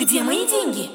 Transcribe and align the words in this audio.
Где 0.00 0.22
мои 0.22 0.46
деньги? 0.48 0.88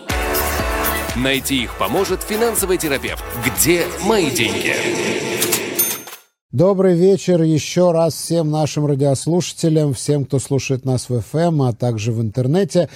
Найти 1.16 1.62
их 1.62 1.78
поможет 1.78 2.24
финансовый 2.24 2.80
терапевт. 2.80 3.24
Где 3.46 3.86
мои 4.04 4.32
деньги? 4.32 4.74
Добрый 6.52 6.96
вечер 6.96 7.44
еще 7.44 7.92
раз 7.92 8.16
всем 8.16 8.50
нашим 8.50 8.88
радиослушателям, 8.88 9.94
всем, 9.94 10.26
кто 10.26 10.40
слушает 10.40 10.86
нас 10.86 11.08
в 11.08 11.14
FM, 11.14 11.70
а 11.70 11.74
также 11.74 12.14
в 12.14 12.20
интернете. 12.20 12.90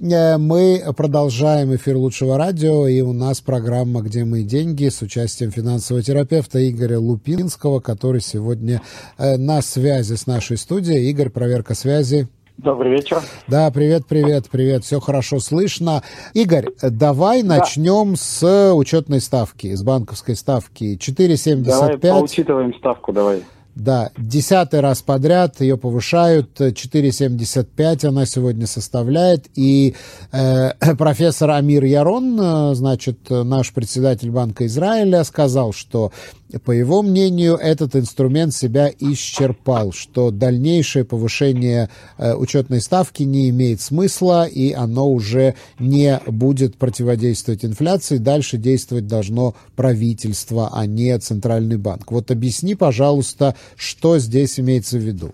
Э, 0.00 0.36
мы 0.36 0.84
продолжаем 0.94 1.74
эфир 1.74 1.96
Лучшего 1.96 2.36
радио, 2.36 2.86
и 2.86 3.00
у 3.00 3.14
нас 3.14 3.40
программа 3.40 4.02
«Где 4.02 4.26
мои 4.26 4.44
деньги» 4.44 4.90
с 4.90 5.00
участием 5.00 5.50
финансового 5.50 6.04
терапевта 6.04 6.68
Игоря 6.68 6.98
Лупинского, 6.98 7.80
который 7.80 8.20
сегодня 8.20 8.82
э, 9.16 9.38
на 9.38 9.62
связи 9.62 10.16
с 10.16 10.26
нашей 10.26 10.58
студией. 10.58 11.08
Игорь, 11.08 11.30
проверка 11.30 11.74
связи. 11.74 12.28
Добрый 12.56 12.92
вечер. 12.92 13.20
Да, 13.48 13.70
привет, 13.72 14.06
привет, 14.06 14.48
привет. 14.50 14.84
Все 14.84 15.00
хорошо 15.00 15.40
слышно. 15.40 16.02
Игорь, 16.34 16.66
давай 16.80 17.42
да. 17.42 17.58
начнем 17.58 18.14
с 18.16 18.72
учетной 18.72 19.20
ставки, 19.20 19.74
с 19.74 19.82
банковской 19.82 20.36
ставки. 20.36 20.96
4,75. 20.96 21.62
Давай 21.64 21.98
поучитываем 21.98 22.72
ставку, 22.74 23.12
давай. 23.12 23.42
Да, 23.74 24.10
десятый 24.16 24.78
раз 24.78 25.02
подряд 25.02 25.60
ее 25.60 25.76
повышают, 25.76 26.60
4,75 26.60 28.06
она 28.06 28.24
сегодня 28.24 28.68
составляет. 28.68 29.46
И 29.56 29.96
э, 30.30 30.70
профессор 30.96 31.50
Амир 31.50 31.82
Ярон, 31.82 32.38
э, 32.40 32.74
значит, 32.74 33.18
наш 33.30 33.72
председатель 33.72 34.30
Банка 34.30 34.64
Израиля, 34.66 35.24
сказал, 35.24 35.72
что 35.72 36.12
по 36.58 36.70
его 36.70 37.02
мнению, 37.02 37.56
этот 37.56 37.96
инструмент 37.96 38.54
себя 38.54 38.90
исчерпал, 38.98 39.92
что 39.92 40.30
дальнейшее 40.30 41.04
повышение 41.04 41.88
э, 42.18 42.34
учетной 42.34 42.80
ставки 42.80 43.22
не 43.22 43.50
имеет 43.50 43.80
смысла, 43.80 44.46
и 44.46 44.72
оно 44.72 45.10
уже 45.10 45.54
не 45.78 46.20
будет 46.26 46.76
противодействовать 46.76 47.64
инфляции. 47.64 48.18
Дальше 48.18 48.56
действовать 48.56 49.06
должно 49.06 49.54
правительство, 49.76 50.70
а 50.72 50.86
не 50.86 51.18
центральный 51.18 51.78
банк. 51.78 52.12
Вот 52.12 52.30
объясни, 52.30 52.74
пожалуйста, 52.74 53.54
что 53.76 54.18
здесь 54.18 54.60
имеется 54.60 54.98
в 54.98 55.00
виду. 55.00 55.32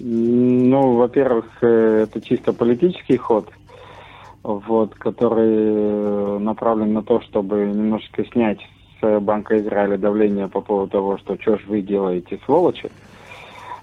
Ну, 0.00 0.96
во-первых, 0.96 1.46
э, 1.60 2.04
это 2.04 2.20
чисто 2.20 2.52
политический 2.52 3.16
ход, 3.16 3.48
вот, 4.42 4.94
который 4.96 5.54
э, 5.54 6.38
направлен 6.40 6.92
на 6.92 7.02
то, 7.02 7.20
чтобы 7.20 7.66
немножечко 7.66 8.24
снять 8.32 8.58
Банка 9.02 9.58
Израиля 9.58 9.96
давление 9.96 10.48
по 10.48 10.60
поводу 10.60 10.90
того, 10.90 11.18
что 11.18 11.36
что 11.40 11.56
ж 11.56 11.64
вы 11.66 11.82
делаете, 11.82 12.38
сволочи. 12.44 12.90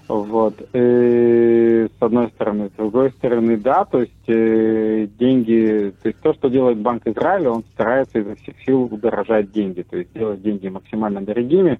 Вот. 0.08 0.54
И, 0.72 1.86
с 1.86 2.02
одной 2.02 2.28
стороны. 2.30 2.68
С 2.68 2.72
другой 2.72 3.12
стороны, 3.12 3.56
да, 3.56 3.84
то 3.84 4.00
есть 4.00 4.28
э, 4.28 5.06
деньги, 5.18 5.94
то 6.02 6.08
есть 6.08 6.20
то, 6.20 6.34
что 6.34 6.48
делает 6.48 6.78
Банк 6.78 7.06
Израиля, 7.06 7.52
он 7.52 7.64
старается 7.74 8.18
изо 8.18 8.34
всех 8.34 8.56
сил 8.66 8.88
удорожать 8.90 9.52
деньги, 9.52 9.82
то 9.82 9.96
есть 9.96 10.12
делать 10.12 10.42
деньги 10.42 10.66
максимально 10.66 11.20
дорогими 11.20 11.78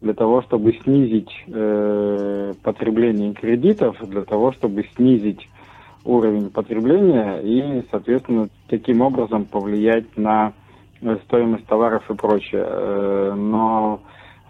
для 0.00 0.14
того, 0.14 0.42
чтобы 0.42 0.72
снизить 0.82 1.30
э, 1.46 2.54
потребление 2.62 3.34
кредитов, 3.34 3.96
для 4.08 4.22
того, 4.22 4.52
чтобы 4.52 4.84
снизить 4.96 5.48
уровень 6.04 6.50
потребления 6.50 7.38
и, 7.38 7.84
соответственно, 7.90 8.48
таким 8.68 9.00
образом 9.00 9.44
повлиять 9.44 10.16
на 10.16 10.54
стоимость 11.26 11.66
товаров 11.66 12.08
и 12.10 12.14
прочее. 12.14 12.64
Э, 12.66 13.34
но 13.36 14.00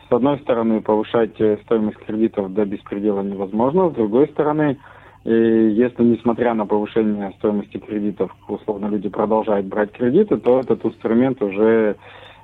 с 0.08 0.12
одной 0.12 0.38
стороны, 0.40 0.80
повышать 0.80 1.34
стоимость 1.64 1.98
кредитов 1.98 2.52
до 2.52 2.64
беспредела 2.64 3.22
невозможно, 3.22 3.90
с 3.90 3.94
другой 3.94 4.26
стороны, 4.28 4.76
если, 5.22 6.02
несмотря 6.02 6.54
на 6.54 6.66
повышение 6.66 7.32
стоимости 7.38 7.76
кредитов, 7.76 8.34
условно, 8.48 8.86
люди 8.86 9.08
продолжают 9.08 9.66
брать 9.66 9.92
кредиты, 9.92 10.38
то 10.38 10.60
этот 10.60 10.84
инструмент 10.84 11.40
уже, 11.42 11.96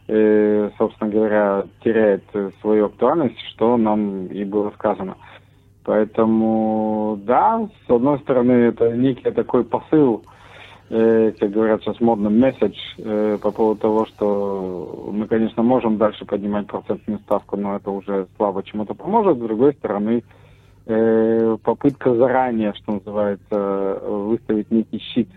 э, 0.06 0.70
собственно 0.78 1.10
говоря, 1.10 1.64
теряет 1.82 2.22
свою 2.60 2.86
актуальность, 2.86 3.40
что 3.54 3.76
нам 3.76 4.26
и 4.26 4.44
было 4.44 4.70
сказано. 4.76 5.16
Поэтому, 5.84 7.18
да, 7.24 7.68
с 7.86 7.90
одной 7.90 8.20
стороны, 8.20 8.52
это 8.52 8.92
некий 8.92 9.30
такой 9.30 9.64
посыл, 9.64 10.22
Э, 10.22 10.35
как 10.88 11.50
говорят 11.50 11.82
сейчас 11.82 12.00
модным 12.00 12.38
месседж 12.38 12.76
э, 12.98 13.38
по 13.42 13.50
поводу 13.50 13.80
того, 13.80 14.06
что 14.06 15.10
мы, 15.12 15.26
конечно, 15.26 15.62
можем 15.62 15.98
дальше 15.98 16.24
поднимать 16.24 16.68
процентную 16.68 17.18
ставку, 17.20 17.56
но 17.56 17.76
это 17.76 17.90
уже 17.90 18.28
слабо 18.36 18.62
чему-то 18.62 18.94
поможет. 18.94 19.36
С 19.36 19.40
другой 19.40 19.74
стороны, 19.74 20.22
э, 20.86 21.56
попытка 21.62 22.14
заранее, 22.14 22.72
что 22.74 22.92
называется, 22.92 24.00
выставить 24.06 24.70
некий 24.70 25.00
щит 25.00 25.28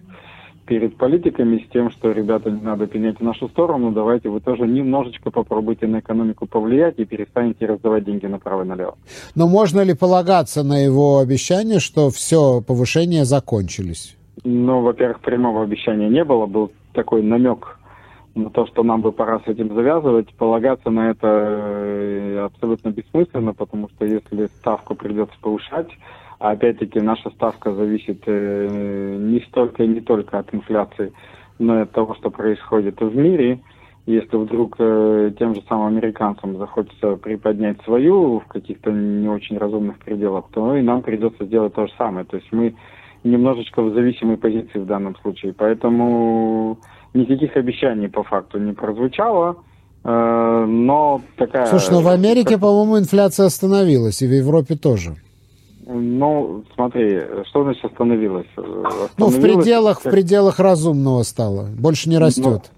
перед 0.69 0.97
политиками 0.97 1.65
с 1.67 1.73
тем, 1.73 1.89
что, 1.89 2.11
ребята, 2.11 2.51
не 2.51 2.61
надо 2.61 2.85
пенять 2.85 3.19
в 3.19 3.23
нашу 3.23 3.49
сторону, 3.49 3.91
давайте 3.91 4.29
вы 4.29 4.39
тоже 4.39 4.67
немножечко 4.67 5.31
попробуйте 5.31 5.87
на 5.87 5.99
экономику 5.99 6.45
повлиять 6.45 6.99
и 6.99 7.05
перестанете 7.05 7.65
раздавать 7.65 8.05
деньги 8.05 8.27
направо 8.27 8.61
и 8.61 8.67
налево. 8.67 8.95
Но 9.33 9.47
можно 9.47 9.81
ли 9.81 9.95
полагаться 9.95 10.61
на 10.61 10.77
его 10.77 11.17
обещание, 11.17 11.79
что 11.79 12.11
все 12.11 12.61
повышения 12.61 13.25
закончились? 13.25 14.18
Ну, 14.43 14.81
во-первых, 14.81 15.19
прямого 15.21 15.63
обещания 15.63 16.09
не 16.09 16.23
было, 16.23 16.45
был 16.45 16.71
такой 16.93 17.21
намек 17.21 17.77
на 18.35 18.49
то, 18.49 18.65
что 18.67 18.83
нам 18.83 19.01
бы 19.01 19.11
пора 19.11 19.39
с 19.39 19.47
этим 19.47 19.73
завязывать. 19.73 20.33
Полагаться 20.35 20.89
на 20.89 21.11
это 21.11 21.27
э, 21.27 22.39
абсолютно 22.45 22.89
бессмысленно, 22.89 23.53
потому 23.53 23.89
что 23.89 24.05
если 24.05 24.45
ставку 24.45 24.95
придется 24.95 25.35
повышать, 25.41 25.89
а 26.39 26.51
опять-таки 26.51 27.01
наша 27.01 27.29
ставка 27.31 27.73
зависит 27.73 28.23
э, 28.25 29.17
не 29.19 29.41
столько 29.41 29.83
и 29.83 29.87
не 29.87 30.01
только 30.01 30.39
от 30.39 30.53
инфляции, 30.53 31.11
но 31.57 31.79
и 31.79 31.81
от 31.83 31.91
того, 31.91 32.15
что 32.15 32.29
происходит 32.29 33.01
в 33.01 33.15
мире. 33.15 33.59
Если 34.05 34.37
вдруг 34.37 34.75
э, 34.79 35.31
тем 35.37 35.53
же 35.53 35.61
самым 35.67 35.87
американцам 35.87 36.57
захочется 36.57 37.17
приподнять 37.17 37.81
свою 37.83 38.39
в 38.39 38.47
каких-то 38.47 38.91
не 38.91 39.27
очень 39.27 39.57
разумных 39.57 39.99
пределах, 39.99 40.45
то 40.53 40.75
и 40.75 40.81
нам 40.81 41.01
придется 41.01 41.45
сделать 41.45 41.73
то 41.73 41.87
же 41.87 41.93
самое. 41.97 42.25
То 42.25 42.37
есть 42.37 42.47
мы 42.51 42.75
немножечко 43.23 43.81
в 43.81 43.93
зависимой 43.93 44.37
позиции 44.37 44.79
в 44.79 44.85
данном 44.85 45.15
случае. 45.17 45.53
Поэтому 45.53 46.77
никаких 47.13 47.55
обещаний 47.55 48.09
по 48.09 48.23
факту 48.23 48.59
не 48.59 48.73
прозвучало. 48.73 49.57
Э, 50.03 50.65
но 50.67 51.21
такая... 51.37 51.65
Слушай, 51.65 51.91
ну 51.91 52.01
в 52.01 52.07
Америке, 52.07 52.57
по-моему, 52.57 52.99
инфляция 52.99 53.47
остановилась, 53.47 54.21
и 54.21 54.27
в 54.27 54.31
Европе 54.31 54.75
тоже. 54.75 55.15
Ну, 55.91 56.63
смотри, 56.75 57.19
что 57.47 57.63
значит 57.63 57.83
остановилась? 57.83 58.45
остановилась 58.55 59.11
ну, 59.17 59.27
в 59.27 59.41
пределах, 59.41 60.01
в 60.01 60.03
пределах 60.03 60.59
разумного 60.59 61.23
стало. 61.23 61.67
Больше 61.77 62.09
не 62.09 62.19
растет. 62.19 62.71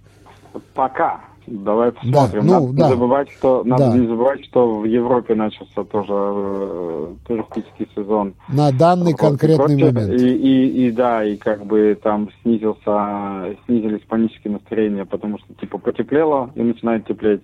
Ну, 0.53 0.61
пока. 0.73 1.19
Давай 1.51 1.91
посмотрим. 1.91 2.47
Да, 2.47 2.59
ну, 2.59 2.67
надо, 2.67 2.73
да. 2.73 2.87
не 2.87 2.93
забывать, 2.93 3.29
что, 3.31 3.63
надо 3.65 3.91
да. 3.91 3.97
не 3.97 4.07
забывать, 4.07 4.45
что 4.45 4.79
в 4.79 4.85
Европе 4.85 5.35
начался 5.35 5.83
тоже 5.83 6.13
э, 6.13 7.13
туристический 7.27 7.89
сезон. 7.93 8.33
На 8.47 8.71
данный 8.71 9.13
конкретный 9.13 9.77
и 9.77 9.83
момент. 9.83 10.13
И, 10.13 10.33
и, 10.33 10.87
и 10.87 10.91
да, 10.91 11.25
и 11.25 11.35
как 11.35 11.65
бы 11.65 11.99
там 12.01 12.29
снизился, 12.41 13.57
снизились 13.65 14.01
панические 14.07 14.53
настроения, 14.53 15.03
потому 15.03 15.39
что 15.39 15.53
типа 15.55 15.77
потеплело 15.77 16.51
и 16.55 16.61
начинает 16.61 17.05
теплеть. 17.05 17.41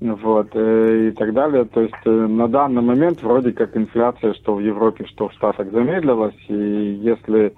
Вот, 0.00 0.48
э, 0.54 1.08
и 1.08 1.10
так 1.12 1.32
далее. 1.32 1.64
То 1.64 1.82
есть 1.82 1.94
э, 2.04 2.10
на 2.10 2.48
данный 2.48 2.82
момент 2.82 3.22
вроде 3.22 3.52
как 3.52 3.76
инфляция, 3.76 4.34
что 4.34 4.56
в 4.56 4.60
Европе, 4.60 5.06
что 5.06 5.28
в 5.28 5.32
Штатах 5.34 5.70
замедлилась, 5.70 6.34
и 6.48 7.00
если 7.02 7.54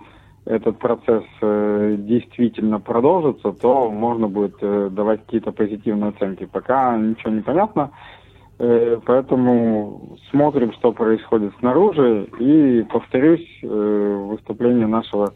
этот 0.46 0.78
процесс 0.78 1.24
э, 1.40 1.96
действительно 1.98 2.78
продолжится, 2.78 3.52
то 3.52 3.90
можно 3.90 4.28
будет 4.28 4.56
э, 4.60 4.90
давать 4.90 5.24
какие-то 5.24 5.52
позитивные 5.52 6.10
оценки. 6.10 6.44
Пока 6.44 6.96
ничего 6.98 7.32
не 7.32 7.40
понятно, 7.40 7.90
э, 8.58 8.98
поэтому 9.06 10.18
смотрим, 10.30 10.72
что 10.74 10.92
происходит 10.92 11.54
снаружи. 11.60 12.28
И 12.38 12.84
повторюсь, 12.90 13.46
э, 13.62 14.26
выступление 14.28 14.86
нашего 14.86 15.32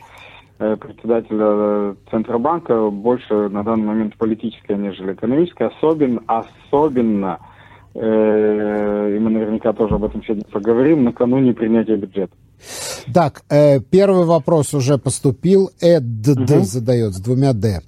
э, 0.59 0.77
председателя 0.77 1.97
Центробанка 2.11 2.91
больше 2.91 3.49
на 3.49 3.63
данный 3.63 3.87
момент 3.87 4.17
политическое, 4.19 4.77
нежели 4.77 5.15
экономическое, 5.15 5.69
особенно, 5.69 6.23
особенно 6.27 7.39
э, 7.95 9.17
и 9.17 9.19
мы 9.19 9.31
наверняка 9.31 9.73
тоже 9.73 9.95
об 9.95 10.05
этом 10.05 10.23
сегодня 10.23 10.45
поговорим, 10.53 11.05
накануне 11.05 11.55
принятия 11.55 11.97
бюджета. 11.97 12.35
Так, 13.13 13.43
э, 13.49 13.81
первый 13.81 14.25
вопрос 14.25 14.75
уже 14.75 14.99
поступил. 14.99 15.71
Эд 15.81 16.29
угу. 16.29 16.65
задает 16.65 17.15
с 17.15 17.21
двумя 17.21 17.53
«д». 17.53 17.83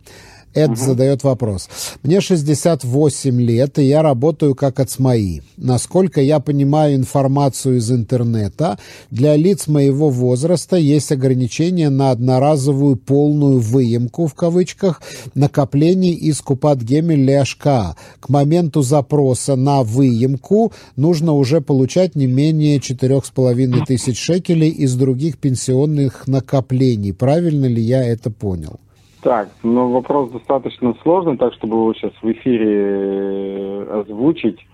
Эд 0.52 0.70
угу. 0.70 0.76
задает 0.76 1.22
вопрос. 1.22 1.68
Мне 2.02 2.20
68 2.20 3.40
лет, 3.40 3.78
и 3.78 3.84
я 3.84 4.02
работаю 4.02 4.56
как 4.56 4.80
ацмаи. 4.80 5.42
Насколько 5.56 6.20
я 6.20 6.40
понимаю 6.40 6.96
информацию 6.96 7.76
из 7.76 7.90
интернета, 7.92 8.78
для 9.10 9.36
лиц 9.36 9.68
моего 9.68 10.10
возраста 10.10 10.76
есть 10.76 11.12
ограничения 11.12 11.88
на 11.88 12.10
одноразовую 12.10 12.96
полную 12.96 13.60
выемку, 13.60 14.26
в 14.26 14.34
кавычках, 14.34 15.02
накоплений 15.34 16.14
из 16.14 16.40
Купат 16.40 16.82
Гемель 16.82 17.24
Ляшка. 17.24 17.94
К 18.18 18.28
моменту 18.28 18.82
запроса 18.82 19.54
на 19.54 19.84
выемку 19.84 20.72
нужно 20.96 21.34
уже 21.34 21.60
получать 21.60 22.16
не 22.16 22.26
менее 22.26 22.78
4,5 22.78 23.86
тысяч 23.86 24.18
шекелей 24.18 24.70
из 24.70 24.96
других 24.96 25.38
пенсионных 25.38 26.26
накоплений. 26.26 27.12
Правильно 27.12 27.66
ли 27.66 27.80
я 27.80 28.02
это 28.04 28.30
понял? 28.30 28.80
Так, 29.22 29.50
ну 29.62 29.90
вопрос 29.90 30.30
достаточно 30.30 30.94
сложный, 31.02 31.36
так 31.36 31.52
чтобы 31.54 31.76
его 31.76 31.94
сейчас 31.94 32.12
в 32.22 32.32
эфире 32.32 32.76
э, 32.78 34.00
озвучить. 34.00 34.66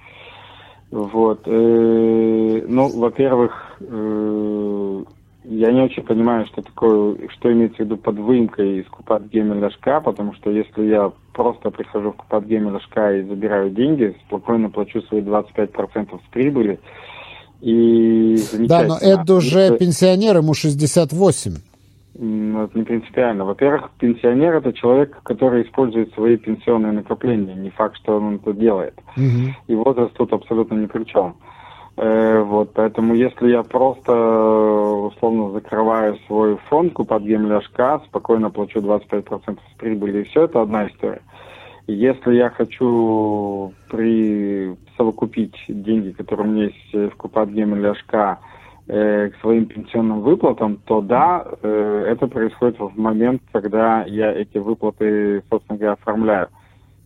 Вот. 0.91 1.43
Э, 1.47 2.65
ну, 2.69 2.89
во-первых, 2.89 3.53
э, 3.81 5.05
я 5.45 5.73
не 5.73 5.83
очень 5.83 6.05
понимаю, 6.05 6.47
что 6.47 6.63
такое, 6.63 7.17
что 7.29 7.53
имеется 7.53 7.79
в 7.79 7.81
виду 7.87 7.97
под 7.97 8.19
выемкой 8.19 8.81
из 8.81 8.87
Купат 8.87 9.25
Гемеля 9.33 9.71
потому 10.01 10.35
что 10.35 10.51
если 10.51 10.87
я 10.87 11.13
просто 11.33 11.71
прихожу 11.71 12.13
в 12.13 12.17
Купат 12.17 12.45
Гемеля 12.45 12.79
и 12.79 13.23
забираю 13.23 13.71
деньги, 13.71 14.17
спокойно 14.27 14.71
плачу 14.71 15.03
свои 15.03 15.23
25% 15.23 16.19
с 16.19 16.31
прибыли, 16.31 16.79
и 17.61 18.37
Да, 18.69 18.85
но 18.85 18.97
это 18.97 19.35
уже 19.35 19.77
пенсионер, 19.77 20.37
ему 20.37 20.55
68. 20.55 21.55
Это 22.19 22.71
не 22.79 22.85
принципиально. 22.85 23.45
Во-первых, 23.45 23.91
пенсионер 23.99 24.55
это 24.55 24.73
человек, 24.73 25.23
который 25.23 25.63
использует 25.63 26.15
свои 26.15 26.37
пенсионные 26.37 26.93
накопления. 26.93 27.55
Не 27.55 27.71
факт, 27.71 27.97
что 27.97 28.17
он 28.17 28.37
это 28.37 28.55
делает. 28.55 28.95
Угу. 29.17 29.55
И 29.67 29.75
возраст 29.75 30.15
тут 30.15 30.33
абсолютно 30.33 30.75
ни 30.77 30.87
при 30.87 31.05
чем. 31.05 31.37
Э, 31.99 32.43
вот, 32.43 32.73
поэтому 32.75 33.15
если 33.15 33.51
я 33.51 33.63
просто 33.63 34.13
условно 34.13 35.51
закрываю 35.53 36.19
свой 36.27 36.57
фонд 36.69 36.93
Купат 36.93 37.23
Гемляшка, 37.23 38.03
спокойно 38.07 38.51
плачу 38.51 38.81
25% 38.81 39.59
с 39.59 39.79
прибыли, 39.79 40.21
и 40.21 40.25
все, 40.25 40.45
это 40.45 40.61
одна 40.61 40.87
история. 40.89 41.23
Если 41.87 42.35
я 42.35 42.51
хочу 42.51 43.73
при 43.91 44.77
совокупить 44.97 45.57
деньги, 45.69 46.11
которые 46.11 46.49
у 46.49 46.51
меня 46.51 46.65
есть 46.65 47.13
в 47.13 47.17
Купат 47.17 47.49
Гемляшка, 47.49 48.41
э, 48.89 49.31
к 49.31 49.41
своим 49.41 49.67
пенсионным 49.67 50.21
выплатам, 50.21 50.79
то 50.87 51.01
да, 51.01 51.45
э, 51.63 52.05
это 52.09 52.27
происходит 52.27 52.79
в 52.79 52.99
момент, 52.99 53.43
когда 53.53 54.05
я 54.05 54.33
эти 54.33 54.59
выплаты, 54.59 55.43
собственно 55.51 55.79
говоря, 55.79 55.93
оформляю. 55.95 56.49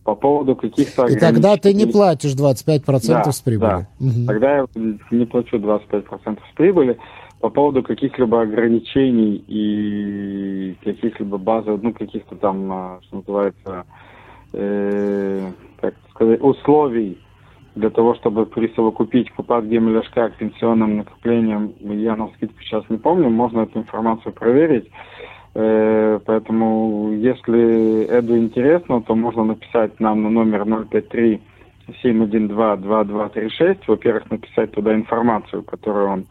По 0.03 0.15
поводу 0.15 0.55
каких-то... 0.55 1.05
И 1.05 1.15
тогда 1.15 1.57
ты 1.57 1.73
не 1.73 1.85
платишь 1.85 2.33
25% 2.33 3.07
да, 3.07 3.31
с 3.31 3.41
прибыли. 3.41 3.69
Да. 3.69 3.87
Угу. 3.99 4.25
Тогда 4.27 4.57
я 4.57 4.65
не 5.11 5.25
плачу 5.25 5.57
25% 5.57 6.39
с 6.39 6.55
прибыли. 6.55 6.97
По 7.39 7.49
поводу 7.49 7.83
каких-либо 7.83 8.41
ограничений 8.41 9.43
и 9.47 10.75
каких-либо 10.83 11.37
базовых, 11.37 11.81
ну, 11.83 11.93
каких-то 11.93 12.35
там, 12.35 12.71
а, 12.71 12.99
что 13.03 13.17
называется, 13.17 13.85
э, 14.53 15.51
как 15.79 15.93
сказать, 16.13 16.41
условий, 16.41 17.19
для 17.75 17.89
того, 17.89 18.15
чтобы 18.15 18.45
присовокупить 18.45 19.31
купат 19.31 19.65
гемеляшка 19.65 20.29
к 20.29 20.37
пенсионным 20.37 20.97
накоплениям, 20.97 21.73
я 21.79 22.15
на 22.15 22.27
скидку 22.35 22.61
сейчас 22.61 22.83
не 22.89 22.97
помню, 22.97 23.29
можно 23.29 23.61
эту 23.61 23.79
информацию 23.79 24.33
проверить. 24.33 24.89
Э, 25.53 26.19
поэтому, 26.25 27.11
если 27.13 28.05
Эду 28.09 28.37
интересно, 28.37 29.01
то 29.01 29.15
можно 29.15 29.43
написать 29.43 29.99
нам 29.99 30.23
на 30.23 30.29
номер 30.29 30.65
053 30.65 31.41
712 32.01 32.85
2236. 32.85 33.87
Во-первых, 33.87 34.29
написать 34.31 34.71
туда 34.71 34.93
информацию, 34.93 35.63
которую 35.63 36.07
он 36.07 36.25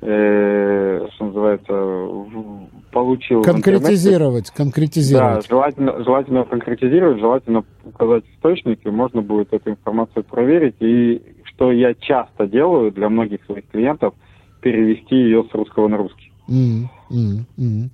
э, 0.00 1.06
что 1.14 1.24
называется, 1.24 2.68
получил. 2.92 3.42
Конкретизировать, 3.42 4.50
конкретизировать. 4.50 5.48
Да, 5.48 5.48
желательно, 5.48 6.04
желательно 6.04 6.44
конкретизировать, 6.44 7.18
желательно 7.18 7.64
указать 7.84 8.24
источник, 8.34 8.80
и 8.84 8.90
можно 8.90 9.22
будет 9.22 9.52
эту 9.52 9.70
информацию 9.70 10.24
проверить. 10.24 10.76
И 10.80 11.22
что 11.44 11.72
я 11.72 11.94
часто 11.94 12.46
делаю 12.46 12.92
для 12.92 13.08
многих 13.08 13.44
своих 13.44 13.66
клиентов, 13.68 14.14
перевести 14.60 15.16
ее 15.16 15.44
с 15.50 15.54
русского 15.54 15.88
на 15.88 15.96
русский. 15.96 16.32
Mm, 16.48 16.88
mm, 17.10 17.44
mm. 17.58 17.90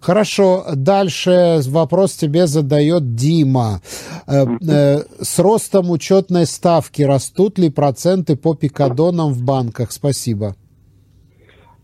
Хорошо, 0.00 0.64
дальше 0.74 1.60
вопрос 1.68 2.14
тебе 2.14 2.46
задает 2.46 3.14
Дима. 3.14 3.80
Э, 4.26 4.44
э, 4.60 5.02
с 5.20 5.38
ростом 5.38 5.90
учетной 5.90 6.46
ставки 6.46 7.02
растут 7.02 7.58
ли 7.58 7.70
проценты 7.70 8.36
по 8.36 8.54
пикадонам 8.54 9.32
в 9.32 9.42
банках? 9.42 9.90
Спасибо. 9.90 10.54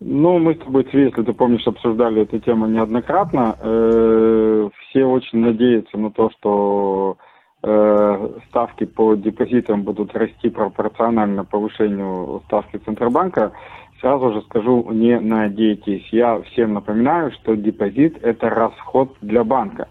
Ну, 0.02 0.38
мы 0.38 0.54
с 0.54 0.58
тобой, 0.58 0.86
если 0.92 1.22
ты 1.22 1.32
помнишь, 1.34 1.66
обсуждали 1.66 2.22
эту 2.22 2.38
тему 2.38 2.66
неоднократно. 2.66 3.54
Э, 3.60 4.70
все 4.88 5.04
очень 5.04 5.40
надеются 5.40 5.98
на 5.98 6.10
то, 6.10 6.30
что 6.30 7.18
э, 7.62 8.28
ставки 8.48 8.84
по 8.86 9.14
депозитам 9.14 9.82
будут 9.82 10.16
расти 10.16 10.48
пропорционально 10.48 11.44
повышению 11.44 12.40
ставки 12.46 12.78
Центробанка. 12.78 13.52
Сразу 14.00 14.32
же 14.32 14.40
скажу, 14.42 14.90
не 14.90 15.20
надейтесь. 15.20 16.08
Я 16.12 16.40
всем 16.40 16.72
напоминаю, 16.72 17.30
что 17.32 17.54
депозит– 17.54 18.16
это 18.22 18.48
расход 18.48 19.14
для 19.20 19.44
банка. 19.44 19.88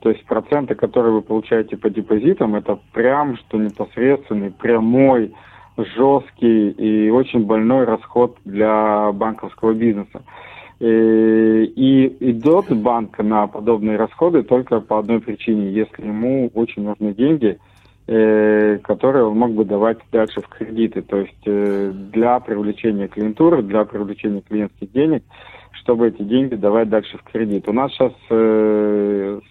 То 0.00 0.08
есть 0.08 0.24
проценты, 0.24 0.74
которые 0.74 1.12
вы 1.12 1.20
получаете 1.20 1.76
по 1.76 1.90
депозитам, 1.90 2.54
это 2.54 2.78
прям 2.94 3.36
что 3.36 3.58
непосредственный, 3.58 4.50
прямой 4.50 5.34
жесткий 5.84 6.70
и 6.70 7.10
очень 7.10 7.44
больной 7.44 7.84
расход 7.84 8.36
для 8.44 9.12
банковского 9.12 9.72
бизнеса. 9.72 10.22
Э, 10.82 11.62
и 11.62 12.30
идет 12.30 12.74
банк 12.74 13.18
на 13.18 13.46
подобные 13.46 13.98
расходы 13.98 14.42
только 14.42 14.80
по 14.80 14.98
одной 14.98 15.20
причине, 15.20 15.70
если 15.70 16.06
ему 16.06 16.50
очень 16.54 16.84
нужны 16.84 17.12
деньги, 17.12 17.58
э, 18.06 18.78
которые 18.78 19.26
он 19.26 19.36
мог 19.36 19.50
бы 19.50 19.66
давать 19.66 19.98
дальше 20.10 20.40
в 20.40 20.48
кредиты, 20.48 21.02
то 21.02 21.18
есть 21.18 21.42
э, 21.44 21.92
для 21.92 22.40
привлечения 22.40 23.08
клиентуры, 23.08 23.62
для 23.62 23.84
привлечения 23.84 24.40
клиентских 24.40 24.90
денег, 24.92 25.22
чтобы 25.72 26.08
эти 26.08 26.22
деньги 26.22 26.54
давать 26.54 26.88
дальше 26.88 27.18
в 27.18 27.24
кредит. 27.24 27.68
У 27.68 27.72
нас 27.74 27.92
сейчас 27.92 28.12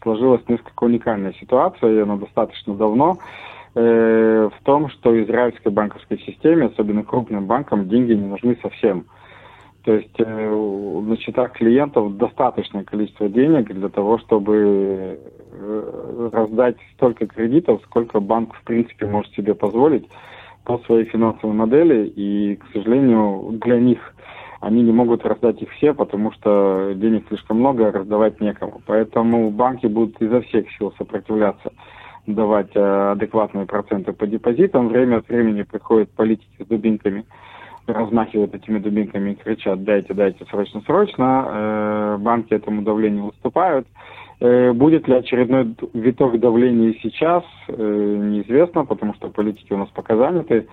сложилась 0.02 0.42
несколько 0.48 0.84
уникальная 0.84 1.34
ситуация, 1.34 1.92
и 1.92 2.00
она 2.00 2.16
достаточно 2.16 2.74
давно. 2.74 3.20
Э, 3.82 4.50
в 4.54 4.64
том, 4.66 4.90
что 4.90 5.24
израильской 5.24 5.72
банковской 5.72 6.20
системе, 6.20 6.66
особенно 6.66 7.04
крупным 7.04 7.46
банкам, 7.46 7.88
деньги 7.88 8.12
не 8.12 8.28
нужны 8.28 8.58
совсем. 8.62 9.06
То 9.86 9.94
есть 9.94 10.20
э, 10.20 10.26
на 10.26 11.16
счетах 11.16 11.54
клиентов 11.54 12.18
достаточное 12.18 12.84
количество 12.84 13.30
денег 13.30 13.74
для 13.74 13.88
того, 13.88 14.18
чтобы 14.18 15.18
э, 15.54 16.30
раздать 16.34 16.76
столько 16.96 17.26
кредитов, 17.26 17.82
сколько 17.86 18.20
банк 18.20 18.54
в 18.54 18.64
принципе 18.64 19.06
может 19.06 19.32
себе 19.34 19.56
позволить 19.56 20.10
по 20.66 20.80
своей 20.80 21.06
финансовой 21.06 21.56
модели. 21.56 22.06
И, 22.06 22.58
к 22.58 22.66
сожалению, 22.74 23.60
для 23.64 23.80
них 23.80 24.14
они 24.60 24.82
не 24.82 24.92
могут 24.92 25.26
раздать 25.26 25.62
их 25.62 25.72
все, 25.78 25.94
потому 25.94 26.34
что 26.34 26.92
денег 26.96 27.24
слишком 27.30 27.60
много, 27.60 27.88
а 27.88 27.92
раздавать 27.94 28.42
некому. 28.42 28.82
Поэтому 28.86 29.52
банки 29.52 29.88
будут 29.88 30.22
изо 30.22 30.42
всех 30.42 30.70
сил 30.78 30.94
сопротивляться 30.98 31.72
давать 32.34 32.76
э, 32.76 33.12
адекватные 33.12 33.66
проценты 33.66 34.14
по 34.14 34.28
депозитам. 34.28 34.88
Время 34.88 35.18
от 35.18 35.28
времени 35.28 35.64
приходят 35.64 36.10
политики 36.12 36.64
с 36.64 36.66
дубинками, 36.66 37.26
размахивают 37.88 38.54
этими 38.54 38.80
дубинками 38.80 39.32
и 39.32 39.36
кричат 39.36 39.84
«дайте, 39.84 40.14
дайте, 40.14 40.46
срочно, 40.46 40.82
срочно». 40.82 41.46
Э, 41.48 42.18
банки 42.20 42.54
этому 42.54 42.82
давлению 42.82 43.26
уступают. 43.26 43.88
Э, 44.40 44.72
будет 44.74 45.08
ли 45.08 45.16
очередной 45.16 45.76
виток 45.94 46.40
давления 46.40 46.94
сейчас, 47.02 47.44
неизвестно, 47.68 48.86
потому 48.86 49.14
что 49.16 49.30
политики 49.30 49.74
у 49.74 49.78
нас 49.78 49.90
пока 49.90 50.16
заняты. 50.16 50.68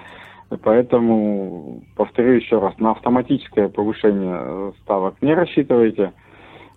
Поэтому, 0.63 1.83
повторю 1.97 2.35
еще 2.35 2.61
раз, 2.61 2.79
на 2.79 2.93
автоматическое 2.93 3.69
повышение 3.69 4.73
ставок 4.83 5.17
не 5.21 5.35
рассчитывайте– 5.35 6.13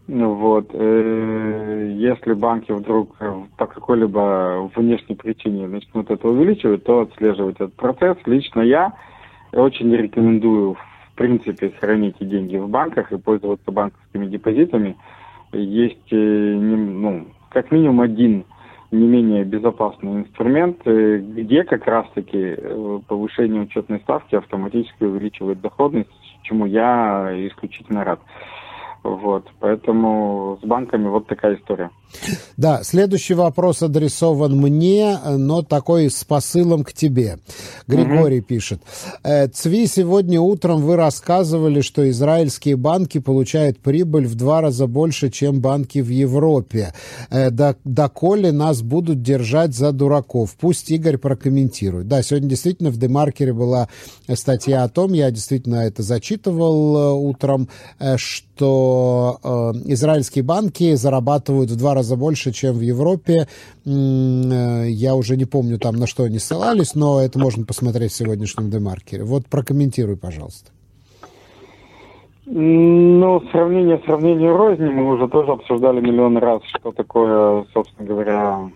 вот. 0.10 0.72
Э, 0.74 1.94
если 1.96 2.34
банки 2.34 2.72
вдруг 2.72 3.16
э, 3.20 3.32
по 3.58 3.68
какой-либо 3.68 4.72
внешней 4.76 5.16
причине 5.16 5.68
начнут 5.68 6.10
это 6.10 6.28
увеличивать, 6.28 6.84
то 6.84 7.02
отслеживать 7.02 7.58
этот 7.58 7.76
процесс. 7.76 8.18
Лично 8.26 8.62
я 8.62 8.94
очень 9.54 9.96
рекомендую, 9.96 10.74
в 10.74 11.16
принципе, 11.16 11.70
хранить 11.80 12.16
деньги 12.20 12.58
в 12.58 12.68
банках 12.70 13.12
и 13.12 13.20
пользоваться 13.20 13.72
банковскими 13.72 14.26
депозитами. 14.26 14.98
Есть, 15.52 16.12
э, 16.12 16.16
ну, 16.16 17.28
как 17.50 17.72
минимум 17.72 18.02
один 18.02 18.46
не 18.92 19.06
менее 19.06 19.44
безопасный 19.44 20.22
инструмент, 20.22 20.80
где 20.84 21.64
как 21.64 21.86
раз-таки 21.86 22.58
повышение 23.08 23.62
учетной 23.62 24.00
ставки 24.00 24.34
автоматически 24.34 25.04
увеличивает 25.04 25.62
доходность, 25.62 26.10
чему 26.42 26.66
я 26.66 27.30
исключительно 27.48 28.04
рад. 28.04 28.20
Вот, 29.04 29.46
поэтому 29.60 30.60
с 30.62 30.66
банками 30.66 31.08
вот 31.08 31.28
такая 31.28 31.56
история. 31.56 31.90
Да, 32.58 32.84
следующий 32.84 33.34
вопрос 33.34 33.82
адресован 33.82 34.58
мне, 34.58 35.18
но 35.38 35.62
такой 35.62 36.10
с 36.10 36.26
посылом 36.26 36.84
к 36.84 36.92
тебе. 36.92 37.38
Григорий 37.88 38.40
угу. 38.40 38.48
пишет. 38.48 38.82
«Э, 39.24 39.48
Цви, 39.48 39.88
сегодня 39.88 40.42
утром 40.42 40.82
вы 40.82 40.98
рассказывали, 40.98 41.80
что 41.82 42.10
израильские 42.10 42.76
банки 42.76 43.20
получают 43.20 43.80
прибыль 43.80 44.28
в 44.28 44.36
два 44.36 44.60
раза 44.62 44.88
больше, 44.88 45.30
чем 45.30 45.62
банки 45.62 46.00
в 46.00 46.10
Европе. 46.10 46.94
Э, 47.30 47.52
доколе 47.86 48.52
нас 48.52 48.82
будут 48.82 49.22
держать 49.22 49.74
за 49.74 49.94
дураков? 49.94 50.58
Пусть 50.60 50.92
Игорь 50.92 51.18
прокомментирует. 51.18 52.08
Да, 52.08 52.22
сегодня 52.22 52.50
действительно 52.50 52.90
в 52.90 52.98
Демаркере 52.98 53.54
была 53.54 53.88
статья 54.34 54.84
о 54.84 54.90
том, 54.90 55.14
я 55.14 55.32
действительно 55.32 55.86
это 55.86 56.04
зачитывал 56.04 56.98
э, 56.98 57.14
утром, 57.14 57.70
что 58.18 58.49
израильские 58.66 60.44
банки 60.44 60.96
зарабатывают 60.96 61.72
в 61.72 61.78
два 61.78 61.94
раза 61.94 62.10
раза 62.10 62.16
больше, 62.16 62.52
чем 62.52 62.76
в 62.76 62.82
Европе. 62.82 63.48
Э, 63.86 64.88
я 64.88 65.16
уже 65.16 65.38
не 65.38 65.46
помню 65.46 65.78
там, 65.78 65.96
на 65.96 66.08
что 66.08 66.24
они 66.24 66.40
ссылались, 66.40 66.96
но 66.96 67.22
это 67.22 67.40
можно 67.40 67.66
посмотреть 67.66 68.12
в 68.12 68.16
сегодняшнем 68.16 68.70
демаркере. 68.70 69.24
Вот 69.24 69.46
прокомментируй, 69.46 70.18
пожалуйста. 70.18 70.72
Ну, 72.46 73.42
сравнение 73.52 74.02
сравнению 74.06 74.58
розни 74.58 74.90
мы 74.90 75.14
уже 75.14 75.28
тоже 75.28 75.52
обсуждали 75.52 76.02
миллион 76.02 76.38
раз, 76.38 76.62
что 76.64 76.92
такое, 76.92 77.66
собственно 77.74 78.08
говоря, 78.08 78.72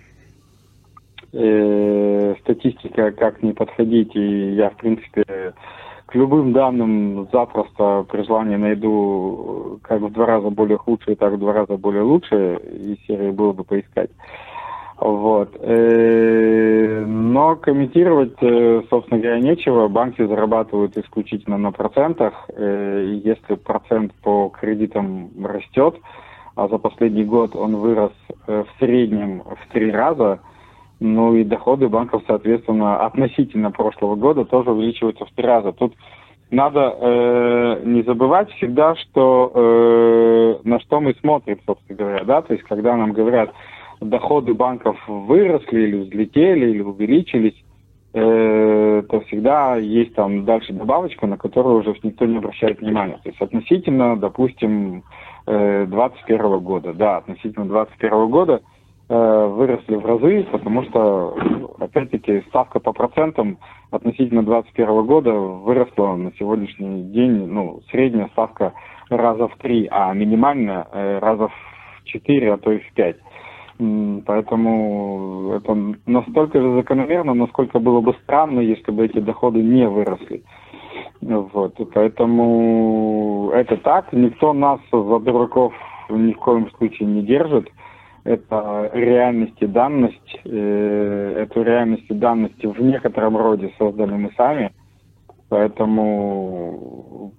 э, 1.33 2.35
статистика, 2.41 3.11
как 3.11 3.41
не 3.41 3.53
подходить. 3.53 4.15
И 4.15 4.53
я, 4.53 4.69
в 4.69 4.77
принципе, 4.77 5.53
к 6.13 6.15
любым 6.15 6.53
данным 6.53 7.27
запросто 7.33 8.05
при 8.07 8.21
желании 8.21 8.55
найду 8.55 9.79
как 9.81 9.99
в 9.99 10.11
два 10.11 10.27
раза 10.27 10.51
более 10.51 10.77
худшие, 10.77 11.15
так 11.15 11.33
в 11.33 11.39
два 11.39 11.53
раза 11.53 11.75
более 11.75 12.03
лучшие, 12.03 12.59
и 12.59 12.99
серии 13.07 13.31
было 13.31 13.51
бы 13.51 13.63
поискать. 13.63 14.11
Вот. 14.99 15.57
Э, 15.59 17.03
но 17.07 17.55
комментировать, 17.55 18.37
э, 18.41 18.83
собственно 18.91 19.19
говоря, 19.19 19.39
нечего. 19.39 19.87
Банки 19.87 20.23
зарабатывают 20.23 20.95
исключительно 20.95 21.57
на 21.57 21.71
процентах. 21.71 22.47
Э, 22.49 23.03
и 23.03 23.15
если 23.27 23.55
процент 23.55 24.13
по 24.21 24.49
кредитам 24.49 25.31
растет, 25.43 25.95
а 26.55 26.67
за 26.67 26.77
последний 26.77 27.23
год 27.23 27.55
он 27.55 27.77
вырос 27.77 28.11
в 28.45 28.67
среднем 28.77 29.41
в 29.41 29.73
три 29.73 29.89
раза– 29.89 30.41
ну 30.99 31.35
и 31.35 31.43
доходы 31.43 31.89
банков, 31.89 32.23
соответственно, 32.27 33.05
относительно 33.05 33.71
прошлого 33.71 34.15
года 34.15 34.45
тоже 34.45 34.71
увеличиваются 34.71 35.25
в 35.25 35.31
три 35.31 35.45
раза. 35.45 35.71
Тут 35.73 35.93
надо 36.53 36.95
э, 36.99 37.81
не 37.83 38.03
забывать 38.03 38.51
всегда, 38.53 38.95
что 38.95 39.51
э, 39.53 40.55
на 40.63 40.79
что 40.79 41.01
мы 41.01 41.15
смотрим, 41.15 41.59
собственно 41.65 41.97
говоря, 41.97 42.23
да, 42.23 42.41
то 42.41 42.53
есть 42.53 42.63
когда 42.65 42.95
нам 42.95 43.11
говорят, 43.11 43.51
доходы 43.99 44.53
банков 44.53 44.97
выросли 45.07 45.81
или 45.81 45.97
взлетели 46.03 46.69
или 46.69 46.81
увеличились, 46.81 47.55
э, 48.13 49.03
то 49.09 49.19
всегда 49.21 49.77
есть 49.77 50.13
там 50.13 50.45
дальше 50.45 50.73
добавочка, 50.73 51.25
на 51.25 51.37
которую 51.37 51.79
уже 51.79 51.95
никто 52.03 52.25
не 52.25 52.37
обращает 52.37 52.79
внимания. 52.81 53.19
То 53.23 53.29
есть 53.29 53.41
относительно, 53.41 54.15
допустим, 54.15 55.03
э, 55.47 55.85
2021 55.87 56.59
года, 56.59 56.93
да, 56.93 57.17
относительно 57.17 57.65
2021 57.65 58.29
года 58.29 58.61
выросли 59.09 59.95
в 59.95 60.05
разы, 60.05 60.47
потому 60.51 60.83
что, 60.83 61.35
опять-таки, 61.79 62.41
ставка 62.47 62.79
по 62.79 62.93
процентам 62.93 63.57
относительно 63.91 64.43
2021 64.43 65.05
года 65.05 65.31
выросла 65.33 66.15
на 66.15 66.31
сегодняшний 66.33 67.03
день, 67.11 67.47
ну, 67.47 67.81
средняя 67.91 68.29
ставка 68.29 68.73
раза 69.09 69.47
в 69.47 69.57
три, 69.57 69.87
а 69.91 70.13
минимальная 70.13 70.87
э, 70.91 71.19
раза 71.19 71.49
в 71.49 72.03
четыре, 72.05 72.53
а 72.53 72.57
то 72.57 72.71
и 72.71 72.79
в 72.79 72.93
пять. 72.93 73.17
Поэтому 74.25 75.53
это 75.55 75.75
настолько 76.05 76.61
же 76.61 76.75
закономерно, 76.75 77.33
насколько 77.33 77.79
было 77.79 78.01
бы 78.01 78.13
странно, 78.23 78.59
если 78.59 78.91
бы 78.91 79.05
эти 79.05 79.19
доходы 79.19 79.61
не 79.61 79.87
выросли. 79.87 80.43
Вот, 81.21 81.79
и 81.79 81.85
поэтому 81.85 83.49
это 83.53 83.77
так. 83.77 84.13
Никто 84.13 84.53
нас 84.53 84.79
за 84.91 85.19
дураков 85.19 85.73
ни 86.09 86.33
в 86.33 86.37
коем 86.37 86.69
случае 86.71 87.07
не 87.09 87.23
держит 87.23 87.67
это 88.23 88.89
реальность 88.93 89.61
и 89.61 89.67
данность. 89.67 90.39
Э, 90.45 91.45
эту 91.45 91.63
реальность 91.63 92.05
и 92.09 92.13
данность 92.13 92.63
в 92.63 92.81
некотором 92.81 93.37
роде 93.37 93.73
создали 93.77 94.13
мы 94.13 94.31
сами. 94.37 94.73
Поэтому 95.49 97.31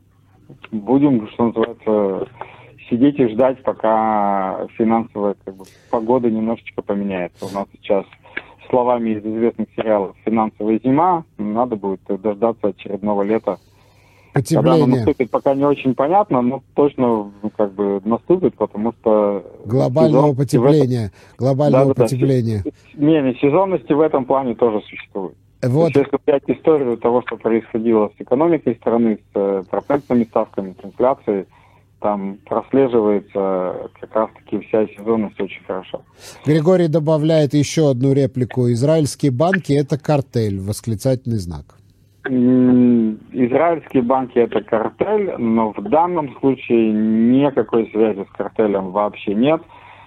будем, 0.71 1.27
что 1.29 1.47
называется, 1.47 2.29
сидеть 2.91 3.19
и 3.19 3.29
ждать, 3.29 3.63
пока 3.63 4.67
финансовая 4.77 5.37
как 5.45 5.57
бы, 5.57 5.65
погода 5.91 6.31
немножечко 6.31 6.83
поменяется. 6.83 7.47
У 7.47 7.51
нас 7.51 7.67
сейчас 7.73 8.05
словами 8.69 9.11
из 9.11 9.25
известных 9.25 9.69
сериалов 9.77 10.17
«Финансовая 10.25 10.81
зима», 10.83 11.25
надо 11.39 11.77
будет 11.77 12.01
дождаться 12.09 12.69
очередного 12.69 13.23
лета– 13.23 13.59
Потепление. 14.35 14.73
Когда 14.73 14.85
оно 14.85 14.97
наступит, 14.97 15.31
пока 15.31 15.55
не 15.55 15.65
очень 15.65 15.95
понятно, 15.95 16.43
но 16.43 16.63
точно 16.75 17.31
ну, 17.41 17.51
как 17.57 17.73
бы 17.73 18.01
наступит, 18.05 18.57
потому 18.57 18.93
что... 19.01 19.45
Глобального 19.65 20.33
сезон... 20.33 20.37
потепления. 20.37 21.07
Этом... 21.07 21.19
Глобального 21.39 21.95
да, 21.95 22.03
потепления. 22.03 22.63
Да, 22.65 22.71
не, 22.95 23.23
не, 23.23 23.35
сезонности 23.35 23.93
в 23.93 24.01
этом 24.01 24.25
плане 24.25 24.57
тоже 24.57 24.81
существует. 24.89 25.37
Вот. 25.63 25.95
есть, 25.95 25.97
если 25.97 26.19
взять 26.27 26.43
историю 26.49 26.97
того, 26.99 27.23
что 27.23 27.37
происходило 27.37 28.11
с 28.19 28.21
экономикой 28.21 28.75
страны, 28.75 29.19
с 29.33 29.37
э, 29.37 29.63
процентными 29.71 30.25
ставками, 30.25 30.75
с 30.83 30.85
инфляцией, 30.85 31.47
там 32.01 32.37
прослеживается 32.45 33.89
как 34.01 34.15
раз-таки 34.15 34.59
вся 34.67 34.87
сезонность 34.89 35.41
очень 35.41 35.65
хорошо. 35.65 36.03
Григорий 36.45 36.89
добавляет 36.89 37.55
еще 37.55 37.89
одну 37.89 38.13
реплику. 38.13 38.71
Израильские 38.73 39.31
банки– 39.31 39.73
это 39.75 39.97
картель, 39.97 40.61
восклицательный 40.61 41.39
знак. 41.39 41.77
Израильские 42.27 44.03
банки 44.03 44.39
это 44.39 44.63
картель, 44.63 45.35
но 45.37 45.73
в 45.73 45.83
данном 45.83 46.35
случае 46.39 46.91
никакой 46.93 47.91
связи 47.91 48.25
с 48.25 48.37
картелем 48.37 48.93
вообще 48.93 49.35
нет. 49.35 49.61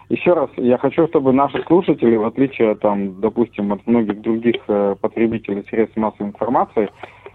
Еще 0.10 0.34
раз, 0.34 0.50
я 0.58 0.80
хочу, 0.80 1.08
чтобы 1.10 1.32
наши 1.32 1.62
слушатели, 1.68 2.16
в 2.16 2.26
отличие, 2.26 2.74
там, 2.76 3.20
допустим, 3.20 3.72
от 3.74 3.86
многих 3.86 4.22
других 4.22 4.56
э, 4.68 4.96
потребителей 5.00 5.64
средств 5.70 5.98
массовой 5.98 6.30
информации, 6.30 6.90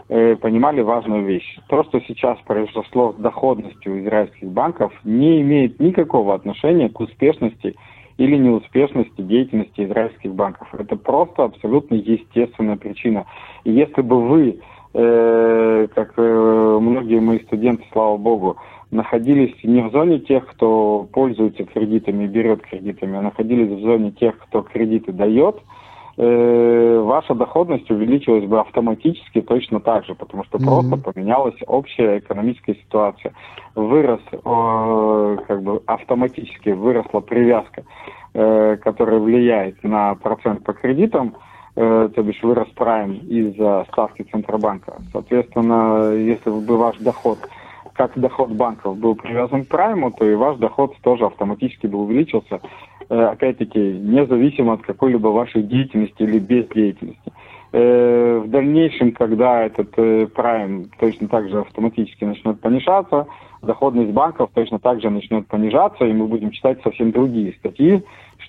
э, 0.08 0.34
понимали 0.36 0.80
важную 0.80 1.26
вещь. 1.26 1.58
То, 1.68 1.84
что 1.84 2.00
сейчас 2.00 2.38
произошло 2.46 3.12
с 3.12 3.16
доходностью 3.16 4.02
израильских 4.02 4.48
банков, 4.48 4.92
не 5.04 5.42
имеет 5.42 5.78
никакого 5.78 6.34
отношения 6.34 6.88
к 6.88 6.98
успешности 6.98 7.76
или 8.16 8.36
неуспешности 8.36 9.20
деятельности 9.20 9.84
израильских 9.84 10.34
банков. 10.34 10.68
Это 10.74 10.96
просто 10.96 11.44
абсолютно 11.44 11.94
естественная 11.94 12.76
причина. 12.76 13.26
И 13.64 13.70
если 13.70 14.00
бы 14.00 14.26
вы 14.26 14.60
э, 14.94 15.86
как 15.94 16.12
э, 16.16 16.78
многие 16.80 17.20
мои 17.20 17.40
студенты, 17.40 17.84
слава 17.92 18.16
богу, 18.16 18.56
находились 18.92 19.54
не 19.64 19.82
в 19.82 19.90
зоне 19.90 20.20
тех, 20.20 20.46
кто 20.46 21.08
пользуется 21.12 21.64
кредитами, 21.64 22.26
берет 22.26 22.62
кредитами, 22.62 23.18
а 23.18 23.22
находились 23.22 23.70
в 23.70 23.80
зоне 23.80 24.12
тех, 24.12 24.38
кто 24.38 24.62
кредиты 24.62 25.12
дает, 25.12 25.56
э, 26.18 27.02
ваша 27.02 27.34
доходность 27.34 27.90
увеличилась 27.90 28.44
бы 28.44 28.60
автоматически 28.60 29.40
точно 29.40 29.80
так 29.80 30.04
же, 30.04 30.14
потому 30.14 30.44
что 30.44 30.58
mm-hmm. 30.58 30.64
просто 30.64 30.96
поменялась 30.98 31.56
общая 31.66 32.18
экономическая 32.18 32.74
ситуация. 32.74 33.32
Вырос, 33.74 34.20
э, 34.30 35.36
как 35.48 35.62
бы 35.62 35.82
автоматически 35.86 36.68
выросла 36.68 37.20
привязка, 37.20 37.84
э, 38.34 38.76
которая 38.76 39.20
влияет 39.20 39.82
на 39.82 40.14
процент 40.16 40.64
по 40.64 40.74
кредитам, 40.74 41.34
э, 41.76 42.08
то 42.14 42.22
бишь 42.22 42.42
вырос 42.42 42.68
прайм 42.74 43.14
из-за 43.28 43.86
ставки 43.92 44.22
Центробанка. 44.22 45.00
Соответственно, 45.12 46.12
если 46.12 46.50
бы 46.50 46.76
ваш 46.76 46.96
доход, 46.98 47.38
как 47.94 48.18
доход 48.18 48.50
банков 48.50 48.98
был 48.98 49.14
привязан 49.14 49.64
к 49.64 49.68
прайму, 49.68 50.10
то 50.10 50.28
и 50.28 50.34
ваш 50.34 50.58
доход 50.58 50.94
тоже 51.02 51.26
автоматически 51.26 51.86
бы 51.86 51.98
увеличился, 51.98 52.60
э, 53.08 53.14
опять-таки, 53.14 53.78
независимо 53.78 54.74
от 54.74 54.82
какой-либо 54.82 55.28
вашей 55.28 55.62
деятельности 55.62 56.22
или 56.22 56.38
бездеятельности. 56.38 57.32
Э, 57.72 58.42
в 58.44 58.50
дальнейшем, 58.50 59.12
когда 59.12 59.64
этот 59.64 60.32
прайм 60.34 60.90
точно 60.98 61.28
так 61.28 61.48
же 61.48 61.60
автоматически 61.60 62.24
начнет 62.24 62.60
понижаться, 62.60 63.26
доходность 63.62 64.10
банков 64.10 64.50
точно 64.54 64.78
так 64.78 65.00
же 65.00 65.08
начнет 65.08 65.46
понижаться, 65.46 66.04
и 66.04 66.12
мы 66.12 66.26
будем 66.26 66.50
читать 66.50 66.82
совсем 66.82 67.12
другие 67.12 67.52
статьи, 67.54 68.02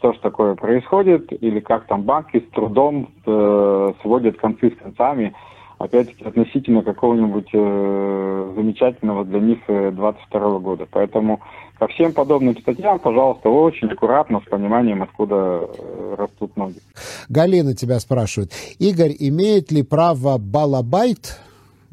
что 0.03 0.11
же 0.11 0.19
такое 0.19 0.55
происходит, 0.55 1.31
или 1.41 1.61
как 1.61 1.87
там 1.87 2.01
банки 2.03 2.45
с 2.45 2.53
трудом 2.53 3.13
э, 3.25 3.93
сводят 4.01 4.35
концы 4.35 4.69
с 4.69 4.75
концами, 4.75 5.33
опять-таки 5.77 6.25
относительно 6.25 6.81
какого-нибудь 6.81 7.47
э, 7.53 8.53
замечательного 8.53 9.23
для 9.23 9.39
них 9.39 9.59
22 9.65 9.95
э, 10.41 10.59
года. 10.59 10.87
Поэтому 10.91 11.39
ко 11.79 11.87
всем 11.87 12.11
подобным 12.11 12.57
статьям, 12.57 12.99
пожалуйста, 12.99 13.47
очень 13.47 13.87
аккуратно, 13.87 14.41
с 14.45 14.49
пониманием, 14.49 15.03
откуда 15.03 15.69
э, 15.77 16.15
растут 16.17 16.57
ноги. 16.57 16.79
Галина 17.29 17.73
тебя 17.73 17.97
спрашивает. 18.01 18.51
Игорь, 18.79 19.15
имеет 19.17 19.71
ли 19.71 19.83
право 19.83 20.37
Балабайт 20.37 21.39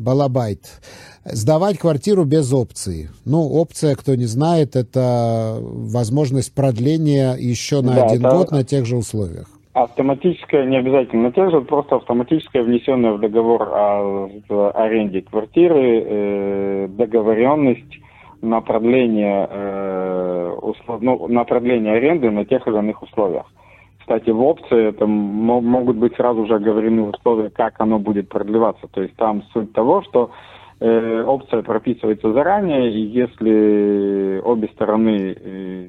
балабайт. 0.00 0.80
Сдавать 1.24 1.78
квартиру 1.78 2.24
без 2.24 2.52
опции. 2.52 3.10
Ну, 3.26 3.46
опция, 3.46 3.94
кто 3.94 4.14
не 4.14 4.24
знает, 4.24 4.74
это 4.74 5.58
возможность 5.60 6.54
продления 6.54 7.34
еще 7.34 7.82
на 7.82 7.94
да, 7.94 8.04
один 8.06 8.24
это... 8.24 8.36
год 8.36 8.50
на 8.50 8.64
тех 8.64 8.86
же 8.86 8.96
условиях. 8.96 9.46
Автоматическая, 9.74 10.64
не 10.64 10.78
обязательно 10.78 11.24
на 11.24 11.32
тех 11.32 11.50
же, 11.50 11.60
просто 11.60 11.96
автоматическая 11.96 12.62
внесенная 12.62 13.12
в 13.12 13.20
договор 13.20 13.62
о, 13.62 14.30
аренде 14.74 15.20
квартиры 15.20 16.02
э, 16.04 16.88
договоренность 16.88 18.00
на 18.40 18.62
продление, 18.62 19.46
э, 19.48 20.56
услов, 20.62 21.02
ну, 21.02 21.28
на 21.28 21.44
продление 21.44 21.92
аренды 21.92 22.30
на 22.30 22.44
тех 22.46 22.66
или 22.66 22.78
иных 22.78 23.02
условиях. 23.02 23.44
Кстати, 24.00 24.30
в 24.30 24.42
опции 24.42 24.88
это 24.88 25.06
могут 25.06 25.96
быть 25.96 26.16
сразу 26.16 26.46
же 26.46 26.54
оговорены 26.56 27.02
условия, 27.02 27.50
как 27.50 27.74
оно 27.78 27.98
будет 27.98 28.28
продлеваться. 28.28 28.88
То 28.90 29.02
есть 29.02 29.14
там 29.14 29.44
суть 29.52 29.72
того, 29.72 30.02
что 30.02 30.30
э, 30.80 31.22
опция 31.22 31.62
прописывается 31.62 32.32
заранее, 32.32 32.90
и 32.90 33.00
если 33.00 34.40
обе 34.44 34.68
стороны 34.68 35.36
э, 35.38 35.88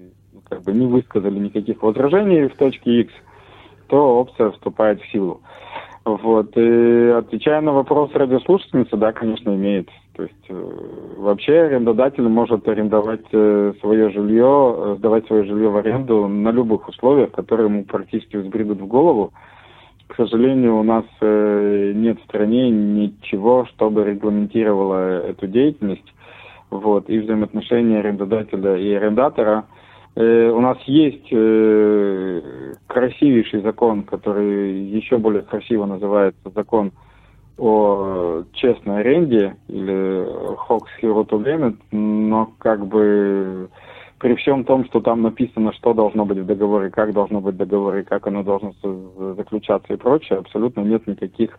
как 0.50 0.64
бы 0.64 0.74
не 0.74 0.86
высказали 0.86 1.40
никаких 1.40 1.82
возражений 1.82 2.48
в 2.48 2.56
точке 2.58 3.02
X, 3.02 3.14
то 3.88 4.20
опция 4.20 4.52
вступает 4.52 5.02
в 5.02 5.12
силу. 5.12 5.42
Вот. 6.04 6.58
И 6.58 7.14
отвечая 7.16 7.62
на 7.62 7.74
вопрос 7.74 8.12
радиослушательницы, 8.14 8.98
да, 8.98 9.12
конечно, 9.12 9.52
имеет. 9.52 9.90
То 10.16 10.24
есть 10.24 10.46
э, 10.50 10.72
вообще 11.18 11.54
арендодатель 11.62 12.28
может 12.28 12.68
арендовать 12.68 13.28
свое 13.30 14.10
жилье, 14.10 14.96
сдавать 14.98 15.26
свое 15.28 15.46
жилье 15.46 15.70
в 15.70 15.78
аренду 15.78 16.28
на 16.28 16.50
любых 16.50 16.88
условиях, 16.90 17.32
которые 17.32 17.68
ему 17.68 17.86
практически 17.86 18.38
взбредут 18.38 18.82
в 18.82 18.88
голову. 18.88 19.32
К 20.12 20.16
сожалению, 20.16 20.78
у 20.78 20.84
нас 20.84 21.06
э, 21.22 21.94
нет 21.96 22.20
в 22.20 22.24
стране 22.26 22.70
ничего, 22.70 23.66
чтобы 23.74 24.04
регламентировало 24.04 25.22
эту 25.22 25.48
деятельность. 25.48 26.14
Вот, 26.70 27.10
и 27.10 27.20
взаимоотношения 27.20 28.00
арендодателя 28.00 28.78
и 28.78 28.94
арендатора– 28.94 29.66
Э, 30.16 30.50
у 30.50 30.60
нас 30.60 30.78
есть 30.88 31.28
э, 31.32 32.42
красивейший 32.88 33.62
закон, 33.62 34.04
который 34.04 34.82
еще 34.90 35.18
более 35.18 35.42
красиво 35.44 35.86
называется 35.86 36.52
закон 36.54 36.92
о 37.58 38.44
честной 38.54 39.02
аренде 39.02 39.56
или 39.68 40.56
Хокс 40.58 40.90
Хиротулемет, 41.00 41.76
но 41.92 42.52
как 42.58 42.86
бы 42.88 43.70
при 44.22 44.36
всем 44.36 44.64
том, 44.66 44.86
что 44.86 45.02
там 45.02 45.24
написано, 45.24 45.74
что 45.74 45.94
должно 45.94 46.26
быть 46.26 46.38
в 46.38 46.46
договоре, 46.46 46.92
как 46.92 47.12
должно 47.12 47.42
быть 47.42 47.56
в 47.56 47.58
договоре, 47.58 48.04
как 48.04 48.28
оно 48.28 48.44
должно 48.44 48.74
заключаться 49.36 49.94
и 49.94 49.98
прочее, 49.98 50.38
абсолютно 50.38 50.82
нет 50.82 51.08
никаких 51.08 51.58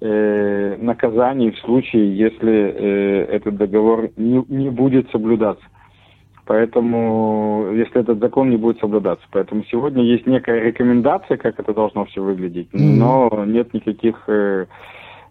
э, 0.00 0.76
наказаний 0.80 1.50
в 1.50 1.58
случае, 1.58 2.16
если 2.16 2.52
э, 2.52 3.24
этот 3.26 3.56
договор 3.56 4.08
не, 4.16 4.42
не 4.48 4.70
будет 4.70 5.10
соблюдаться. 5.10 5.64
Поэтому, 6.46 7.68
если 7.74 8.00
этот 8.00 8.18
закон 8.18 8.48
не 8.48 8.56
будет 8.56 8.80
соблюдаться. 8.80 9.26
Поэтому 9.30 9.62
сегодня 9.70 10.02
есть 10.02 10.26
некая 10.26 10.58
рекомендация, 10.64 11.36
как 11.36 11.60
это 11.60 11.74
должно 11.74 12.06
все 12.06 12.22
выглядеть, 12.22 12.70
но 12.72 13.44
нет 13.46 13.74
никаких 13.74 14.24
э, 14.26 14.64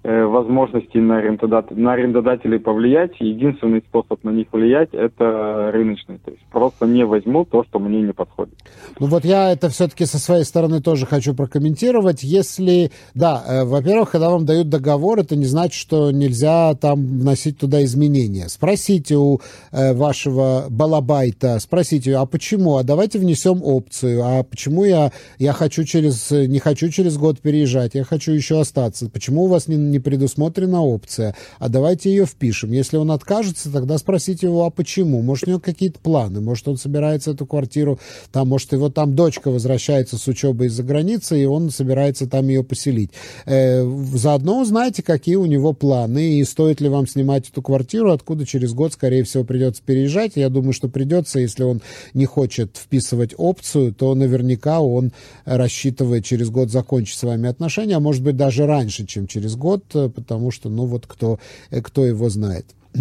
Э, 0.01 0.24
возможностей 0.24 1.01
на, 1.01 1.18
арендодат... 1.18 1.72
на 1.72 1.91
арендодателей 1.91 2.58
повлиять. 2.58 3.12
Единственный 3.20 3.82
способ 3.82 4.24
на 4.24 4.29
них 4.29 4.48
влиять– 4.53 4.89
это 4.94 5.72
рыночный. 5.74 6.20
То 6.20 6.32
есть 6.32 6.41
просто 6.50 6.88
не 6.88 7.06
возьму 7.06 7.44
то, 7.44 7.65
что 7.65 7.79
мне 7.79 8.01
не 8.01 8.13
подходит. 8.13 8.53
Ну 8.98 9.08
вот 9.08 9.25
я 9.25 9.51
это 9.51 9.68
все-таки 9.68 10.06
со 10.06 10.18
своей 10.18 10.46
стороны 10.46 10.79
тоже 10.79 11.06
хочу 11.06 11.36
прокомментировать. 11.36 12.24
Если, 12.24 12.91
да, 13.13 13.44
э, 13.46 13.65
во-первых, 13.65 14.12
когда 14.12 14.29
вам 14.29 14.46
дают 14.46 14.70
договор, 14.70 15.20
это 15.20 15.36
не 15.36 15.44
значит, 15.44 15.74
что 15.74 16.12
нельзя 16.12 16.75
там 16.75 17.06
вносить 17.20 17.58
туда 17.58 17.84
изменения. 17.84 18.48
Спросите 18.48 19.18
у 19.18 19.41
э, 19.74 19.94
вашего 19.94 20.68
балабайта, 20.70 21.60
спросите, 21.60 22.15
а 22.15 22.25
почему? 22.25 22.77
А 22.77 22.84
давайте 22.84 23.20
внесем 23.20 23.60
опцию. 23.62 24.24
А 24.24 24.44
почему 24.44 24.86
я, 24.86 25.12
я 25.39 25.51
хочу 25.51 25.84
через, 25.84 26.32
не 26.32 26.60
хочу 26.60 26.88
через 26.88 27.18
год 27.18 27.41
переезжать, 27.41 27.96
я 27.96 28.06
хочу 28.06 28.32
еще 28.32 28.62
остаться. 28.62 29.10
Почему 29.10 29.44
у 29.44 29.48
вас 29.48 29.68
не 29.68 29.88
не 29.89 30.00
предусмотрена 30.00 30.81
опция, 30.81 31.36
а 31.60 31.69
давайте 31.69 32.10
ее 32.10 32.25
впишем. 32.25 32.72
Если 32.72 32.98
он 32.98 33.12
откажется, 33.12 33.72
тогда 33.72 33.98
спросите 33.98 34.48
его, 34.48 34.65
а 34.65 34.69
почему? 34.69 35.22
Может, 35.22 35.48
у 35.48 35.51
него 35.51 35.60
какие-то 35.60 36.00
планы, 36.00 36.41
может, 36.41 36.67
он 36.67 36.77
собирается 36.77 37.31
эту 37.31 37.46
квартиру, 37.46 38.00
там, 38.31 38.48
может, 38.48 38.72
его 38.74 38.89
там 38.89 39.15
дочка 39.15 39.51
возвращается 39.51 40.17
с 40.17 40.27
учебы 40.27 40.67
из-за 40.67 40.84
границы, 40.84 41.41
и 41.41 41.46
он 41.46 41.69
собирается 41.72 42.27
там 42.27 42.48
ее 42.48 42.63
поселить. 42.63 43.12
Э, 43.46 43.84
заодно 44.13 44.62
узнаете, 44.62 45.03
какие 45.03 45.36
у 45.36 45.46
него 45.46 45.74
планы, 45.74 46.39
и 46.39 46.43
стоит 46.43 46.81
ли 46.81 46.89
вам 46.89 47.08
снимать 47.08 47.50
эту 47.50 47.62
квартиру, 47.62 48.12
откуда 48.12 48.46
через 48.46 48.74
год, 48.74 48.93
скорее 48.93 49.24
всего, 49.24 49.43
придется 49.43 49.81
переезжать. 49.86 50.34
Я 50.36 50.50
думаю, 50.50 50.74
что 50.74 50.88
придется, 50.89 51.39
если 51.39 51.63
он 51.63 51.81
не 52.13 52.25
хочет 52.25 52.77
вписывать 52.77 53.34
опцию, 53.38 53.93
то 53.93 54.13
наверняка 54.15 54.79
он 54.79 55.12
рассчитывает 55.46 56.25
через 56.25 56.50
год 56.50 56.72
закончить 56.72 57.17
с 57.17 57.24
вами 57.24 57.50
отношения, 57.50 57.96
а 57.96 58.00
может 58.00 58.24
быть 58.24 58.38
даже 58.38 58.65
раньше, 58.65 59.06
чем 59.06 59.28
через 59.28 59.56
год, 59.56 59.79
год, 59.80 59.96
э, 59.96 60.10
потому 60.10 60.52
что, 60.52 60.70
ну 60.70 60.86
вот 60.86 61.06
кто, 61.08 61.38
э, 61.72 61.82
кто 61.82 62.06
его 62.06 62.30
знает. 62.30 62.65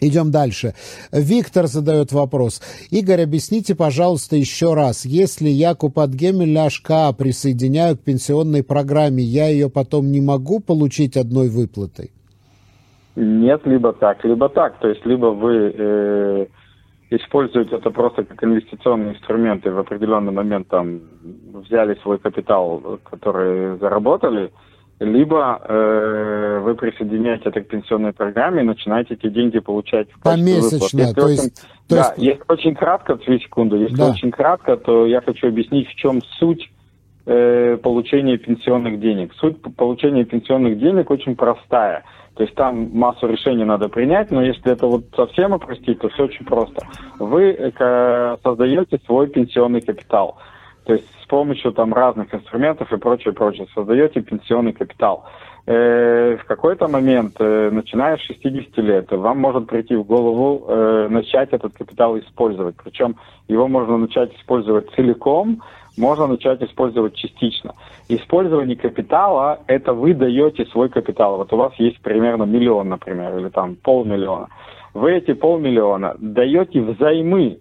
Идем 0.00 0.30
дальше. 0.30 0.74
Виктор 1.12 1.66
задает 1.66 2.12
вопрос. 2.12 2.60
Игорь, 2.90 3.22
объясните, 3.22 3.76
пожалуйста, 3.76 4.36
еще 4.36 4.74
раз. 4.74 5.04
Если 5.04 5.48
я 5.48 5.74
Купатгемель 5.74 6.56
HK 6.56 7.14
присоединяю 7.16 7.96
к 7.96 8.00
пенсионной 8.00 8.64
программе, 8.64 9.22
я 9.22 9.48
ее 9.48 9.70
потом 9.70 10.10
не 10.10 10.20
могу 10.20 10.58
получить 10.60 11.16
одной 11.16 11.48
выплатой? 11.48 12.10
Нет, 13.14 13.60
либо 13.66 13.92
так, 13.92 14.24
либо 14.24 14.48
так. 14.48 14.80
То 14.80 14.88
есть, 14.88 15.06
либо 15.06 15.26
вы 15.26 15.72
э, 15.78 16.46
используете 17.10 17.76
это 17.76 17.90
просто 17.90 18.24
как 18.24 18.42
инвестиционный 18.42 19.12
инструмент 19.12 19.64
и 19.64 19.70
в 19.70 19.78
определенный 19.78 20.32
момент 20.32 20.66
там 20.68 21.00
взяли 21.52 21.94
свой 22.02 22.18
капитал, 22.18 22.98
который 23.04 23.78
заработали, 23.78 24.50
либо 25.00 25.60
э, 25.62 26.60
вы 26.62 26.74
присоединяете 26.74 27.48
это 27.48 27.60
к 27.60 27.68
пенсионной 27.68 28.12
программе 28.12 28.62
и 28.62 28.64
начинаете 28.64 29.14
эти 29.14 29.28
деньги 29.28 29.58
получать 29.58 30.08
в 30.12 30.22
Помесячно, 30.22 31.12
то 31.12 31.28
есть... 31.28 31.66
То 31.88 31.96
да, 31.96 32.14
есть... 32.16 32.18
если 32.18 32.42
очень 32.48 32.74
кратко, 32.74 33.16
две 33.16 33.38
секунды, 33.40 33.76
если 33.76 33.96
да. 33.96 34.10
очень 34.10 34.30
кратко, 34.30 34.76
то 34.76 35.06
я 35.06 35.20
хочу 35.20 35.48
объяснить, 35.48 35.88
в 35.88 35.94
чем 35.96 36.22
суть 36.38 36.70
э, 37.26 37.76
получения 37.82 38.38
пенсионных 38.38 39.00
денег. 39.00 39.34
Суть 39.34 39.60
получения 39.76 40.24
пенсионных 40.24 40.78
денег 40.78 41.10
очень 41.10 41.36
простая. 41.36 42.04
То 42.36 42.42
есть 42.42 42.54
там 42.56 42.90
массу 42.92 43.28
решений 43.28 43.64
надо 43.64 43.88
принять, 43.88 44.30
но 44.30 44.42
если 44.42 44.72
это 44.72 44.86
вот 44.86 45.04
совсем 45.14 45.52
упростить, 45.52 46.00
то 46.00 46.08
все 46.08 46.24
очень 46.24 46.44
просто. 46.44 46.86
Вы 47.18 47.52
э, 47.52 48.36
создаете 48.42 48.98
свой 49.06 49.28
пенсионный 49.28 49.80
капитал. 49.80 50.38
То 50.84 50.92
есть 50.92 51.06
с 51.22 51.26
помощью 51.26 51.72
там 51.72 51.94
разных 51.94 52.34
инструментов 52.34 52.92
и 52.92 52.98
прочее, 52.98 53.32
прочее, 53.32 53.66
создаете 53.74 54.20
пенсионный 54.20 54.72
капитал. 54.72 55.24
Э, 55.66 56.36
в 56.36 56.44
какой-то 56.44 56.88
момент, 56.88 57.36
э, 57.38 57.70
начиная 57.70 58.18
с 58.18 58.20
60 58.20 58.76
лет, 58.78 59.10
вам 59.10 59.38
может 59.38 59.66
прийти 59.66 59.96
в 59.96 60.04
голову 60.04 60.66
э, 60.68 61.08
начать 61.08 61.54
этот 61.54 61.72
капитал 61.72 62.18
использовать. 62.18 62.76
Причем 62.76 63.16
его 63.48 63.66
можно 63.66 63.96
начать 63.96 64.34
использовать 64.36 64.90
целиком, 64.94 65.62
можно 65.96 66.26
начать 66.26 66.62
использовать 66.62 67.14
частично. 67.14 67.72
Использование 68.08 68.76
капитала– 68.76 69.60
это 69.66 69.94
вы 69.94 70.12
даете 70.12 70.66
свой 70.66 70.90
капитал. 70.90 71.38
Вот 71.38 71.50
у 71.54 71.56
вас 71.56 71.72
есть 71.78 71.98
примерно 72.02 72.42
миллион, 72.42 72.90
например, 72.90 73.38
или 73.38 73.48
там 73.48 73.76
полмиллиона. 73.76 74.48
Вы 74.92 75.12
эти 75.12 75.32
полмиллиона 75.32 76.14
даете 76.18 76.82
взаймы 76.82 77.60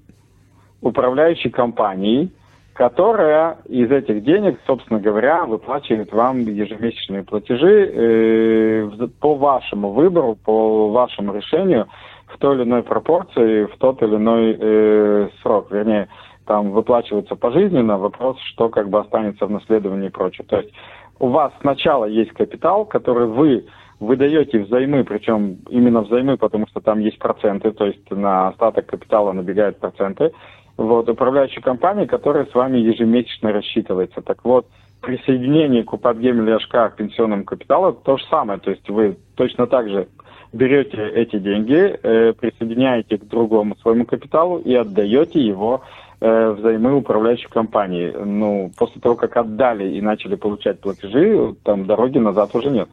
управляющей 0.81 1.49
компании– 1.51 2.29
которая 2.73 3.59
из 3.65 3.91
этих 3.91 4.23
денег, 4.23 4.59
собственно 4.65 4.99
говоря, 4.99 5.45
выплачивает 5.45 6.12
вам 6.12 6.39
ежемесячные 6.39 7.23
платежи 7.23 7.91
э, 7.93 9.07
по 9.19 9.36
вашему 9.36 9.91
выбору, 9.91 10.36
по 10.43 10.89
вашему 10.89 11.33
решению 11.33 11.88
в 12.27 12.38
той 12.39 12.55
или 12.55 12.63
иной 12.63 12.81
пропорции, 12.81 13.65
в 13.65 13.77
тот 13.77 14.01
или 14.01 14.15
иной 14.15 14.57
э, 14.59 15.29
срок. 15.41 15.71
Вернее, 15.71 16.07
там 16.45 16.71
выплачивается 16.71 17.36
пожизненно, 17.36 17.97
вопрос, 17.97 18.38
что 18.53 18.69
как 18.69 18.89
бы 18.89 18.99
останется 18.99 19.45
в 19.45 19.51
наследовании 19.51 20.07
и 20.07 20.12
прочее. 20.12 20.45
То 20.49 20.57
есть 20.57 20.73
у 21.19 21.27
вас 21.27 21.53
сначала 21.62 22.05
есть 22.05 22.31
капитал, 22.31 22.86
который 22.86 23.27
вы 23.27 23.65
выдаете 23.99 24.59
взаймы, 24.59 25.03
причем 25.03 25.59
именно 25.69 26.01
взаймы, 26.01 26.38
потому 26.38 26.67
что 26.67 26.81
там 26.81 26.99
есть 26.99 27.19
проценты, 27.19 27.71
то 27.71 27.86
есть 27.86 28.09
на 28.09 28.49
остаток 28.49 28.88
капитала 28.88 29.31
набегают 29.31 29.79
проценты, 29.79 30.33
вот, 30.77 31.09
управляющей 31.09 31.62
компании, 31.62 32.05
которая 32.05 32.45
с 32.45 32.53
вами 32.53 32.77
ежемесячно 32.77 33.51
рассчитывается. 33.51 34.21
Так 34.21 34.43
вот, 34.43 34.67
присоединение 35.01 35.83
Купатгемель 35.83 36.49
ляшка 36.49 36.89
к 36.89 36.95
пенсионному 36.95 37.43
капиталу 37.43 37.93
то 37.93 38.17
же 38.17 38.23
самое. 38.29 38.59
То 38.59 38.71
есть 38.71 38.89
вы 38.89 39.17
точно 39.36 39.67
так 39.67 39.89
же 39.89 40.07
берете 40.53 41.09
эти 41.09 41.39
деньги, 41.39 41.75
э, 41.75 42.33
присоединяете 42.33 43.17
к 43.17 43.25
другому 43.27 43.75
своему 43.77 44.05
капиталу 44.05 44.59
и 44.59 44.73
отдаете 44.73 45.41
его 45.41 45.81
э, 46.21 46.51
взаймы 46.51 46.95
управляющей 46.95 47.49
компании. 47.49 48.13
Ну, 48.17 48.71
после 48.77 49.01
того, 49.01 49.15
как 49.15 49.36
отдали 49.36 49.95
и 49.95 50.01
начали 50.01 50.36
получать 50.36 50.79
платежи, 50.79 51.55
там 51.63 51.86
дороги 51.86 52.19
назад 52.19 52.55
уже 52.55 52.69
нет. 52.69 52.89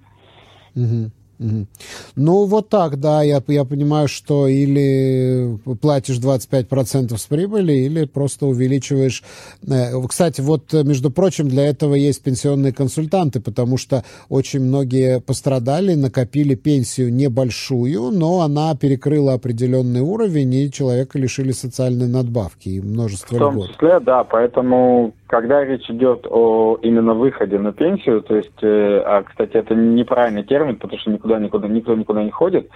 Угу. 0.74 1.10
Ну, 2.16 2.44
вот 2.44 2.68
так, 2.68 3.00
да, 3.00 3.22
я, 3.22 3.42
я 3.48 3.64
понимаю, 3.64 4.08
что 4.08 4.46
или 4.46 5.58
платишь 5.80 6.18
25% 6.18 7.16
с 7.16 7.26
прибыли, 7.26 7.72
или 7.72 8.04
просто 8.04 8.46
увеличиваешь... 8.46 9.22
Э, 9.66 10.00
кстати, 10.06 10.42
вот, 10.42 10.72
между 10.72 11.10
прочим, 11.10 11.48
для 11.48 11.66
этого 11.66 11.94
есть 11.94 12.22
пенсионные 12.22 12.74
консультанты, 12.74 13.40
потому 13.40 13.78
что 13.78 14.04
очень 14.28 14.60
многие 14.60 15.20
пострадали, 15.20 15.94
накопили 15.94 16.54
пенсию 16.54 17.12
небольшую, 17.12 18.10
но 18.10 18.42
она 18.42 18.74
перекрыла 18.74 19.32
определенный 19.34 20.00
уровень, 20.00 20.54
и 20.54 20.70
человека 20.70 21.18
лишили 21.18 21.52
социальной 21.52 22.06
надбавки 22.08 22.68
и 22.68 22.80
множество 22.82 23.36
льгот. 23.36 23.52
В 23.52 23.56
том 23.56 23.68
числе, 23.68 24.00
да, 24.00 24.24
поэтому 24.24 25.14
когда 25.30 25.64
речь 25.64 25.88
идет 25.88 26.26
о 26.28 26.76
именно 26.82 27.14
выходе 27.14 27.56
на 27.56 27.72
пенсию, 27.72 28.20
то 28.22 28.34
есть, 28.34 28.62
э, 28.62 29.02
а, 29.06 29.22
кстати, 29.22 29.52
это 29.52 29.76
неправильный 29.76 30.42
термин, 30.42 30.74
потому 30.74 30.98
что 30.98 31.12
никуда, 31.12 31.38
никуда, 31.38 31.68
никто 31.68 31.94
никуда 31.94 32.24
не 32.24 32.32
ходит, 32.32 32.68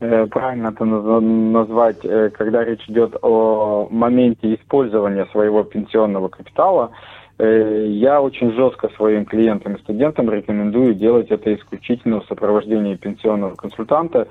э, 0.00 0.26
правильно 0.28 0.68
это 0.68 0.86
назвать, 0.86 1.98
э, 2.02 2.30
когда 2.30 2.64
речь 2.64 2.88
идет 2.88 3.16
о 3.20 3.86
моменте 3.90 4.54
использования 4.54 5.26
своего 5.26 5.62
пенсионного 5.62 6.28
капитала, 6.28 6.90
э, 7.38 7.88
я 7.88 8.22
очень 8.22 8.50
жестко 8.54 8.88
своим 8.96 9.26
клиентам 9.26 9.74
и 9.74 9.80
студентам 9.80 10.30
рекомендую 10.30 10.94
делать 10.94 11.30
это 11.30 11.54
исключительно 11.54 12.22
в 12.22 12.26
сопровождении 12.28 12.94
пенсионного 12.94 13.56
консультанта. 13.56 14.26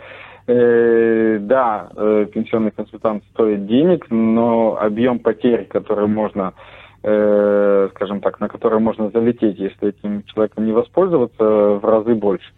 Э, 0.48 1.38
да, 1.40 1.90
э, 1.96 2.26
пенсионный 2.34 2.72
консультант 2.72 3.24
стоит 3.34 3.68
денег, 3.68 4.08
но 4.10 4.76
объем 4.82 5.20
потерь, 5.20 5.66
который 5.66 6.08
можно 6.08 6.54
Э, 7.02 7.88
скажем 7.96 8.20
так, 8.20 8.42
на 8.42 8.50
который 8.50 8.80
можно 8.80 9.10
залететь, 9.10 9.58
если 9.58 9.90
этим 9.90 10.24
человеком 10.24 10.66
не 10.66 10.74
воспользоваться, 10.74 11.44
в 11.44 11.86
разы 11.86 12.14
больше. 12.14 12.52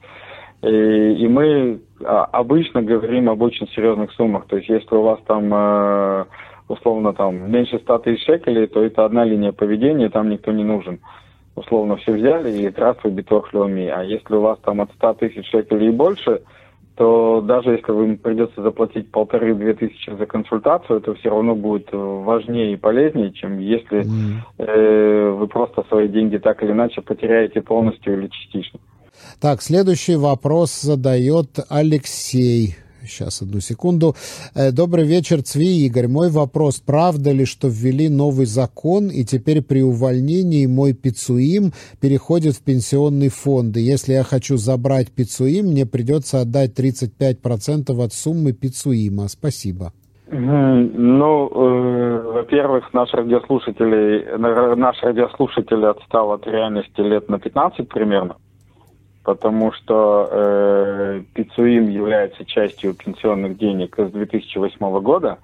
И, 0.63 0.67
и 0.67 1.27
мы 1.27 1.79
а, 2.03 2.25
обычно 2.25 2.81
говорим 2.81 3.29
об 3.29 3.41
очень 3.43 3.67
серьезных 3.69 4.11
суммах. 4.13 4.47
То 4.47 4.57
есть 4.57 4.67
если 4.67 4.95
у 4.95 5.03
вас 5.03 5.19
там 5.27 5.51
э, 5.53 6.25
условно 6.67 7.13
там 7.13 7.51
меньше 7.51 7.79
100 7.79 7.99
тысяч 7.99 8.25
шекелей, 8.25 8.65
то 8.65 8.83
это 8.83 9.05
одна 9.05 9.23
линия 9.25 9.51
поведения, 9.51 10.09
там 10.09 10.29
никто 10.29 10.51
не 10.51 10.63
нужен. 10.63 10.99
Условно 11.55 11.97
все 11.97 12.13
взяли 12.13 12.49
и 12.49 12.69
здравствуй, 12.69 13.11
биток 13.11 13.47
шломи. 13.49 13.87
А 13.87 14.03
если 14.03 14.33
у 14.35 14.41
вас 14.41 14.57
там 14.63 14.81
от 14.81 14.91
100 14.93 15.13
тысяч 15.15 15.47
шекелей 15.49 15.89
и 15.89 15.95
больше, 15.95 16.41
то 17.01 17.41
даже 17.41 17.71
если 17.71 17.91
вам 17.91 18.15
придется 18.17 18.61
заплатить 18.61 19.09
полторы-две 19.09 19.73
тысячи 19.73 20.15
за 20.15 20.27
консультацию, 20.27 20.99
это 20.99 21.15
все 21.15 21.29
равно 21.31 21.55
будет 21.55 21.87
важнее 21.91 22.73
и 22.73 22.75
полезнее, 22.75 23.31
чем 23.31 23.57
если 23.57 24.03
mm. 24.03 24.33
э, 24.59 25.31
вы 25.31 25.47
просто 25.47 25.83
свои 25.89 26.07
деньги 26.07 26.37
так 26.37 26.61
или 26.61 26.73
иначе 26.73 27.01
потеряете 27.01 27.63
полностью 27.63 28.19
или 28.19 28.27
частично. 28.27 28.79
Так, 29.39 29.63
следующий 29.63 30.15
вопрос 30.15 30.79
задает 30.79 31.57
Алексей. 31.69 32.75
Сейчас, 33.05 33.41
одну 33.41 33.59
секунду. 33.59 34.15
Э, 34.55 34.71
добрый 34.71 35.05
вечер, 35.05 35.41
Цви 35.41 35.85
Игорь. 35.85 36.07
Мой 36.07 36.29
вопрос. 36.29 36.79
Правда 36.79 37.31
ли, 37.31 37.45
что 37.45 37.67
ввели 37.67 38.09
новый 38.09 38.45
закон, 38.45 39.09
и 39.09 39.23
теперь 39.23 39.61
при 39.61 39.81
увольнении 39.81 40.65
мой 40.65 40.93
пицуим 40.93 41.71
переходит 41.99 42.55
в 42.55 42.63
пенсионный 42.63 43.29
фонд? 43.29 43.77
И 43.77 43.81
если 43.81 44.13
я 44.13 44.23
хочу 44.23 44.57
забрать 44.57 45.11
пицуим, 45.11 45.67
мне 45.67 45.85
придется 45.85 46.41
отдать 46.41 46.77
35% 46.77 48.03
от 48.03 48.13
суммы 48.13 48.53
пицуима. 48.53 49.27
Спасибо. 49.27 49.93
Ну, 50.31 51.49
э, 51.49 52.31
во-первых, 52.33 52.93
наш 52.93 53.13
радиослушатель, 53.13 54.37
наш 54.37 55.01
радиослушатель 55.03 55.85
отстал 55.85 56.31
от 56.31 56.47
реальности 56.47 57.01
лет 57.01 57.27
на 57.27 57.37
15 57.37 57.89
примерно 57.89 58.35
потому 59.23 59.71
что 59.73 60.27
э, 60.31 61.21
Пицуим 61.33 61.89
является 61.89 62.45
частью 62.45 62.93
пенсионных 62.93 63.57
денег 63.57 63.95
с 63.97 64.11
2008 64.11 64.99
года. 65.01 65.37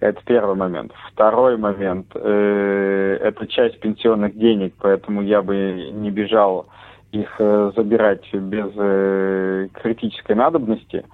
Это 0.00 0.20
первый 0.24 0.56
момент. 0.56 0.92
Второй 1.12 1.56
момент 1.56 2.06
э, 2.14 3.18
это 3.20 3.46
часть 3.46 3.80
пенсионных 3.80 4.36
денег, 4.36 4.74
поэтому 4.80 5.22
я 5.22 5.42
бы 5.42 5.90
не 5.92 6.10
бежал 6.10 6.66
их 7.12 7.34
э, 7.38 7.72
забирать 7.76 8.24
без 8.32 8.70
э, 8.76 9.68
критической 9.72 10.34
надобности. 10.34 11.04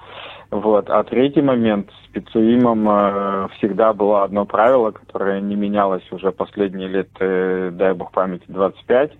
Вот. 0.51 0.89
А 0.89 1.03
третий 1.05 1.43
момент 1.43 1.91
с 2.05 2.13
Пицуимом 2.13 2.89
э, 2.89 3.49
всегда 3.59 3.93
было 3.93 4.25
одно 4.25 4.47
правило, 4.47 4.91
которое 4.93 5.41
не 5.41 5.57
менялось 5.57 6.11
уже 6.11 6.33
последние 6.33 6.89
лет, 6.89 7.09
э, 7.19 7.71
дай 7.73 7.93
бог 7.95 8.13
памяти, 8.13 8.45
25 8.49 9.13
Э, 9.13 9.17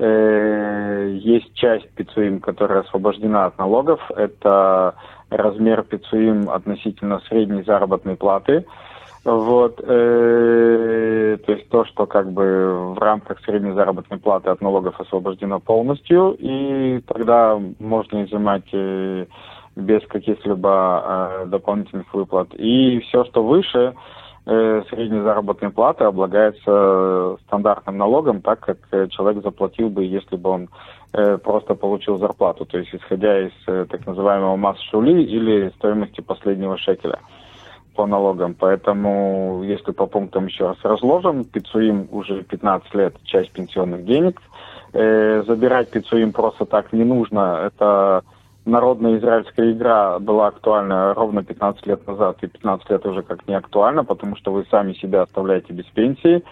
есть 0.00 1.52
часть 1.54 1.90
пицуим, 1.90 2.40
которая 2.40 2.80
освобождена 2.80 3.46
от 3.46 3.58
налогов. 3.58 4.00
Это 4.16 4.94
размер 5.30 5.82
пицуим 5.82 6.48
относительно 6.48 7.20
средней 7.28 7.62
заработной 7.62 8.16
платы. 8.16 8.64
Вот, 9.22 9.80
э, 9.80 11.36
то 11.44 11.52
есть 11.52 11.68
то, 11.68 11.84
что 11.84 12.06
как 12.06 12.32
бы 12.32 12.94
в 12.94 12.98
рамках 12.98 13.38
средней 13.44 13.72
заработной 13.72 14.18
платы 14.18 14.48
от 14.48 14.62
налогов 14.62 14.98
освобождено 14.98 15.60
полностью, 15.60 16.34
и 16.38 17.00
тогда 17.06 17.60
можно 17.78 18.24
изымать 18.24 18.68
э, 18.72 19.26
без 19.76 20.06
каких-либо 20.06 21.42
э, 21.42 21.46
дополнительных 21.48 22.12
выплат. 22.14 22.54
И 22.54 23.00
все, 23.00 23.24
что 23.24 23.44
выше, 23.44 23.92
Э, 23.92 23.94
средней 24.50 25.20
заработной 25.20 25.70
платы 25.70 26.04
облагается 26.04 27.36
стандартным 27.46 27.96
налогом, 27.96 28.40
так 28.40 28.60
как 28.60 28.78
э, 28.90 29.06
человек 29.08 29.44
заплатил 29.44 29.90
бы, 29.90 30.04
если 30.04 30.34
бы 30.36 30.50
он 30.50 30.68
э, 31.12 31.38
просто 31.38 31.74
получил 31.74 32.18
зарплату, 32.18 32.64
то 32.64 32.78
есть 32.78 32.92
исходя 32.92 33.46
из 33.46 33.52
так 33.64 34.06
называемого 34.06 34.56
масс-шули 34.56 35.22
или 35.22 35.70
стоимости 35.76 36.20
последнего 36.20 36.76
шекеля 36.78 37.20
по 37.94 38.06
налогам. 38.06 38.54
Поэтому, 38.58 39.62
если 39.64 39.92
по 39.92 40.06
пунктам 40.06 40.46
еще 40.46 40.66
раз 40.68 40.78
разложим, 40.82 41.44
Пицуим 41.44 42.08
уже 42.10 42.42
15 42.42 42.94
лет 42.94 43.14
часть 43.24 43.52
пенсионных 43.52 44.04
денег. 44.04 44.40
забирать 44.92 45.90
Пицуим 45.90 46.32
просто 46.32 46.64
так 46.64 46.92
не 46.92 47.04
нужно. 47.04 47.62
Это 47.66 48.24
народная 48.64 49.18
израильская 49.18 49.72
игра 49.72 50.18
была 50.18 50.48
актуальна 50.48 51.14
ровно 51.14 51.42
15 51.42 51.86
лет 51.86 52.06
назад, 52.06 52.38
и 52.42 52.46
15 52.46 52.90
лет 52.90 53.06
уже 53.06 53.22
как 53.22 53.46
не 53.48 53.54
актуальна, 53.54 54.04
потому 54.04 54.36
что 54.36 54.52
вы 54.52 54.64
сами 54.70 54.92
себя 54.94 55.22
оставляете 55.22 55.72
без 55.72 55.86
пенсии. 55.86 56.44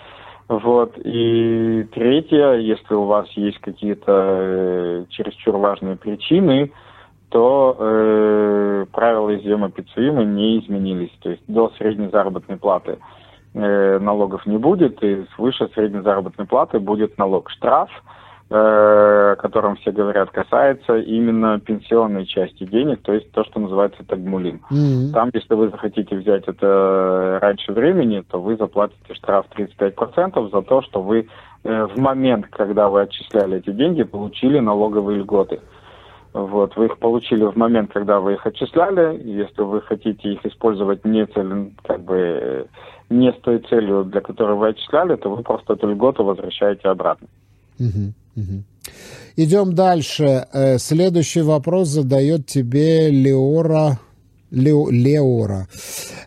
Вот. 0.49 0.94
И 1.05 1.87
третье, 1.92 2.55
если 2.55 2.94
у 2.94 3.05
вас 3.05 3.29
есть 3.33 3.59
какие-то 3.59 4.12
э, 4.16 5.05
чересчур 5.11 5.57
важные 5.57 5.97
причины, 5.97 6.73
то 7.29 7.77
э, 7.79 8.87
правила 8.90 9.37
изъема 9.37 9.71
пиццуима 9.71 10.25
не 10.25 10.61
изменились. 10.61 11.12
То 11.21 11.31
есть 11.31 11.42
до 11.47 11.71
средней 11.77 12.09
заработной 12.09 12.57
платы 12.57 12.99
э, 13.53 13.99
налогов 13.99 14.47
не 14.47 14.57
будет, 14.57 15.03
и 15.03 15.27
свыше 15.37 15.68
средней 15.75 16.01
заработной 16.01 16.47
платы 16.47 16.81
будет 16.81 17.18
налог 17.18 17.51
штраф– 17.51 17.90
о 18.50 19.37
котором 19.37 19.76
все 19.76 19.92
говорят, 19.92 20.30
касается 20.30 20.96
именно 20.96 21.61
пенсионной 21.61 22.24
части 22.24 22.64
денег, 22.64 23.02
то 23.02 23.12
есть 23.12 23.30
то, 23.32 23.44
что 23.44 23.61
называется 23.61 24.04
тагмулим. 24.04 24.62
Mm-hmm. 24.70 25.12
Там, 25.12 25.30
если 25.34 25.54
вы 25.54 25.68
захотите 25.68 26.16
взять 26.16 26.44
это 26.46 27.38
раньше 27.42 27.72
времени, 27.72 28.22
то 28.28 28.40
вы 28.40 28.56
заплатите 28.56 29.14
штраф 29.14 29.46
35% 29.54 30.50
за 30.50 30.62
то, 30.62 30.80
что 30.80 31.02
вы 31.02 31.28
э, 31.64 31.87
в 31.87 31.98
момент, 31.98 32.46
когда 32.50 32.88
вы 32.88 33.02
отчисляли 33.02 33.58
эти 33.58 33.70
деньги, 33.70 34.02
получили 34.02 34.58
налоговые 34.61 35.18
льготы. 35.18 35.61
Вот, 36.32 36.76
вы 36.76 36.87
их 36.87 36.98
получили 36.98 37.44
в 37.44 37.56
момент, 37.56 37.92
когда 37.92 38.20
вы 38.20 38.34
их 38.34 38.46
отчисляли. 38.46 39.20
Если 39.24 39.61
вы 39.61 39.82
хотите 39.82 40.32
их 40.32 40.44
использовать 40.46 41.04
не 41.04 41.26
цель, 41.26 41.72
как 41.84 42.00
бы 42.02 42.66
не 43.11 43.32
с 43.32 43.37
той 43.37 43.58
целью, 43.58 44.04
для 44.04 44.20
которой 44.20 44.56
вы 44.56 44.68
отчисляли, 44.68 45.16
то 45.16 45.28
вы 45.28 45.42
просто 45.42 45.74
эту 45.74 45.88
льготу 45.88 46.24
возвращаете 46.24 46.88
обратно. 46.88 47.28
Угу. 47.78 48.12
Идем 49.37 49.74
дальше. 49.74 50.46
Э, 50.53 50.79
следующий 50.79 51.42
вопрос 51.42 51.88
задает 51.88 52.46
тебе 52.46 53.11
Леора. 53.11 53.98
Лео, 54.51 54.88
Леора. 54.90 55.68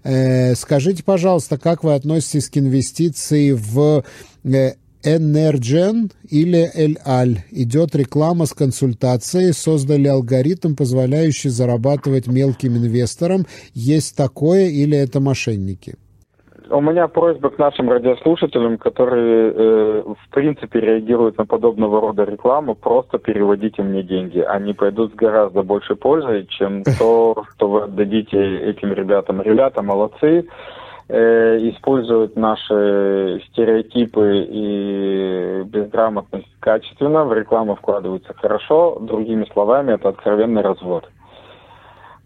Э, 0.04 0.56
скажите, 0.56 1.04
пожалуйста, 1.04 1.58
как 1.58 1.84
вы 1.84 1.96
относитесь 1.96 2.50
к 2.50 2.58
инвестиции 2.58 3.52
в 3.52 4.04
э, 4.44 4.74
Energen 5.04 6.12
или 6.30 6.70
Эль-Аль. 6.74 7.44
Идет 7.52 7.96
реклама 7.96 8.46
с 8.46 8.54
консультацией, 8.54 9.54
создали 9.54 10.08
алгоритм, 10.08 10.76
позволяющий 10.76 11.50
зарабатывать 11.50 12.28
мелким 12.28 12.78
инвесторам. 12.78 13.48
Есть 13.74 14.16
такое 14.16 14.70
или 14.70 14.98
это 14.98 15.20
мошенники? 15.20 15.96
У 16.70 16.82
меня 16.82 17.08
просьба 17.08 17.50
к 17.50 17.58
нашим 17.58 17.90
радиослушателям, 17.90 18.78
которые, 18.78 19.52
э, 19.52 20.04
в 20.04 20.34
принципе, 20.34 20.80
реагируют 20.80 21.38
на 21.38 21.46
подобного 21.46 22.00
рода 22.02 22.24
рекламу, 22.24 22.76
просто 22.76 23.18
переводите 23.18 23.82
мне 23.82 24.04
деньги. 24.04 24.40
Они 24.40 24.74
пойдут 24.74 25.12
с 25.14 25.16
гораздо 25.16 25.64
большей 25.64 25.96
пользой, 25.96 26.46
чем 26.48 26.84
то, 27.00 27.46
что 27.56 27.68
вы 27.68 27.84
отдадите 27.84 28.38
этим 28.70 28.94
ребятам. 28.94 29.42
Ребята 29.42 29.82
молодцы, 29.82 30.48
э, 31.10 31.58
используют 31.70 32.36
наши 32.36 33.42
стереотипы 33.50 34.46
и 34.50 35.64
безграмотность 35.66 36.48
качественно, 36.60 37.26
в 37.26 37.34
рекламу 37.34 37.76
вкладываются 37.76 38.34
хорошо. 38.34 38.98
Другими 39.00 39.46
словами, 39.52 39.94
это 39.94 40.10
откровенный 40.10 40.62
развод. 40.62 41.10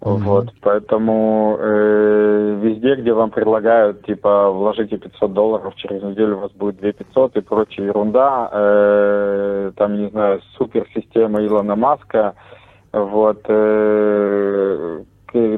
Mm-hmm. 0.01 0.17
Вот, 0.19 0.53
поэтому 0.62 1.58
э, 1.60 2.60
везде, 2.62 2.95
где 2.95 3.13
вам 3.13 3.31
предлагают, 3.31 4.05
типа, 4.05 4.51
вложите 4.51 4.97
500 4.97 5.34
долларов, 5.34 5.73
через 5.77 6.03
неделю 6.03 6.38
у 6.38 6.41
вас 6.41 6.51
будет 6.51 6.77
2 6.77 6.91
500 6.91 7.38
и 7.38 7.41
прочая 7.41 7.88
ерунда, 7.88 8.49
э, 8.51 9.71
там, 9.75 9.95
не 9.95 10.10
знаю, 10.10 10.41
суперсистема 10.58 11.43
Илона 11.43 11.75
Маска, 11.75 12.36
вот, 12.91 13.41
э, 13.47 15.03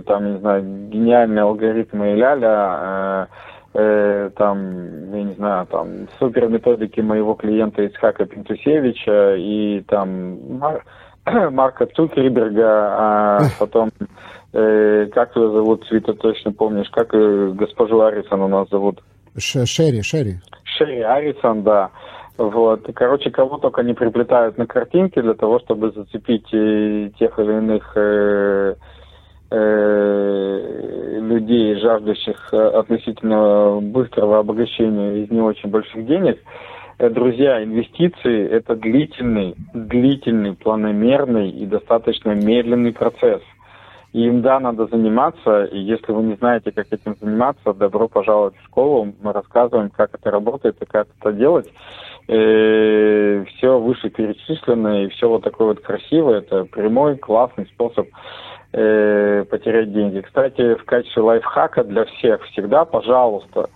там, 0.05 0.33
не 0.33 0.39
знаю, 0.39 0.63
гениальные 0.89 1.41
алгоритмы 1.41 2.13
ля-ля, 2.15 3.27
э, 3.73 3.79
э, 3.79 4.29
там, 4.35 5.13
я 5.13 5.23
не 5.23 5.33
знаю, 5.33 5.65
там, 5.67 6.07
супер 6.19 6.47
методики 6.47 7.01
моего 7.01 7.33
клиента 7.33 7.85
Исхака 7.85 8.25
Пинтусевича 8.25 9.35
и 9.35 9.83
там 9.87 10.61
Марка 11.51 11.85
Цукерберга, 11.85 12.67
а 12.67 13.39
потом 13.59 13.89
Э, 14.53 15.07
как 15.13 15.35
ее 15.35 15.51
зовут, 15.51 15.85
Свита, 15.87 16.13
точно 16.13 16.51
помнишь, 16.51 16.89
как 16.91 17.13
э, 17.13 17.51
госпожу 17.53 18.01
Арисон 18.01 18.41
у 18.41 18.47
нас 18.47 18.69
зовут? 18.69 19.03
Ш 19.37 19.65
Шерри, 19.65 20.01
Шерри. 20.01 20.37
Шерри 20.63 21.01
Арисон, 21.01 21.63
да. 21.63 21.91
Вот. 22.37 22.87
Короче, 22.95 23.29
кого 23.29 23.57
только 23.57 23.83
не 23.83 23.93
приплетают 23.93 24.57
на 24.57 24.65
картинке 24.65 25.21
для 25.21 25.33
того, 25.33 25.59
чтобы 25.59 25.91
зацепить 25.91 26.47
э, 26.53 27.09
тех 27.19 27.37
или 27.37 27.51
иных 27.51 27.91
э, 27.95 28.75
э, 29.51 31.19
людей, 31.19 31.79
жаждущих 31.79 32.53
относительно 32.53 33.79
быстрого 33.81 34.39
обогащения 34.39 35.23
из 35.23 35.29
не 35.29 35.41
очень 35.41 35.69
больших 35.69 36.05
денег. 36.05 36.39
Друзья, 36.99 37.63
инвестиции– 37.63 38.47
это 38.49 38.75
длительный, 38.75 39.55
длительный, 39.73 40.55
планомерный 40.55 41.49
и 41.49 41.65
достаточно 41.65 42.31
медленный 42.31 42.93
процесс– 42.93 43.41
им, 44.13 44.41
да, 44.41 44.59
надо 44.59 44.87
заниматься, 44.87 45.65
и 45.65 45.79
если 45.79 46.11
вы 46.11 46.23
не 46.23 46.35
знаете, 46.35 46.71
как 46.71 46.87
этим 46.91 47.15
заниматься, 47.19 47.73
добро 47.73 48.07
пожаловать 48.07 48.55
в 48.55 48.65
школу. 48.65 49.13
Мы 49.21 49.33
рассказываем, 49.33 49.89
как 49.89 50.15
это 50.15 50.31
работает 50.31 50.81
и 50.81 50.85
как 50.85 51.07
это 51.19 51.33
делать. 51.33 51.67
И 52.27 52.33
э, 52.33 53.45
все 53.45 53.79
вышеперечисленное 53.79 55.05
и 55.05 55.09
все 55.09 55.29
вот 55.29 55.43
такое 55.43 55.67
вот 55.67 55.81
красивое. 55.81 56.39
Это 56.39 56.65
прямой, 56.65 57.17
классный 57.17 57.67
способ 57.67 58.07
э, 58.73 59.45
потерять 59.49 59.93
деньги. 59.93 60.21
Кстати, 60.21 60.75
в 60.75 60.85
качестве 60.85 61.21
лайфхака 61.21 61.83
для 61.83 62.05
всех 62.05 62.43
всегда, 62.45 62.85
пожалуйста, 62.85 63.69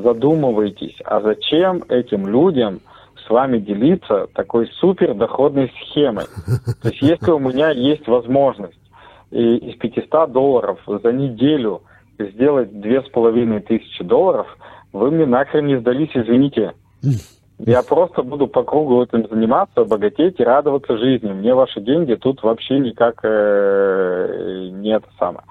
задумывайтесь, 0.00 0.96
а 1.04 1.20
зачем 1.20 1.84
этим 1.88 2.26
людям 2.26 2.80
с 3.26 3.30
вами 3.30 3.58
делиться 3.58 4.26
такой 4.34 4.68
супер 4.80 5.14
доходной 5.14 5.72
схемой? 5.80 6.26
То 6.82 6.88
есть 6.88 7.02
если 7.02 7.30
у 7.30 7.38
меня 7.38 7.70
есть 7.70 8.06
возможность 8.06 8.78
из 9.30 9.76
500 9.76 10.30
долларов 10.30 10.78
за 10.86 11.12
неделю 11.12 11.82
сделать 12.18 12.80
две 12.80 13.02
с 13.02 13.08
половиной 13.08 13.60
тысячи 13.60 14.04
долларов, 14.04 14.46
вы 14.92 15.10
мне 15.10 15.26
нахрен 15.26 15.66
не 15.66 15.78
сдались, 15.80 16.10
извините. 16.14 16.72
Я 17.58 17.82
просто 17.82 18.22
буду 18.22 18.48
по 18.48 18.64
кругу 18.64 19.02
этим 19.02 19.28
заниматься, 19.28 19.84
богатеть 19.84 20.40
и 20.40 20.44
радоваться 20.44 20.98
жизни. 20.98 21.32
Мне 21.32 21.54
ваши 21.54 21.80
деньги 21.80 22.14
тут 22.14 22.42
вообще 22.42 22.80
никак 22.80 23.20
э, 23.22 24.70
не 24.72 24.90
это 24.90 25.06
самое, 25.18 25.44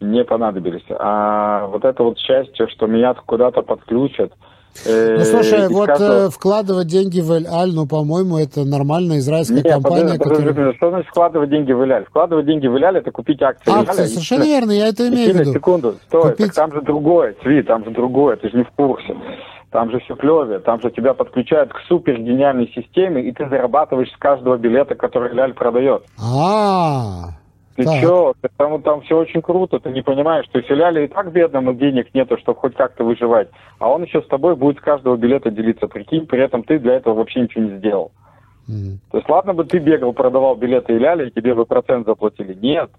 не 0.00 0.24
понадобились. 0.24 0.84
А 0.90 1.66
вот 1.66 1.84
это 1.84 2.02
вот 2.02 2.18
счастье, 2.18 2.68
что 2.68 2.86
меня 2.86 3.14
куда-то 3.14 3.62
подключат, 3.62 4.32
Э, 4.86 5.16
ну, 5.18 5.24
слушай, 5.24 5.68
вот 5.68 5.86
каждого... 5.86 6.26
Э, 6.26 6.30
вкладывать 6.30 6.86
деньги 6.86 7.20
в 7.20 7.32
Эль-Аль, 7.32 7.72
ну, 7.74 7.86
по-моему, 7.86 8.38
это 8.38 8.64
нормальная 8.64 9.18
израильская 9.18 9.56
Нет, 9.56 9.72
компания, 9.72 10.02
подожди, 10.02 10.18
которая... 10.18 10.48
Подожди, 10.48 10.76
что 10.76 10.90
значит 10.90 11.08
вкладывать 11.08 11.50
деньги 11.50 11.72
в 11.72 11.80
Эль-Аль? 11.80 12.04
Вкладывать 12.04 12.46
деньги 12.46 12.66
в 12.66 12.76
Эль-Аль– 12.76 12.96
это 12.98 13.10
купить 13.10 13.42
акции 13.42 13.72
Акции, 13.72 14.04
совершенно 14.04 14.44
и... 14.44 14.46
верно, 14.46 14.72
я 14.72 14.88
это 14.88 15.08
имею 15.08 15.34
в 15.34 15.36
виду. 15.36 15.52
секунду, 15.52 15.94
стой, 16.06 16.30
купить... 16.32 16.54
там 16.54 16.72
же 16.72 16.82
другое, 16.82 17.34
Цви, 17.42 17.62
там 17.62 17.84
же 17.84 17.90
другое, 17.90 18.36
ты 18.36 18.50
же 18.50 18.56
не 18.56 18.64
в 18.64 18.70
курсе. 18.70 19.16
Там 19.70 19.90
же 19.90 20.00
все 20.00 20.14
клевее, 20.14 20.60
там 20.60 20.80
же 20.80 20.90
тебя 20.90 21.12
подключают 21.12 21.72
к 21.72 21.80
супер 21.88 22.18
гениальной 22.18 22.72
системе, 22.74 23.22
и 23.22 23.32
ты 23.32 23.48
зарабатываешь 23.48 24.10
с 24.10 24.16
каждого 24.16 24.56
билета, 24.56 24.94
который 24.94 25.30
Эль-Аль 25.32 25.54
продает. 25.54 26.04
А-а-а. 26.18 27.34
Ты 27.78 27.84
так. 27.84 28.00
чё? 28.00 28.34
Там, 28.56 28.82
там 28.82 29.02
все 29.02 29.16
очень 29.16 29.40
круто, 29.40 29.78
ты 29.78 29.90
не 29.90 30.02
понимаешь, 30.02 30.46
что 30.46 30.60
филиале 30.60 31.04
и 31.04 31.08
так 31.08 31.30
бедному 31.30 31.74
денег 31.74 32.12
нету, 32.12 32.36
чтобы 32.36 32.58
хоть 32.58 32.74
как-то 32.74 33.04
выживать. 33.04 33.50
А 33.78 33.88
он 33.88 34.02
еще 34.02 34.20
с 34.20 34.26
тобой 34.26 34.56
будет 34.56 34.78
с 34.78 34.80
каждого 34.80 35.16
билета 35.16 35.52
делиться, 35.52 35.86
прикинь, 35.86 36.26
при 36.26 36.42
этом 36.42 36.64
ты 36.64 36.80
для 36.80 36.94
этого 36.94 37.14
вообще 37.14 37.42
ничего 37.42 37.62
не 37.62 37.78
сделал. 37.78 38.10
Mm. 38.68 38.96
То 39.12 39.18
есть 39.18 39.30
ладно 39.30 39.54
бы 39.54 39.64
ты 39.64 39.78
бегал, 39.78 40.12
продавал 40.12 40.56
билеты 40.56 40.94
и 40.94 40.98
ляли, 40.98 41.28
и 41.28 41.30
тебе 41.30 41.54
бы 41.54 41.66
процент 41.66 42.04
заплатили. 42.04 42.52
Нет. 42.54 42.90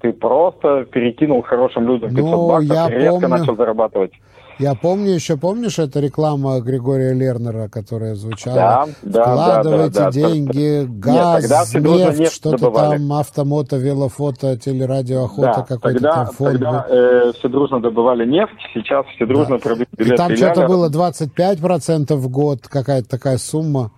Ты 0.00 0.14
просто 0.14 0.86
перекинул 0.86 1.42
хорошим 1.42 1.86
людям 1.86 2.08
500 2.08 2.24
ну, 2.24 2.48
баксов 2.48 2.90
и 2.90 2.94
резко 2.94 3.20
помню. 3.20 3.28
начал 3.28 3.54
зарабатывать. 3.54 4.12
Я 4.58 4.74
помню, 4.74 5.12
еще 5.12 5.36
помнишь, 5.36 5.78
это 5.78 6.00
реклама 6.00 6.60
Григория 6.60 7.12
Лернера, 7.12 7.68
которая 7.68 8.14
звучала? 8.14 8.88
Да, 9.02 9.22
Вкладывайте 9.22 9.98
да, 9.98 10.10
да, 10.10 10.10
да, 10.10 10.28
деньги, 10.28 10.86
да. 10.86 11.40
газ, 11.40 11.74
Нет, 11.74 12.18
нефть, 12.18 12.32
что-то 12.32 12.70
там, 12.70 13.12
автомото, 13.12 13.76
велофото, 13.76 14.56
телерадио, 14.56 15.24
охота, 15.24 15.54
да, 15.58 15.62
какой-то 15.62 16.00
тогда, 16.00 16.12
там 16.12 16.26
фонд. 16.26 16.52
Тогда 16.52 16.86
э, 16.88 17.32
все 17.38 17.48
дружно 17.48 17.80
добывали 17.80 18.24
нефть, 18.24 18.54
сейчас 18.72 19.04
все 19.14 19.26
дружно 19.26 19.58
да. 19.58 19.62
продают 19.62 19.88
билеты. 19.96 20.14
И 20.14 20.16
там 20.16 20.36
что-то 20.36 20.66
было 20.66 20.88
25% 20.88 22.14
в 22.14 22.28
год, 22.30 22.66
какая-то 22.66 23.08
такая 23.08 23.36
сумма. 23.36 23.90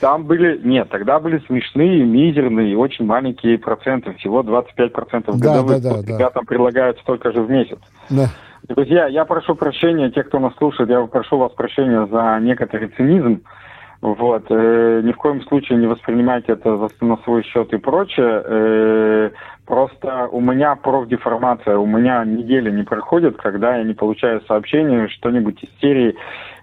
Там 0.00 0.24
были, 0.24 0.60
нет, 0.64 0.88
тогда 0.90 1.20
были 1.20 1.40
смешные, 1.46 2.04
мизерные, 2.04 2.76
очень 2.76 3.04
маленькие 3.04 3.56
проценты, 3.56 4.12
всего 4.14 4.42
25% 4.42 5.38
годовых. 5.38 5.80
Да, 5.80 5.94
да, 5.94 6.02
да, 6.02 6.14
Ребятам 6.14 6.42
да. 6.42 6.48
предлагают 6.48 6.98
столько 6.98 7.30
же 7.30 7.42
в 7.42 7.48
месяц. 7.48 7.78
Да. 8.10 8.28
Друзья, 8.68 9.06
я 9.08 9.24
прошу 9.24 9.56
прощения, 9.56 10.10
те, 10.10 10.22
кто 10.22 10.38
нас 10.38 10.54
слушает, 10.56 10.88
я 10.88 11.04
прошу 11.06 11.36
вас 11.36 11.52
прощения 11.52 12.06
за 12.06 12.38
некоторый 12.40 12.88
цинизм. 12.88 13.42
Вот. 14.00 14.44
Э, 14.50 15.00
ни 15.02 15.12
в 15.12 15.16
коем 15.16 15.42
случае 15.42 15.78
не 15.78 15.86
воспринимайте 15.86 16.52
это 16.52 16.76
за, 16.76 16.88
на 17.04 17.16
свой 17.18 17.42
счет 17.44 17.72
и 17.72 17.78
прочее. 17.78 18.42
Э, 18.44 19.30
просто 19.66 20.28
у 20.28 20.40
меня 20.40 20.76
профдеформация, 20.76 21.76
у 21.76 21.86
меня 21.86 22.24
неделя 22.24 22.70
не 22.70 22.82
проходит, 22.82 23.36
когда 23.36 23.76
я 23.76 23.84
не 23.84 23.94
получаю 23.94 24.42
сообщения, 24.42 25.08
что-нибудь 25.08 25.62
из 25.62 25.70
серии 25.80 26.16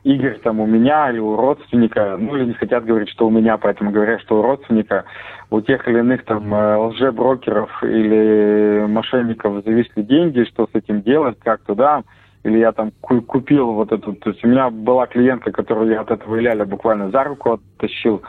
Игорь 0.04 0.40
там 0.40 0.60
у 0.60 0.66
меня 0.66 1.10
или 1.12 1.20
у 1.20 1.36
родственника, 1.36 2.16
ну 2.18 2.36
или 2.36 2.46
не 2.46 2.54
хотят 2.54 2.86
говорить, 2.86 3.10
что 3.10 3.28
у 3.28 3.30
меня, 3.30 3.58
поэтому 3.58 3.92
говорят, 3.92 4.22
что 4.22 4.40
у 4.40 4.42
родственника, 4.42 5.06
у 5.50 5.60
тех 5.62 5.88
или 5.88 6.00
иных 6.00 6.24
там 6.24 6.54
э, 6.54 6.78
лжеброкеров 6.78 7.84
или 7.84 8.86
мошенников 8.88 9.64
зависли 9.66 10.04
деньги, 10.04 10.46
что 10.46 10.68
с 10.68 10.76
этим 10.76 11.02
делать, 11.02 11.38
как 11.44 11.62
туда, 11.62 12.04
или 12.44 12.60
я 12.60 12.72
там 12.72 12.92
купил 13.02 13.74
вот 13.74 13.92
эту, 13.92 14.14
то 14.14 14.30
есть 14.30 14.44
у 14.46 14.48
меня 14.48 14.70
была 14.70 15.08
клиентка, 15.08 15.52
которую 15.52 15.92
я 15.92 16.02
от 16.02 16.12
этого 16.12 16.40
Иляля 16.40 16.66
буквально 16.66 17.12
за 17.12 17.24
руку 17.24 17.54
оттащил, 17.54 18.22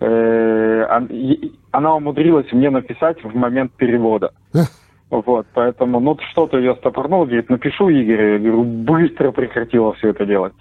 она 0.00 1.94
умудрилась 1.94 2.52
мне 2.52 2.70
написать 2.70 3.22
в 3.24 3.34
момент 3.34 3.72
перевода. 3.72 4.32
Вот, 5.08 5.46
поэтому, 5.54 6.00
ну, 6.00 6.18
что-то 6.32 6.58
я 6.58 6.74
стопорнул, 6.74 7.26
говорит, 7.26 7.48
напишу 7.48 7.88
Игорю, 7.88 8.32
я 8.32 8.38
говорю, 8.38 8.64
быстро 8.64 9.30
прекратила 9.30 9.92
все 9.94 10.08
это 10.08 10.26
делать. 10.26 10.52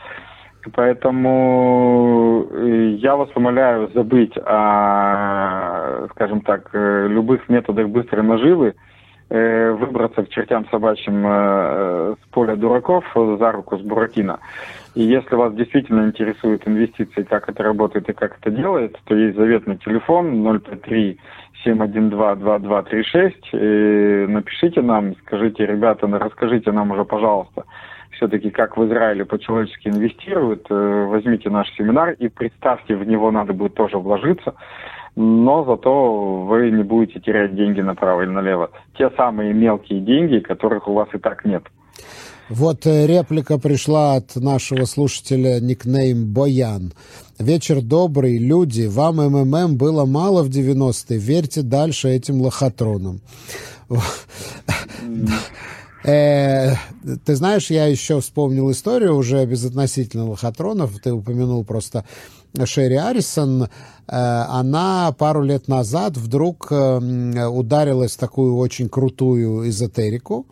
Поэтому 0.73 2.45
э, 2.51 2.95
я 2.99 3.15
вас 3.15 3.29
умоляю 3.35 3.89
забыть 3.93 4.37
о, 4.37 6.07
скажем 6.11 6.41
так, 6.41 6.69
э, 6.73 7.07
любых 7.07 7.49
методах 7.49 7.89
быстрой 7.89 8.23
наживы, 8.23 8.67
э, 8.69 8.73
выбраться 9.29 10.23
к 10.23 10.29
чертям 10.29 10.67
собачьим 10.69 11.23
с 11.23 12.27
поля 12.31 12.55
дураков 12.55 13.03
за 13.15 13.51
руку 13.51 13.77
с 13.77 13.81
Буратино. 13.81 14.39
И 14.93 15.01
если 15.01 15.35
вас 15.35 15.53
действительно 15.55 16.05
интересуют 16.05 16.67
инвестиции, 16.67 17.23
как 17.23 17.49
это 17.49 17.63
работает 17.63 18.07
и 18.09 18.13
как 18.13 18.37
это 18.39 18.51
делает, 18.51 18.97
то 19.05 19.15
есть 19.15 19.35
заветный 19.35 19.77
телефон 19.77 20.43
053 20.59 21.17
712 21.63 22.43
2236. 22.43 24.29
Напишите 24.29 24.81
нам, 24.81 25.15
скажите, 25.25 25.65
ребята, 25.65 26.07
расскажите 26.07 26.71
нам 26.71 26.91
уже, 26.91 27.03
пожалуйста, 27.03 27.65
все-таки 28.11 28.49
как 28.49 28.77
в 28.77 28.85
Израиле 28.85 29.25
по-человечески 29.25 29.89
инвестируют, 29.89 30.65
э, 30.69 31.05
возьмите 31.09 31.49
наш 31.49 31.69
семинар 31.75 32.11
и 32.11 32.29
представьте, 32.29 32.95
в 32.95 33.05
него 33.05 33.31
надо 33.31 33.53
будет 33.53 33.75
тоже 33.75 33.97
вложиться, 33.97 34.55
но 35.15 35.63
зато 35.65 36.45
вы 36.45 36.71
не 36.71 36.83
будете 36.83 37.19
терять 37.19 37.55
деньги 37.55 37.81
направо 37.81 38.21
или 38.21 38.29
налево. 38.29 38.71
Те 38.97 39.09
самые 39.11 39.53
мелкие 39.53 40.01
деньги, 40.01 40.39
которых 40.39 40.87
у 40.87 40.93
вас 40.93 41.07
и 41.13 41.17
так 41.17 41.45
нет. 41.45 41.63
Вот 42.49 42.85
э, 42.85 43.07
реплика 43.07 43.57
пришла 43.57 44.15
от 44.15 44.35
нашего 44.35 44.85
слушателя 44.85 45.59
никнейм 45.59 46.31
Боян. 46.31 46.93
Вечер 47.39 47.81
добрый, 47.81 48.37
люди, 48.37 48.85
вам 48.85 49.15
МММ 49.15 49.77
было 49.77 50.05
мало 50.05 50.43
в 50.43 50.49
90-е, 50.49 51.17
верьте 51.17 51.63
дальше 51.63 52.09
этим 52.09 52.41
лохотронам. 52.41 53.21
Э, 56.07 56.75
ты 57.25 57.35
знаешь, 57.35 57.71
я 57.71 57.87
еще 57.87 58.21
вспомнил 58.21 58.69
историю 58.69 59.15
уже 59.15 59.43
безотносительно 59.47 60.29
лохотронов. 60.29 60.99
Ты 60.99 61.11
упомянул 61.11 61.65
просто 61.65 62.05
Шерри 62.63 62.95
Арисон. 62.95 63.63
Э, 63.63 63.67
она 64.07 65.13
пару 65.17 65.43
лет 65.43 65.67
назад 65.67 66.17
вдруг 66.17 66.67
э, 66.71 67.47
ударилась 67.47 68.13
в 68.13 68.19
такую 68.19 68.55
очень 68.57 68.89
крутую 68.89 69.67
эзотерику. 69.69 70.45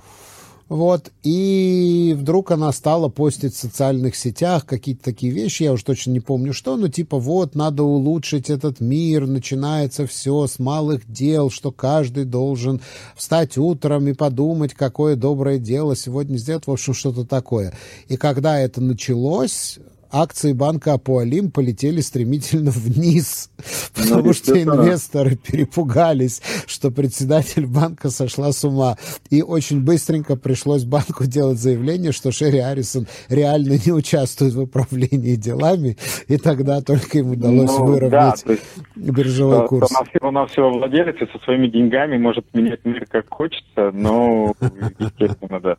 Вот, 0.70 1.12
и 1.22 2.16
вдруг 2.18 2.50
она 2.50 2.72
стала 2.72 3.10
постить 3.10 3.54
в 3.54 3.60
социальных 3.60 4.16
сетях 4.16 4.66
какие-то 4.66 5.04
такие 5.04 5.32
вещи, 5.32 5.64
я 5.64 5.74
уж 5.74 5.84
точно 5.84 6.12
не 6.12 6.20
помню 6.20 6.52
что, 6.52 6.78
но 6.78 6.88
типа 6.88 7.20
вот, 7.20 7.54
надо 7.54 7.84
улучшить 7.84 8.50
этот 8.50 8.80
мир, 8.80 9.28
начинается 9.28 10.08
все 10.08 10.48
с 10.48 10.58
малых 10.58 11.02
дел, 11.06 11.52
что 11.52 11.72
каждый 11.72 12.24
должен 12.24 12.82
встать 13.16 13.58
утром 13.58 14.08
и 14.08 14.14
подумать, 14.14 14.74
какое 14.74 15.16
доброе 15.16 15.60
дело 15.60 15.96
сегодня 15.96 16.38
сделать, 16.38 16.66
в 16.66 16.72
общем, 16.72 16.96
что-то 16.96 17.26
такое. 17.26 17.74
И 18.08 18.16
когда 18.16 18.60
это 18.60 18.82
началось, 18.82 19.78
акции 20.14 20.54
банка 20.54 20.94
Апуалим 20.94 21.52
полетели 21.52 22.00
стремительно 22.02 22.72
вниз, 22.74 23.50
потому 23.96 24.28
ну, 24.28 24.34
что 24.34 24.62
инвесторы 24.62 25.36
перепугались, 25.36 26.42
что 26.68 26.92
председатель 26.92 27.66
банка 27.66 28.10
сошла 28.10 28.52
с 28.52 28.64
ума. 28.64 28.98
И 29.30 29.42
очень 29.42 29.84
быстренько 29.84 30.36
пришлось 30.36 30.84
банку 30.84 31.26
делать 31.26 31.60
заявление, 31.60 32.12
что 32.12 32.32
Шерри 32.32 32.60
Аррисон 32.60 33.08
реально 33.28 33.78
не 33.84 33.92
участвует 33.92 34.54
в 34.54 34.62
управлении 34.62 35.36
делами, 35.36 35.98
и 36.28 36.38
тогда 36.38 36.82
только 36.82 37.20
им 37.20 37.32
удалось 37.32 37.72
ну, 37.72 37.86
выровнять 37.86 38.44
да, 38.46 38.56
биржевой 38.96 39.60
что, 39.60 39.68
курс. 39.68 39.90
Что 39.90 40.00
она, 40.22 40.30
она 40.30 40.46
всего 40.48 40.70
владелец 40.70 41.16
и 41.22 41.32
со 41.32 41.44
своими 41.44 41.68
деньгами 41.68 42.18
может 42.18 42.46
менять 42.54 42.86
мир 42.86 43.06
как 43.10 43.26
хочется, 43.30 43.92
но, 43.92 44.54
естественно, 45.00 45.60
да. 45.60 45.78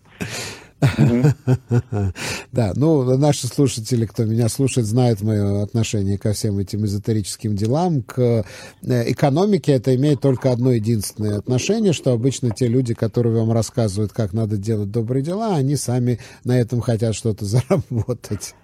Да, 2.52 2.72
ну, 2.76 3.16
наши 3.16 3.46
слушатели, 3.46 4.06
кто 4.06 4.24
меня 4.24 4.48
слушает, 4.48 4.86
знают 4.86 5.22
мое 5.22 5.62
отношение 5.62 6.18
ко 6.18 6.32
всем 6.32 6.58
этим 6.58 6.84
эзотерическим 6.84 7.56
делам. 7.56 8.02
К 8.02 8.44
э, 8.82 9.12
экономике 9.12 9.72
это 9.72 9.94
имеет 9.94 10.20
только 10.20 10.52
одно 10.52 10.72
единственное 10.72 11.38
отношение, 11.38 11.92
что 11.92 12.12
обычно 12.12 12.50
те 12.50 12.68
люди, 12.68 12.94
которые 12.94 13.34
вам 13.34 13.52
рассказывают, 13.52 14.12
как 14.12 14.32
надо 14.32 14.56
делать 14.56 14.90
добрые 14.90 15.22
дела, 15.22 15.56
они 15.56 15.76
сами 15.76 16.18
на 16.44 16.58
этом 16.58 16.80
хотят 16.80 17.14
что-то 17.14 17.44
заработать. 17.44 18.54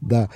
Да. 0.00 0.30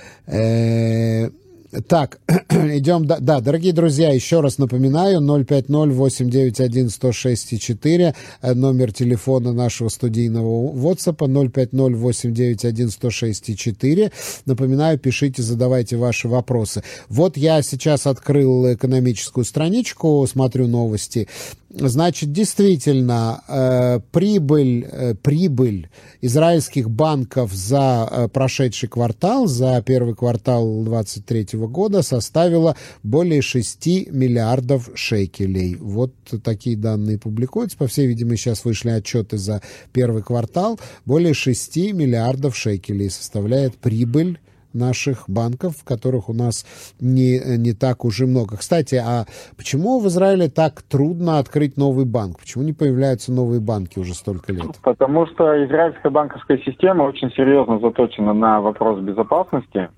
Так, 1.87 2.19
идем, 2.49 3.05
да, 3.05 3.17
да, 3.19 3.41
дорогие 3.41 3.73
друзья, 3.73 4.13
еще 4.13 4.39
раз 4.39 4.57
напоминаю, 4.57 5.19
050-891-106-4, 5.19 8.15
э, 8.41 8.53
номер 8.53 8.93
телефона 8.93 9.51
нашего 9.51 9.89
студийного 9.89 10.71
WhatsApp, 10.71 11.17
050-891-106-4. 11.17 14.13
Напоминаю, 14.45 14.97
пишите, 14.97 15.43
задавайте 15.43 15.97
ваши 15.97 16.29
вопросы. 16.29 16.83
Вот 17.09 17.35
я 17.35 17.61
сейчас 17.61 18.07
открыл 18.07 18.73
экономическую 18.73 19.43
страничку, 19.43 20.25
смотрю 20.25 20.67
новости, 20.67 21.27
Значит, 21.69 22.31
действительно, 22.31 23.43
э, 23.47 23.99
прибыль, 24.11 24.87
э, 24.89 25.15
прибыль 25.15 25.89
израильских 26.21 26.89
банков 26.89 27.51
за 27.51 28.07
э, 28.09 28.27
прошедший 28.29 28.87
квартал, 28.87 29.47
за 29.47 29.81
первый 29.85 30.15
квартал 30.15 30.83
2023 30.83 31.59
года 31.67 32.03
составила 32.03 32.77
более 33.03 33.41
6 33.41 33.85
миллиардов 34.11 34.89
шекелей. 34.95 35.75
Вот 35.75 36.13
такие 36.41 36.77
данные 36.77 37.17
публикуются. 37.17 37.77
По 37.77 37.87
всей 37.87 38.07
видимости, 38.07 38.43
сейчас 38.43 38.63
вышли 38.63 38.91
отчеты 38.91 39.37
за 39.37 39.61
первый 39.91 40.23
квартал. 40.23 40.79
Более 41.05 41.33
6 41.33 41.75
миллиардов 41.91 42.55
шекелей 42.55 43.09
составляет 43.09 43.75
прибыль 43.75 44.39
наших 44.73 45.29
банков, 45.29 45.83
которых 45.83 46.29
у 46.29 46.33
нас 46.33 46.65
не, 46.99 47.39
не 47.57 47.73
так 47.73 48.05
уже 48.05 48.25
много. 48.25 48.57
Кстати, 48.57 48.95
а 48.95 49.25
почему 49.55 49.99
в 49.99 50.07
Израиле 50.07 50.49
так 50.49 50.81
трудно 50.81 51.39
открыть 51.39 51.77
новый 51.77 52.05
банк? 52.05 52.39
Почему 52.39 52.63
не 52.63 52.73
появляются 52.73 53.31
новые 53.31 53.59
банки 53.59 53.99
уже 53.99 54.13
столько 54.13 54.51
лет? 54.51 54.77
Потому 54.83 55.27
что 55.27 55.65
израильская 55.65 56.09
банковская 56.09 56.57
система 56.59 57.03
очень 57.03 57.31
серьезно 57.31 57.79
заточена 57.79 58.33
на 58.33 58.61
вопрос 58.61 58.99
безопасности. 58.99 59.89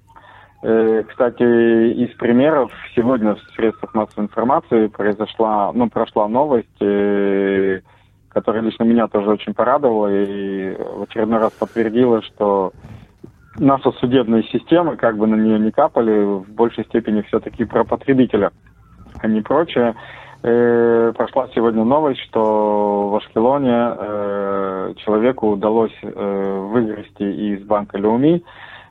Э, 0.61 1.03
кстати, 1.07 1.43
из 1.93 2.15
примеров 2.17 2.71
сегодня 2.95 3.35
в 3.35 3.39
средствах 3.55 3.93
массовой 3.93 4.25
информации 4.25 4.87
произошла, 4.87 5.71
ну, 5.73 5.89
прошла 5.89 6.27
новость, 6.27 6.67
э, 6.81 7.79
которая 8.29 8.63
лично 8.63 8.83
меня 8.83 9.07
тоже 9.07 9.29
очень 9.29 9.53
порадовала 9.53 10.07
и 10.07 10.75
в 10.75 11.03
очередной 11.03 11.39
раз 11.39 11.51
подтвердила, 11.53 12.21
что 12.21 12.73
наша 13.57 13.91
судебная 13.93 14.43
система, 14.43 14.95
как 14.95 15.17
бы 15.17 15.27
на 15.27 15.35
нее 15.35 15.59
не 15.59 15.71
капали, 15.71 16.23
в 16.23 16.51
большей 16.51 16.85
степени 16.85 17.21
все-таки 17.21 17.65
про 17.65 17.83
потребителя, 17.83 18.51
а 19.21 19.27
не 19.27 19.41
прочее. 19.41 19.95
Э, 20.41 21.11
прошла 21.17 21.49
сегодня 21.53 21.83
новость, 21.83 22.21
что 22.21 23.09
в 23.09 23.15
Ашкелоне 23.17 23.93
э, 23.97 24.93
человеку 24.97 25.49
удалось 25.49 25.95
э, 26.01 26.67
выгрести 26.71 27.23
из 27.23 27.63
банка 27.65 27.97
Люми 27.97 28.41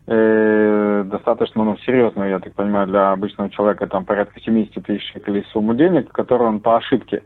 э, 0.07 1.05
достаточно 1.07 1.65
ну, 1.65 1.79
серьезную, 1.79 2.31
я 2.31 2.39
так 2.39 2.55
понимаю, 2.55 2.87
для 2.87 3.13
обычного 3.13 3.49
человека, 3.49 3.87
там 3.87 4.05
порядка 4.05 4.41
70 4.41 4.85
тысяч 4.85 5.11
шекелей 5.13 5.45
сумму 5.53 5.75
денег, 5.75 6.13
которую 6.13 6.49
он 6.51 6.61
по 6.61 6.77
ошибке 6.77 7.23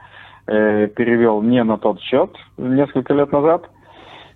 э, 0.46 0.86
перевел 0.86 1.42
не 1.42 1.64
на 1.64 1.76
тот 1.76 2.00
счет 2.00 2.30
несколько 2.56 3.14
лет 3.14 3.32
назад, 3.32 3.68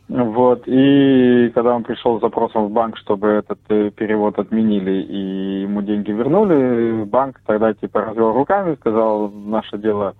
вот, 0.09 0.63
и 0.67 1.51
когда 1.53 1.75
он 1.75 1.83
пришел 1.83 2.19
с 2.19 2.21
запросом 2.21 2.67
в 2.67 2.71
банк, 2.71 2.97
чтобы 2.97 3.29
этот 3.29 3.59
э, 3.69 3.91
перевод 3.91 4.39
отменили 4.39 5.03
и 5.03 5.63
ему 5.63 5.83
деньги 5.83 6.13
вернули, 6.13 7.03
банк 7.05 7.41
тогда 7.45 7.75
типа 7.75 8.03
развел 8.03 8.33
руками, 8.33 8.77
сказал, 8.77 9.29
наше 9.31 9.79
дело 9.79 10.15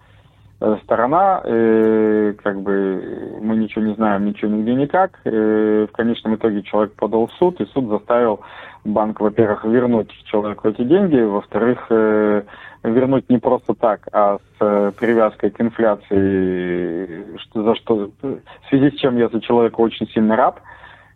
э, 0.61 0.77
сторона, 0.83 1.41
э, 1.45 2.35
как 2.43 2.63
бы 2.63 3.39
мы 3.41 3.55
ничего 3.57 3.85
не 3.85 3.95
знаем, 3.95 4.25
ничего 4.25 4.51
нигде 4.51 4.75
никак. 4.75 5.21
Э, 5.25 5.87
в 5.89 5.93
конечном 5.95 6.35
итоге 6.35 6.63
человек 6.63 6.95
подал 6.95 7.29
в 7.29 7.33
суд, 7.35 7.61
и 7.61 7.67
суд 7.67 7.89
заставил 7.89 8.41
банк, 8.85 9.21
во-первых, 9.21 9.65
вернуть 9.65 10.11
человеку 10.25 10.69
эти 10.69 10.83
деньги, 10.83 11.21
во-вторых, 11.21 11.87
э, 11.91 12.43
вернуть 12.91 13.29
не 13.29 13.39
просто 13.39 13.75
так, 13.75 14.09
а 14.13 14.39
с 14.39 14.61
э, 14.61 14.93
привязкой 14.99 15.51
к 15.51 15.61
инфляции, 15.61 17.37
что, 17.39 17.63
за 17.63 17.75
что, 17.77 18.11
в 18.23 18.69
связи 18.69 18.91
с 18.91 19.01
чем 19.01 19.17
я 19.17 19.29
за 19.29 19.41
человека 19.41 19.81
очень 19.81 20.09
сильно 20.09 20.37
рад, 20.37 20.61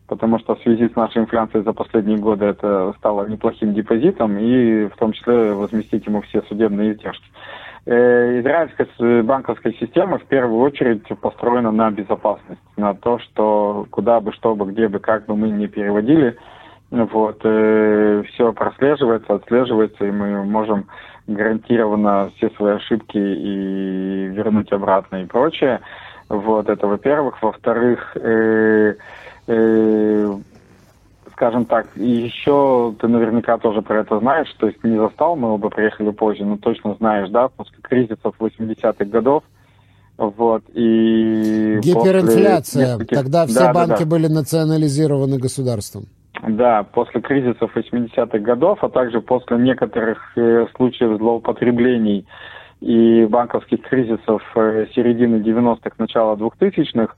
потому 0.06 0.38
что 0.38 0.56
в 0.56 0.62
связи 0.62 0.88
с 0.88 0.96
нашей 0.96 1.22
инфляцией 1.22 1.64
за 1.64 1.72
последние 1.72 2.18
годы 2.18 2.46
это 2.46 2.94
стало 2.98 3.26
неплохим 3.26 3.74
депозитом, 3.74 4.38
и 4.38 4.86
в 4.86 4.96
том 4.96 5.12
числе 5.12 5.52
возместить 5.52 6.06
ему 6.06 6.20
все 6.22 6.42
судебные 6.42 6.92
издержки. 6.92 7.24
Э, 7.86 8.40
израильская 8.40 9.22
банковская 9.22 9.72
система 9.72 10.18
в 10.18 10.24
первую 10.24 10.60
очередь 10.60 11.06
построена 11.20 11.70
на 11.70 11.90
безопасность, 11.90 12.60
на 12.76 12.94
то, 12.94 13.18
что 13.20 13.86
куда 13.90 14.20
бы, 14.20 14.32
что 14.32 14.54
бы, 14.54 14.70
где 14.70 14.88
бы, 14.88 14.98
как 14.98 15.26
бы 15.26 15.36
мы 15.36 15.50
ни 15.50 15.66
переводили, 15.66 16.36
вот, 16.90 17.40
э, 17.44 18.22
все 18.28 18.52
прослеживается, 18.52 19.34
отслеживается, 19.34 20.04
и 20.04 20.10
мы 20.10 20.44
можем 20.44 20.86
гарантированно 21.34 22.30
все 22.36 22.50
свои 22.50 22.74
ошибки 22.74 23.18
и 23.18 24.26
вернуть 24.28 24.72
обратно 24.72 25.22
и 25.22 25.26
прочее. 25.26 25.80
Вот, 26.28 26.68
это 26.68 26.86
во-первых. 26.86 27.42
Во-вторых, 27.42 28.16
э, 28.16 28.94
э, 29.46 30.36
скажем 31.32 31.64
так, 31.64 31.86
еще 31.96 32.94
ты 33.00 33.08
наверняка 33.08 33.56
тоже 33.56 33.80
про 33.80 34.00
это 34.00 34.18
знаешь, 34.18 34.52
то 34.58 34.66
есть 34.66 34.84
не 34.84 34.98
застал, 34.98 35.36
мы 35.36 35.54
оба 35.54 35.70
приехали 35.70 36.10
позже, 36.10 36.44
но 36.44 36.58
точно 36.58 36.94
знаешь, 36.96 37.30
да, 37.30 37.48
после 37.48 37.78
кризисов 37.80 38.34
80-х 38.38 39.04
годов, 39.06 39.42
вот, 40.18 40.62
и... 40.74 41.78
Гиперинфляция, 41.80 42.92
нескольких... 42.92 43.16
тогда 43.16 43.46
все 43.46 43.60
да, 43.60 43.72
банки 43.72 43.88
да, 43.90 43.98
да. 44.00 44.04
были 44.04 44.26
национализированы 44.26 45.38
государством. 45.38 46.04
Да, 46.42 46.84
после 46.84 47.20
кризисов 47.20 47.76
80-х 47.76 48.38
годов, 48.38 48.82
а 48.82 48.88
также 48.88 49.20
после 49.20 49.58
некоторых 49.58 50.18
э, 50.36 50.66
случаев 50.76 51.18
злоупотреблений 51.18 52.26
и 52.80 53.26
банковских 53.26 53.82
кризисов 53.82 54.42
э, 54.54 54.86
середины 54.94 55.36
90-х, 55.36 55.90
начала 55.98 56.36
2000-х, 56.36 57.14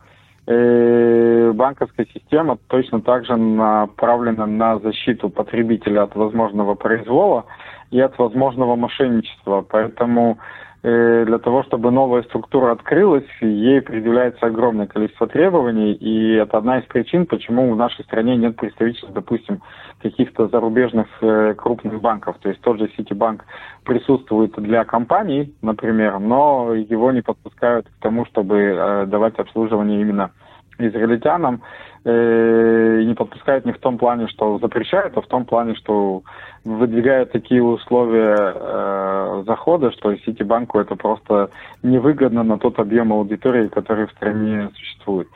э, 0.47 1.53
банковская 1.55 2.07
система 2.13 2.59
точно 2.67 3.01
так 3.01 3.25
же 3.25 3.37
направлена 3.37 4.47
на 4.47 4.79
защиту 4.81 5.31
потребителя 5.31 6.03
от 6.03 6.17
возможного 6.17 6.75
произвола 6.75 7.45
и 7.93 8.01
от 8.01 8.19
возможного 8.19 8.75
мошенничества. 8.75 9.65
Поэтому 9.69 10.39
Э, 10.85 11.25
для 11.25 11.39
того, 11.39 11.63
чтобы 11.63 11.93
новая 11.93 12.25
структура 12.25 12.73
открылась, 12.73 13.27
ей 13.41 13.81
предъявляется 13.81 14.47
огромное 14.47 14.89
количество 14.89 15.29
требований, 15.29 15.93
и 15.93 16.33
это 16.35 16.59
одна 16.59 16.81
из 16.81 16.85
причин, 16.87 17.27
почему 17.27 17.73
в 17.73 17.77
нашей 17.77 18.05
стране 18.05 18.37
нет 18.37 18.57
представительств, 18.57 19.13
допустим, 19.13 19.63
каких-то 20.03 20.49
зарубежных 20.49 21.07
э, 21.21 21.55
крупных 21.55 22.01
банков. 22.01 22.37
То 22.41 22.49
есть 22.49 22.61
тот 22.63 22.81
же 22.81 22.91
Ситибанк 22.97 23.45
присутствует 23.85 24.55
для 24.57 24.85
компаний, 24.85 25.55
например, 25.63 26.19
но 26.19 26.75
его 26.75 27.13
не 27.13 27.23
подпускают 27.23 27.87
к 27.87 28.03
тому, 28.03 28.27
чтобы 28.27 28.57
э, 28.59 29.07
давать 29.07 29.39
обслуживание 29.39 30.01
именно 30.01 30.33
израильтянам 30.79 31.63
э, 32.05 33.03
не 33.05 33.15
подпускают 33.15 33.65
не 33.65 33.73
в 33.73 33.79
том 33.79 33.99
плане, 33.99 34.29
что 34.29 34.59
запрещают, 34.59 35.17
а 35.17 35.21
в 35.21 35.27
том 35.27 35.45
плане, 35.45 35.75
что 35.75 36.23
выдвигают 36.65 37.33
такие 37.33 37.63
условия 37.63 38.55
э, 38.55 39.45
захода, 39.47 39.93
что 39.93 40.15
Ситибанку 40.17 40.79
это 40.79 40.97
просто 40.97 41.51
невыгодно 41.83 42.43
на 42.43 42.59
тот 42.59 42.79
объем 42.79 43.13
аудитории, 43.13 43.69
который 43.69 44.07
в 44.07 44.13
стране 44.13 44.71
существует. 44.75 45.29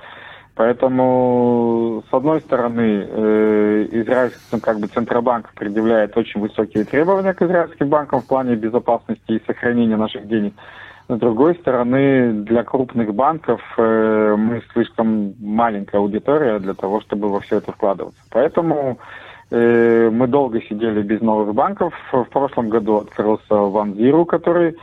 Поэтому, 0.56 2.02
с 2.10 2.14
одной 2.14 2.40
стороны, 2.40 3.06
э, 3.06 3.88
израильский, 3.92 4.58
как 4.58 4.80
бы 4.80 4.86
Центробанк 4.86 5.52
предъявляет 5.54 6.16
очень 6.16 6.40
высокие 6.40 6.84
требования 6.84 7.34
к 7.34 7.42
израильским 7.42 7.90
банкам 7.90 8.22
в 8.22 8.26
плане 8.26 8.56
безопасности 8.56 9.32
и 9.32 9.42
сохранения 9.46 9.96
наших 9.96 10.26
денег. 10.26 10.54
С 11.08 11.18
другой 11.18 11.54
стороны, 11.54 12.32
для 12.42 12.64
крупных 12.64 13.14
банков 13.14 13.60
э, 13.76 14.34
мы 14.36 14.60
слишком 14.72 15.34
маленькая 15.40 15.98
аудитория 15.98 16.58
для 16.58 16.74
того, 16.74 17.00
чтобы 17.00 17.28
во 17.28 17.38
все 17.40 17.58
это 17.58 17.70
вкладываться. 17.70 18.20
Поэтому 18.30 18.98
э, 19.52 20.10
мы 20.10 20.26
долго 20.26 20.60
сидели 20.62 21.02
без 21.02 21.20
новых 21.20 21.54
банков. 21.54 21.94
В 22.10 22.24
прошлом 22.24 22.70
году 22.70 22.96
открылся 22.96 23.54
Ванзиру, 23.54 24.24
который 24.24 24.76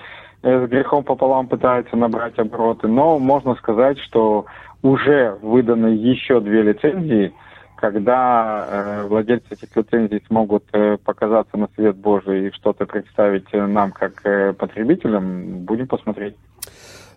э, 0.43 0.65
с 0.65 0.69
грехом 0.69 1.03
пополам 1.03 1.47
пытается 1.47 1.97
набрать 1.97 2.39
обороты. 2.39 2.87
Но 2.87 3.19
можно 3.19 3.55
сказать, 3.55 3.99
что 3.99 4.45
уже 4.81 5.37
выданы 5.41 5.87
еще 5.87 6.39
две 6.39 6.61
лицензии– 6.61 7.33
когда 7.83 8.65
э, 8.69 9.07
владельцы 9.09 9.45
этих 9.51 9.75
лицензий 9.75 10.23
смогут 10.27 10.63
э, 10.71 10.95
показаться 11.03 11.57
на 11.57 11.67
свет 11.75 11.97
Божий 11.97 12.47
и 12.47 12.51
что-то 12.51 12.85
представить 12.85 13.51
нам 13.51 13.91
как 13.91 14.25
э, 14.25 14.53
потребителям, 14.53 15.65
будем 15.65 15.89
посмотреть. 15.89 16.37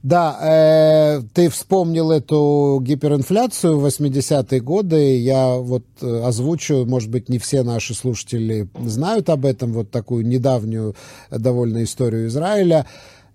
Да, 0.02 0.36
э, 0.42 1.20
ты 1.34 1.50
вспомнил 1.50 2.10
эту 2.10 2.80
гиперинфляцию 2.82 3.78
в 3.78 3.86
80-е 3.86 4.60
годы. 4.60 5.18
Я 5.18 5.54
вот 5.54 5.84
э, 6.02 6.22
озвучу, 6.24 6.84
может 6.84 7.12
быть, 7.12 7.28
не 7.28 7.38
все 7.38 7.62
наши 7.62 7.94
слушатели 7.94 8.66
знают 8.74 9.30
об 9.30 9.46
этом, 9.46 9.72
вот 9.72 9.92
такую 9.92 10.26
недавнюю 10.26 10.96
довольно 11.30 11.84
историю 11.84 12.26
Израиля. 12.26 12.86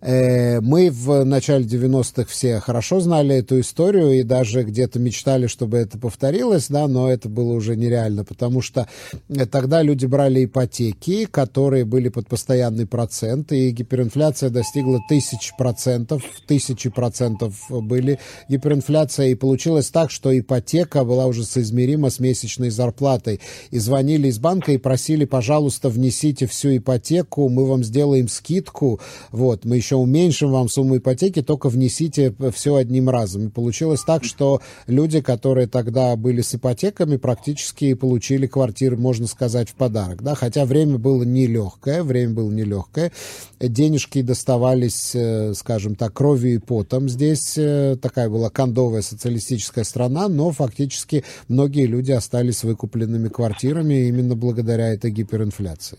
Э, 0.01 0.61
мы 0.61 0.89
в 0.89 1.23
начале 1.23 1.63
90-х 1.65 2.25
все 2.25 2.59
хорошо 2.59 2.99
знали 2.99 3.35
эту 3.35 3.59
историю 3.59 4.19
и 4.19 4.23
даже 4.23 4.63
где-то 4.63 4.99
мечтали, 4.99 5.47
чтобы 5.47 5.77
это 5.77 5.97
повторилось, 5.99 6.67
да, 6.69 6.87
но 6.87 7.11
это 7.11 7.29
было 7.29 7.53
уже 7.53 7.75
нереально, 7.75 8.23
потому 8.23 8.61
что 8.61 8.87
э, 9.29 9.45
тогда 9.45 9.83
люди 9.83 10.07
брали 10.07 10.45
ипотеки, 10.45 11.25
которые 11.25 11.85
были 11.85 12.09
под 12.09 12.27
постоянный 12.27 12.87
процент, 12.87 13.51
и 13.51 13.69
гиперинфляция 13.69 14.49
достигла 14.49 14.99
тысяч 15.07 15.53
процентов, 15.55 16.23
тысячи 16.47 16.89
процентов 16.89 17.55
были 17.69 18.19
гиперинфляция, 18.49 19.27
и 19.27 19.35
получилось 19.35 19.89
так, 19.89 20.09
что 20.09 20.37
ипотека 20.37 21.03
была 21.03 21.27
уже 21.27 21.43
соизмерима 21.43 22.09
с 22.09 22.19
месячной 22.19 22.71
зарплатой. 22.71 23.39
И 23.69 23.77
звонили 23.77 24.29
из 24.29 24.39
банка 24.39 24.71
и 24.71 24.77
просили, 24.77 25.25
пожалуйста, 25.25 25.89
внесите 25.89 26.47
всю 26.47 26.77
ипотеку, 26.77 27.49
мы 27.49 27.65
вам 27.65 27.83
сделаем 27.83 28.27
скидку, 28.27 28.99
вот, 29.31 29.63
мы 29.65 29.75
еще 29.75 29.90
еще 29.91 29.97
уменьшим 29.97 30.51
вам 30.51 30.69
сумму 30.69 30.97
ипотеки, 30.97 31.41
только 31.41 31.67
внесите 31.67 32.33
все 32.53 32.75
одним 32.75 33.09
разом. 33.09 33.47
И 33.47 33.49
получилось 33.49 34.03
так, 34.03 34.23
что 34.23 34.61
люди, 34.87 35.19
которые 35.19 35.67
тогда 35.67 36.15
были 36.15 36.41
с 36.41 36.55
ипотеками, 36.55 37.17
практически 37.17 37.93
получили 37.93 38.47
квартиры, 38.47 38.95
можно 38.95 39.27
сказать, 39.27 39.69
в 39.69 39.75
подарок. 39.75 40.23
Да? 40.23 40.33
Хотя 40.35 40.63
время 40.63 40.97
было 40.97 41.23
нелегкое, 41.23 42.03
время 42.03 42.33
было 42.33 42.49
нелегкое. 42.49 43.11
Денежки 43.59 44.21
доставались, 44.21 45.11
э, 45.13 45.53
скажем 45.55 45.95
так, 45.95 46.13
кровью 46.13 46.55
и 46.55 46.57
потом. 46.59 47.09
Здесь 47.09 47.57
э, 47.57 47.97
такая 48.01 48.29
была 48.29 48.49
кондовая 48.49 49.01
социалистическая 49.01 49.83
страна, 49.83 50.29
но 50.29 50.51
фактически 50.51 51.25
многие 51.49 51.85
люди 51.85 52.13
остались 52.13 52.63
выкупленными 52.63 53.27
квартирами 53.27 54.07
именно 54.07 54.35
благодаря 54.35 54.93
этой 54.93 55.11
гиперинфляции. 55.11 55.97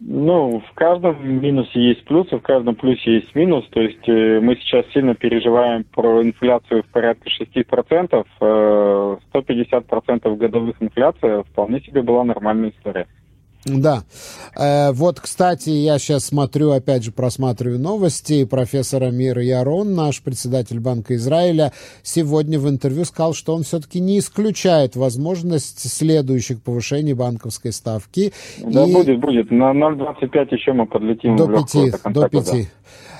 Ну, 0.00 0.60
в 0.60 0.74
каждом 0.74 1.40
минусе 1.40 1.80
есть 1.80 2.04
плюс, 2.04 2.28
а 2.30 2.38
в 2.38 2.42
каждом 2.42 2.76
плюсе 2.76 3.16
есть 3.16 3.34
минус. 3.34 3.66
То 3.70 3.80
есть 3.80 4.08
э, 4.08 4.38
мы 4.40 4.54
сейчас 4.56 4.86
сильно 4.92 5.14
переживаем 5.14 5.84
про 5.84 6.22
инфляцию 6.22 6.84
в 6.84 6.86
порядке 6.86 7.30
6%. 7.30 8.26
Э, 8.40 9.16
150% 9.34 10.36
годовых 10.36 10.76
инфляция 10.80 11.42
вполне 11.42 11.80
себе 11.80 12.02
была 12.02 12.22
нормальная 12.22 12.70
история. 12.70 13.08
Да. 13.64 14.04
Э, 14.56 14.92
вот, 14.92 15.20
кстати, 15.20 15.70
я 15.70 15.98
сейчас 15.98 16.26
смотрю, 16.26 16.70
опять 16.70 17.04
же, 17.04 17.12
просматриваю 17.12 17.78
новости. 17.78 18.44
Профессор 18.44 19.02
Амир 19.04 19.38
Ярон, 19.40 19.94
наш 19.94 20.22
председатель 20.22 20.80
Банка 20.80 21.16
Израиля, 21.16 21.72
сегодня 22.02 22.58
в 22.58 22.68
интервью 22.68 23.04
сказал, 23.04 23.34
что 23.34 23.54
он 23.54 23.64
все-таки 23.64 24.00
не 24.00 24.18
исключает 24.18 24.96
возможность 24.96 25.90
следующих 25.90 26.62
повышений 26.62 27.14
банковской 27.14 27.72
ставки. 27.72 28.32
Да, 28.58 28.86
и... 28.86 28.92
будет, 28.92 29.20
будет. 29.20 29.50
На 29.50 29.72
0,25 29.72 30.54
еще 30.54 30.72
мы 30.72 30.86
подлетим 30.86 31.36
до 31.36 31.46
в 31.46 31.66
5, 31.72 32.12
до, 32.12 32.20
до 32.20 32.28
5. 32.28 32.68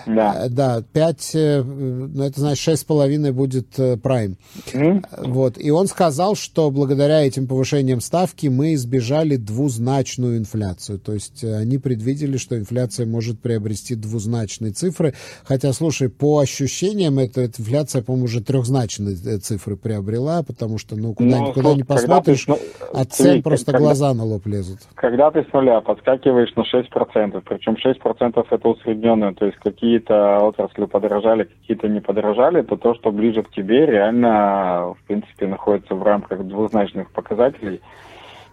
Да. 0.09 0.47
Э, 0.47 0.49
да, 0.49 0.83
5, 0.93 1.31
э, 1.35 1.63
ну 1.63 2.25
это 2.25 2.41
значит 2.41 2.67
6,5 2.67 3.33
будет 3.33 4.03
прайм. 4.03 4.37
Mm-hmm. 4.73 5.29
Вот. 5.29 5.59
И 5.59 5.71
он 5.71 5.87
сказал, 5.87 6.35
что 6.35 6.71
благодаря 6.71 7.25
этим 7.25 7.47
повышениям 7.47 8.01
ставки 8.01 8.47
мы 8.47 8.75
избежали 8.75 9.37
двузначную 9.37 10.39
инфляцию. 10.39 10.99
То 10.99 11.13
есть 11.13 11.45
э, 11.45 11.57
они 11.57 11.79
предвидели, 11.79 12.37
что 12.37 12.57
инфляция 12.59 13.07
может 13.07 13.41
приобрести 13.41 13.95
двузначные 13.95 14.73
цифры. 14.73 15.15
Хотя, 15.45 15.73
слушай, 15.73 16.09
по 16.09 16.39
ощущениям, 16.39 17.19
эта, 17.19 17.43
эта 17.43 17.61
инфляция, 17.61 18.03
по-моему, 18.03 18.25
уже 18.25 18.43
трехзначные 18.43 19.17
цифры 19.39 19.77
приобрела, 19.77 20.43
потому 20.43 20.79
что, 20.79 20.97
ну, 20.97 21.15
куда, 21.15 21.39
ну, 21.39 21.53
куда 21.53 21.75
ни 21.75 21.83
посмотришь, 21.83 22.45
ты, 22.45 22.55
от 22.93 23.13
цен 23.13 23.43
просто 23.43 23.73
когда, 23.73 23.79
глаза 23.79 24.15
на 24.15 24.25
лоб 24.25 24.47
лезут. 24.47 24.79
Когда 24.95 25.31
ты 25.31 25.45
с 25.49 25.53
нуля 25.53 25.81
подскакиваешь 25.81 26.55
на 26.57 26.63
6%, 26.63 27.43
причем 27.45 27.75
6% 27.75 28.47
это 28.51 28.69
усредненное, 28.69 29.35
то 29.35 29.47
есть 29.47 29.59
какие 29.59 29.98
какие-то 29.99 30.39
отрасли 30.39 30.85
подорожали, 30.87 31.45
какие-то 31.45 31.89
не 31.89 32.01
подорожали, 32.01 32.63
то 32.63 32.77
то, 32.77 32.95
что 32.95 33.11
ближе 33.11 33.43
к 33.43 33.51
тебе, 33.51 33.87
реально, 33.87 34.95
в 34.95 35.07
принципе, 35.07 35.47
находится 35.47 35.95
в 35.95 36.03
рамках 36.03 36.45
двузначных 36.45 37.11
показателей. 37.11 37.81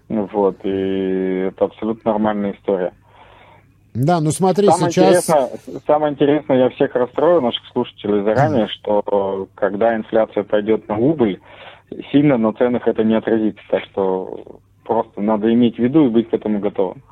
Вот, 0.10 0.58
и 0.64 1.50
это 1.50 1.66
абсолютно 1.66 2.12
нормальная 2.12 2.54
история. 2.54 2.94
Да, 3.94 4.20
ну 4.20 4.32
смотри, 4.32 4.68
самое 4.68 4.92
сейчас... 4.92 5.30
Интересное, 5.30 5.82
самое 5.88 6.14
интересное, 6.14 6.58
я 6.58 6.70
всех 6.70 6.96
расстрою, 6.96 7.42
наших 7.42 7.66
слушателей 7.72 8.24
заранее, 8.24 8.68
что 8.68 9.48
когда 9.56 9.96
инфляция 9.96 10.44
пойдет 10.44 10.88
на 10.88 10.98
убыль, 10.98 11.40
сильно 12.12 12.38
на 12.38 12.54
ценах 12.54 12.88
это 12.88 13.04
не 13.04 13.16
отразится. 13.16 13.62
Так 13.70 13.84
что 13.86 14.60
просто 14.84 15.22
надо 15.22 15.54
иметь 15.54 15.78
в 15.78 15.80
виду 15.80 16.06
и 16.06 16.10
быть 16.10 16.30
к 16.30 16.34
этому 16.34 16.60
готовым. 16.60 17.04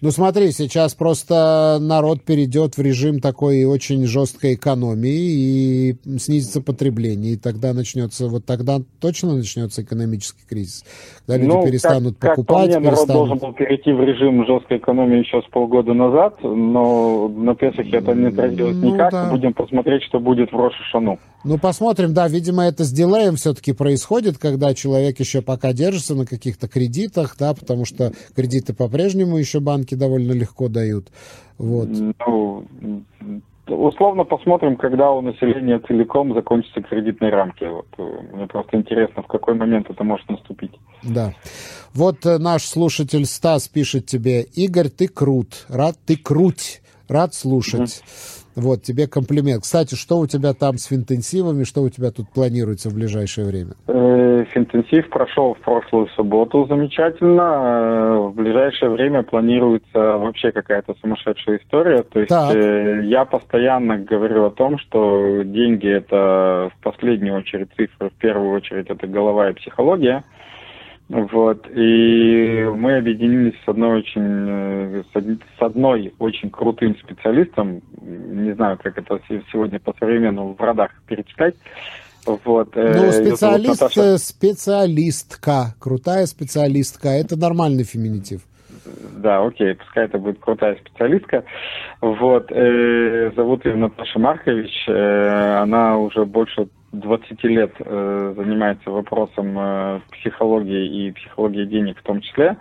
Ну 0.00 0.10
смотри, 0.10 0.52
сейчас 0.52 0.94
просто 0.94 1.78
народ 1.80 2.22
перейдет 2.22 2.76
в 2.76 2.80
режим 2.80 3.20
такой 3.20 3.64
очень 3.64 4.06
жесткой 4.06 4.54
экономии 4.54 5.10
и 5.10 5.96
снизится 6.18 6.60
потребление, 6.60 7.34
и 7.34 7.36
тогда 7.36 7.72
начнется, 7.72 8.28
вот 8.28 8.44
тогда 8.44 8.78
точно 9.00 9.34
начнется 9.34 9.82
экономический 9.82 10.42
кризис, 10.48 10.84
когда 11.26 11.38
люди 11.38 11.56
ну, 11.56 11.64
перестанут 11.64 12.16
как, 12.18 12.36
покупать. 12.36 12.72
Как 12.72 12.74
по 12.74 12.80
мне, 12.80 12.88
перестанут... 12.90 13.08
народ 13.08 13.28
должен 13.28 13.38
был 13.38 13.52
перейти 13.54 13.92
в 13.92 14.02
режим 14.02 14.46
жесткой 14.46 14.78
экономии 14.78 15.18
еще 15.18 15.42
с 15.42 15.50
полгода 15.50 15.92
назад, 15.94 16.38
но 16.42 17.28
на 17.28 17.54
Песохе 17.54 17.96
это 17.96 18.12
не 18.14 18.26
отразилось 18.26 18.76
ну, 18.76 18.94
никак. 18.94 19.12
Да. 19.12 19.30
Будем 19.30 19.52
посмотреть, 19.52 20.02
что 20.04 20.20
будет 20.20 20.52
в 20.52 20.56
Рошашану. 20.56 21.18
Ну 21.44 21.58
посмотрим, 21.58 22.12
да, 22.12 22.26
видимо, 22.26 22.64
это 22.64 22.82
с 22.82 22.90
дилеем 22.90 23.36
все-таки 23.36 23.72
происходит, 23.72 24.36
когда 24.36 24.74
человек 24.74 25.20
еще 25.20 25.42
пока 25.42 25.72
держится 25.72 26.14
на 26.14 26.26
каких-то 26.26 26.66
кредитах, 26.66 27.36
да, 27.38 27.54
потому 27.54 27.84
что 27.84 28.12
кредиты 28.34 28.74
по-прежнему 28.74 29.36
еще 29.36 29.55
банки 29.60 29.94
довольно 29.94 30.32
легко 30.32 30.68
дают. 30.68 31.08
Вот. 31.58 31.88
Ну, 31.90 32.64
условно 33.66 34.24
посмотрим, 34.24 34.76
когда 34.76 35.10
у 35.10 35.20
населения 35.20 35.80
целиком 35.80 36.34
закончатся 36.34 36.82
кредитные 36.82 37.30
рамки. 37.30 37.64
Вот, 37.64 37.86
э, 37.98 38.02
мне 38.34 38.46
просто 38.46 38.76
интересно, 38.76 39.22
в 39.22 39.26
какой 39.26 39.54
момент 39.54 39.90
это 39.90 40.04
может 40.04 40.28
наступить. 40.28 40.72
Да. 41.02 41.32
Вот 41.94 42.24
э, 42.26 42.38
наш 42.38 42.62
слушатель 42.62 43.26
Стас 43.26 43.68
пишет 43.68 44.06
тебе, 44.06 44.42
Игорь, 44.42 44.88
ты 44.88 45.08
крут, 45.08 45.66
рад, 45.68 45.96
ты 46.06 46.16
круть, 46.16 46.82
рад 47.08 47.34
слушать. 47.34 48.02
mm 48.04 48.42
вот, 48.56 48.82
тебе 48.82 49.06
комплимент. 49.06 49.62
Кстати, 49.62 49.94
что 49.94 50.18
у 50.18 50.26
тебя 50.26 50.54
там 50.54 50.78
с 50.78 50.86
финтенсивами, 50.86 51.64
что 51.64 51.82
у 51.82 51.90
тебя 51.90 52.10
тут 52.10 52.30
планируется 52.30 52.88
в 52.88 52.94
ближайшее 52.94 53.46
время? 53.46 53.72
Э, 53.86 54.44
финтенсив 54.50 55.10
прошел 55.10 55.54
в 55.54 55.58
прошлую 55.58 56.08
субботу 56.16 56.66
замечательно. 56.66 57.42
Э, 57.42 58.18
в 58.28 58.34
ближайшее 58.34 58.90
время 58.90 59.22
планируется 59.22 59.98
вообще 60.16 60.52
какая-то 60.52 60.94
сумасшедшая 61.02 61.58
история. 61.58 62.02
То 62.02 62.20
есть 62.20 62.30
так. 62.30 62.56
Э, 62.56 63.02
я 63.04 63.26
постоянно 63.26 63.98
говорю 63.98 64.46
о 64.46 64.50
том, 64.50 64.78
что 64.78 65.42
деньги 65.42 65.88
это 65.88 66.70
в 66.74 66.82
последнюю 66.82 67.36
очередь 67.36 67.68
цифры, 67.76 68.08
в 68.08 68.14
первую 68.14 68.52
очередь 68.52 68.88
это 68.88 69.06
голова 69.06 69.50
и 69.50 69.52
психология. 69.52 70.24
Вот. 71.08 71.66
И 71.70 72.68
мы 72.74 72.96
объединились 72.96 73.54
с 73.64 73.68
одной 73.68 74.00
очень, 74.00 74.46
э, 74.48 75.02
с 75.14 75.62
одной 75.62 76.12
очень 76.18 76.50
крутым 76.50 76.96
специалистом. 76.98 77.80
Не 78.00 78.54
знаю, 78.54 78.78
как 78.82 78.98
это 78.98 79.20
сегодня 79.52 79.78
по 79.78 79.94
современному 79.98 80.54
в 80.54 80.60
родах 80.60 80.90
перечитать. 81.06 81.54
Вот, 82.26 82.74
ну, 82.74 83.12
специалист, 83.12 83.88
специалистка, 84.18 85.76
крутая 85.78 86.26
специалистка, 86.26 87.08
это 87.10 87.36
нормальный 87.36 87.84
феминитив. 87.84 88.40
Да, 89.16 89.44
окей, 89.44 89.74
пускай 89.74 90.06
это 90.06 90.18
будет 90.18 90.40
крутая 90.40 90.76
специалистка. 90.76 91.44
Вот, 92.00 92.50
э, 92.50 93.30
зовут 93.36 93.64
ее 93.64 93.76
Наташа 93.76 94.18
Маркович, 94.18 94.88
э, 94.88 95.58
она 95.62 95.98
уже 95.98 96.24
больше 96.24 96.68
20 97.00 97.44
лет 97.44 97.72
э, 97.78 98.34
занимается 98.36 98.90
вопросом 98.90 99.58
э, 99.58 100.00
психологии 100.12 101.08
и 101.08 101.12
психологии 101.12 101.64
денег 101.64 101.98
в 101.98 102.02
том 102.02 102.20
числе. 102.20 102.56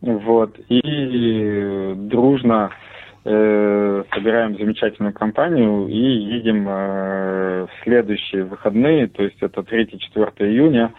Вот, 0.00 0.56
и 0.68 1.92
дружно 1.96 2.70
э, 3.24 4.04
собираем 4.14 4.56
замечательную 4.56 5.12
компанию 5.12 5.88
и 5.88 5.96
едем 5.96 6.66
э, 6.68 7.66
в 7.66 7.82
следующие 7.82 8.44
выходные, 8.44 9.08
то 9.08 9.24
есть 9.24 9.38
это 9.40 9.62
3-4 9.62 10.32
июня, 10.38 10.92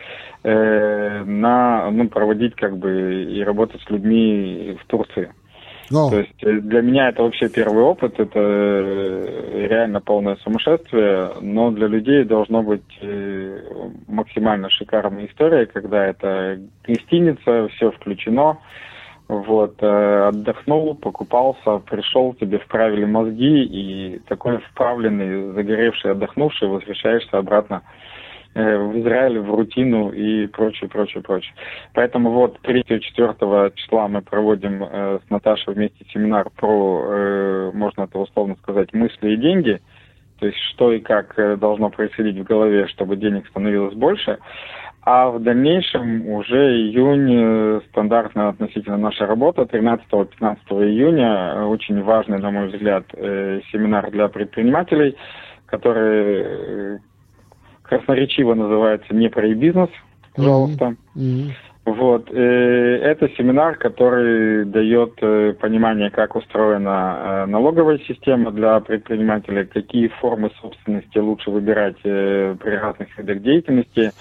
э, 0.44 1.24
на, 1.24 1.90
ну, 1.92 2.10
проводить 2.10 2.56
как 2.56 2.78
бы 2.78 3.24
и 3.24 3.42
работать 3.42 3.82
с 3.82 3.90
людьми 3.90 4.78
в 4.82 4.86
Турции. 4.88 5.32
Но. 5.92 6.10
То 6.10 6.20
есть 6.20 6.44
э, 6.44 6.60
для 6.62 6.82
меня 6.82 7.10
это 7.10 7.24
вообще 7.24 7.50
первый 7.50 7.84
опыт, 7.84 8.20
это 8.20 8.40
э, 8.40 9.68
реально 9.68 10.02
полное 10.02 10.36
сумасшествие, 10.38 11.32
но 11.42 11.72
для 11.72 11.88
людей 11.88 12.24
должно 12.24 12.62
быть 12.62 12.98
э, 13.02 13.62
максимально 14.08 14.70
шикарная 14.70 15.26
история, 15.26 15.66
когда 15.66 16.06
это 16.06 16.60
гостиница, 16.84 17.68
все 17.70 17.92
включено, 17.92 18.58
вот, 19.28 19.82
отдохнул, 19.82 20.96
покупался, 20.96 21.78
пришел, 21.90 22.34
тебе 22.34 22.58
вправили 22.58 23.06
мозги, 23.06 23.64
и 23.64 24.20
такой 24.28 24.58
вправленный, 24.72 25.54
загоревший, 25.54 26.12
отдохнувший, 26.12 26.68
возвращаешься 26.68 27.38
обратно 27.38 27.84
в 28.56 29.00
Израиле, 29.00 29.42
в 29.42 29.54
рутину 29.54 30.10
и 30.12 30.48
прочее, 30.48 30.90
прочее, 30.90 31.22
прочее. 31.22 31.54
Поэтому 31.94 32.32
вот 32.32 32.60
3-4 32.64 33.74
числа 33.76 34.08
мы 34.08 34.22
проводим 34.22 34.84
э, 34.84 35.20
с 35.26 35.30
Наташей 35.30 35.74
вместе 35.74 36.06
семинар 36.12 36.50
про, 36.56 37.06
э, 37.08 37.72
можно 37.74 38.04
это 38.04 38.18
условно 38.18 38.56
сказать, 38.62 38.94
мысли 38.94 39.32
и 39.32 39.38
деньги, 39.38 39.80
то 40.40 40.48
есть 40.48 40.58
что 40.74 40.92
и 40.92 41.00
как 41.00 41.38
э, 41.38 41.58
должно 41.58 41.90
происходить 41.90 42.38
в 42.38 42.44
голове, 42.44 42.88
чтобы 42.88 43.18
денег 43.18 43.48
становилось 43.48 43.94
больше. 43.94 44.40
А 45.02 45.30
в 45.30 45.42
дальнейшем 45.42 46.28
уже 46.28 46.76
июнь, 46.76 47.32
э, 47.32 47.82
стандартно 47.90 48.50
относительно 48.50 48.98
наша 48.98 49.28
работа, 49.28 49.62
13-15 49.62 50.58
июня, 50.70 51.66
очень 51.66 52.02
важный, 52.02 52.40
на 52.40 52.52
мой 52.52 52.70
взгляд, 52.70 53.06
семинар 53.12 54.10
для 54.12 54.28
предпринимателей, 54.28 55.16
который 55.68 57.00
красноречиво 57.90 58.54
называется 58.54 59.14
«Не 59.14 59.30
про 59.30 59.48
бизнес», 59.54 59.90
пожалуйста. 60.36 60.96
Mm-hmm. 61.16 61.52
Вот. 61.86 62.30
Э, 62.32 62.98
это 63.02 63.30
семинар, 63.30 63.76
который 63.76 64.66
дает 64.66 65.14
э, 65.22 65.54
понимание, 65.60 66.12
как 66.12 66.36
устроена 66.36 67.18
э, 67.20 67.46
налоговая 67.48 67.98
система 68.08 68.52
для 68.52 68.80
предпринимателей, 68.80 69.66
какие 69.66 70.08
формы 70.08 70.52
собственности 70.62 71.18
лучше 71.18 71.50
выбирать 71.50 72.00
при 72.02 72.76
разных 72.76 73.18
видах 73.18 73.42
деятельности, 73.42 74.12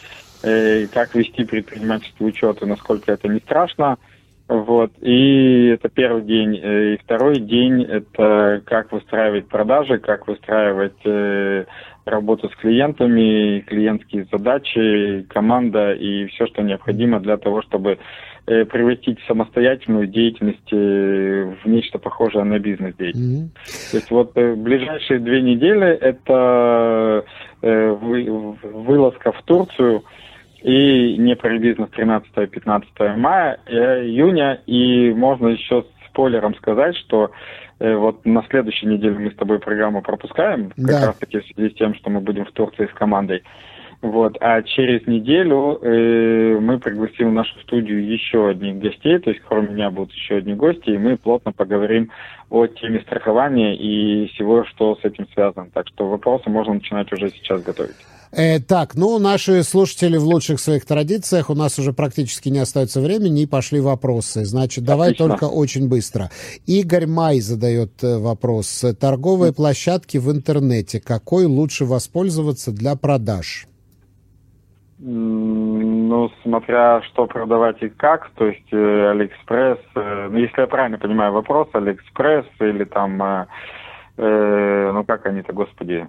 как 0.41 1.14
вести 1.14 1.45
предпринимательский 1.45 2.25
учет 2.25 2.62
и 2.62 2.66
насколько 2.66 3.12
это 3.12 3.29
не 3.29 3.41
страшно. 3.41 3.99
Вот. 4.49 4.92
И 5.03 5.66
это 5.66 5.88
первый 5.88 6.22
день. 6.22 6.55
И 6.57 6.99
второй 7.05 7.38
день– 7.38 7.82
это 7.88 8.62
как 8.64 8.92
выстраивать 8.92 9.49
продажи, 9.49 9.99
как 9.99 10.26
выстраивать 10.26 11.66
работу 12.09 12.49
с 12.49 12.57
клиентами, 12.57 13.61
клиентские 13.61 14.26
задачи, 14.30 15.26
команда 15.28 15.92
и 15.92 16.26
все, 16.26 16.46
что 16.46 16.62
необходимо 16.62 17.20
для 17.20 17.36
того, 17.36 17.62
чтобы 17.62 17.99
э, 18.46 18.64
превратить 18.64 19.18
самостоятельную 19.26 20.07
деятельность 20.07 20.72
э, 20.72 21.55
в 21.62 21.68
нечто 21.68 21.99
похожее 21.99 22.44
на 22.44 22.59
бизнес-деятельность. 22.59 23.55
Mm-hmm. 23.55 23.90
То 23.90 23.96
есть 23.96 24.11
вот 24.11 24.32
э, 24.36 24.55
ближайшие 24.55 25.20
две 25.20 25.42
недели 25.42 25.86
это 25.86 27.24
вылазка 27.61 29.32
в 29.32 29.42
Турцию 29.42 30.05
и 30.62 31.16
не 31.16 31.36
про 31.36 31.59
бизнес 31.59 31.88
13-15 31.90 33.16
мая, 33.16 33.61
июня, 33.68 34.61
и 34.66 35.12
можно 35.12 35.48
еще 35.48 35.84
спойлером 36.09 36.54
сказать, 36.56 36.96
что 36.96 37.30
Э, 37.80 37.94
вот 37.96 38.24
на 38.26 38.42
следующей 38.50 38.86
неделе 38.86 39.18
мы 39.18 39.30
с 39.30 39.36
тобой 39.36 39.59
программу 39.61 40.02
пропускаем, 40.02 40.70
как 40.70 40.86
да. 40.86 41.06
раз 41.06 41.16
таки 41.16 41.38
в 41.38 41.46
связи 41.46 41.70
с 41.70 41.74
тем, 41.76 41.94
что 41.94 42.11
мы 42.11 42.20
будем 42.20 42.44
в 42.44 42.52
Турции 42.52 42.86
с 42.86 42.94
командой. 42.94 43.42
Вот, 44.00 44.36
а 44.40 44.62
через 44.62 45.06
неделю 45.09 45.80
э, 45.82 46.59
мы 46.61 46.78
пригласим 46.78 47.30
в 47.30 47.32
нашу 47.32 47.59
студию 47.61 48.06
еще 48.06 48.48
одних 48.48 48.78
гостей, 48.78 49.18
то 49.18 49.30
есть 49.30 49.42
кроме 49.48 49.70
меня 49.70 49.90
будут 49.90 50.12
еще 50.12 50.36
одни 50.36 50.54
гости, 50.54 50.90
и 50.90 50.98
мы 50.98 51.16
плотно 51.16 51.52
поговорим 51.52 52.11
о 52.48 52.66
теме 52.68 53.00
страхования 53.00 53.76
и 53.76 54.28
всего, 54.28 54.64
что 54.64 54.96
с 54.96 55.04
этим 55.04 55.26
связано. 55.34 55.68
Так 55.74 55.88
что 55.88 56.09
вопросы 56.09 56.48
можно 56.48 56.74
начинать 56.74 57.12
уже 57.12 57.30
сейчас 57.30 57.62
готовить. 57.62 57.96
Э, 58.33 58.61
так, 58.61 58.95
ну, 58.95 59.18
наши 59.18 59.62
слушатели 59.62 60.18
в 60.18 60.24
лучших 60.24 60.61
своих 60.61 60.85
традициях, 60.85 61.51
у 61.51 61.55
нас 61.55 61.79
уже 61.79 61.93
практически 61.93 62.49
не 62.49 62.59
остается 62.59 63.01
времени, 63.01 63.43
и 63.43 63.47
пошли 63.47 63.81
вопросы. 63.81 64.45
Значит, 64.45 64.85
давай 64.85 65.12
Отлично. 65.12 65.29
только 65.29 65.45
очень 65.45 65.89
быстро. 65.89 66.31
Игорь 66.66 67.07
Май 67.07 67.41
задает 67.41 68.03
э, 68.03 68.18
вопрос. 68.18 68.85
Торговые 69.01 69.55
площадки 69.55 70.18
в 70.18 70.31
интернете, 70.31 71.01
какой 71.01 71.47
лучше 71.47 71.85
воспользоваться 71.85 72.72
для 72.72 72.97
продаж? 72.97 73.66
Ну, 75.01 76.31
смотря 76.43 77.01
что 77.03 77.26
продавать 77.26 77.81
и 77.83 77.89
как, 77.89 78.31
то 78.31 78.47
есть 78.47 78.66
э, 78.72 79.11
Алиэкспресс, 79.11 79.79
э, 79.95 80.29
ну, 80.29 80.39
если 80.39 80.61
я 80.61 80.66
правильно 80.66 80.99
понимаю 80.99 81.33
вопрос, 81.33 81.68
Алиэкспресс 81.72 82.47
или 82.59 82.83
там, 82.83 83.22
э, 83.22 83.47
э, 84.16 84.91
ну, 84.93 85.05
как 85.05 85.26
они-то, 85.26 85.53
господи, 85.53 86.09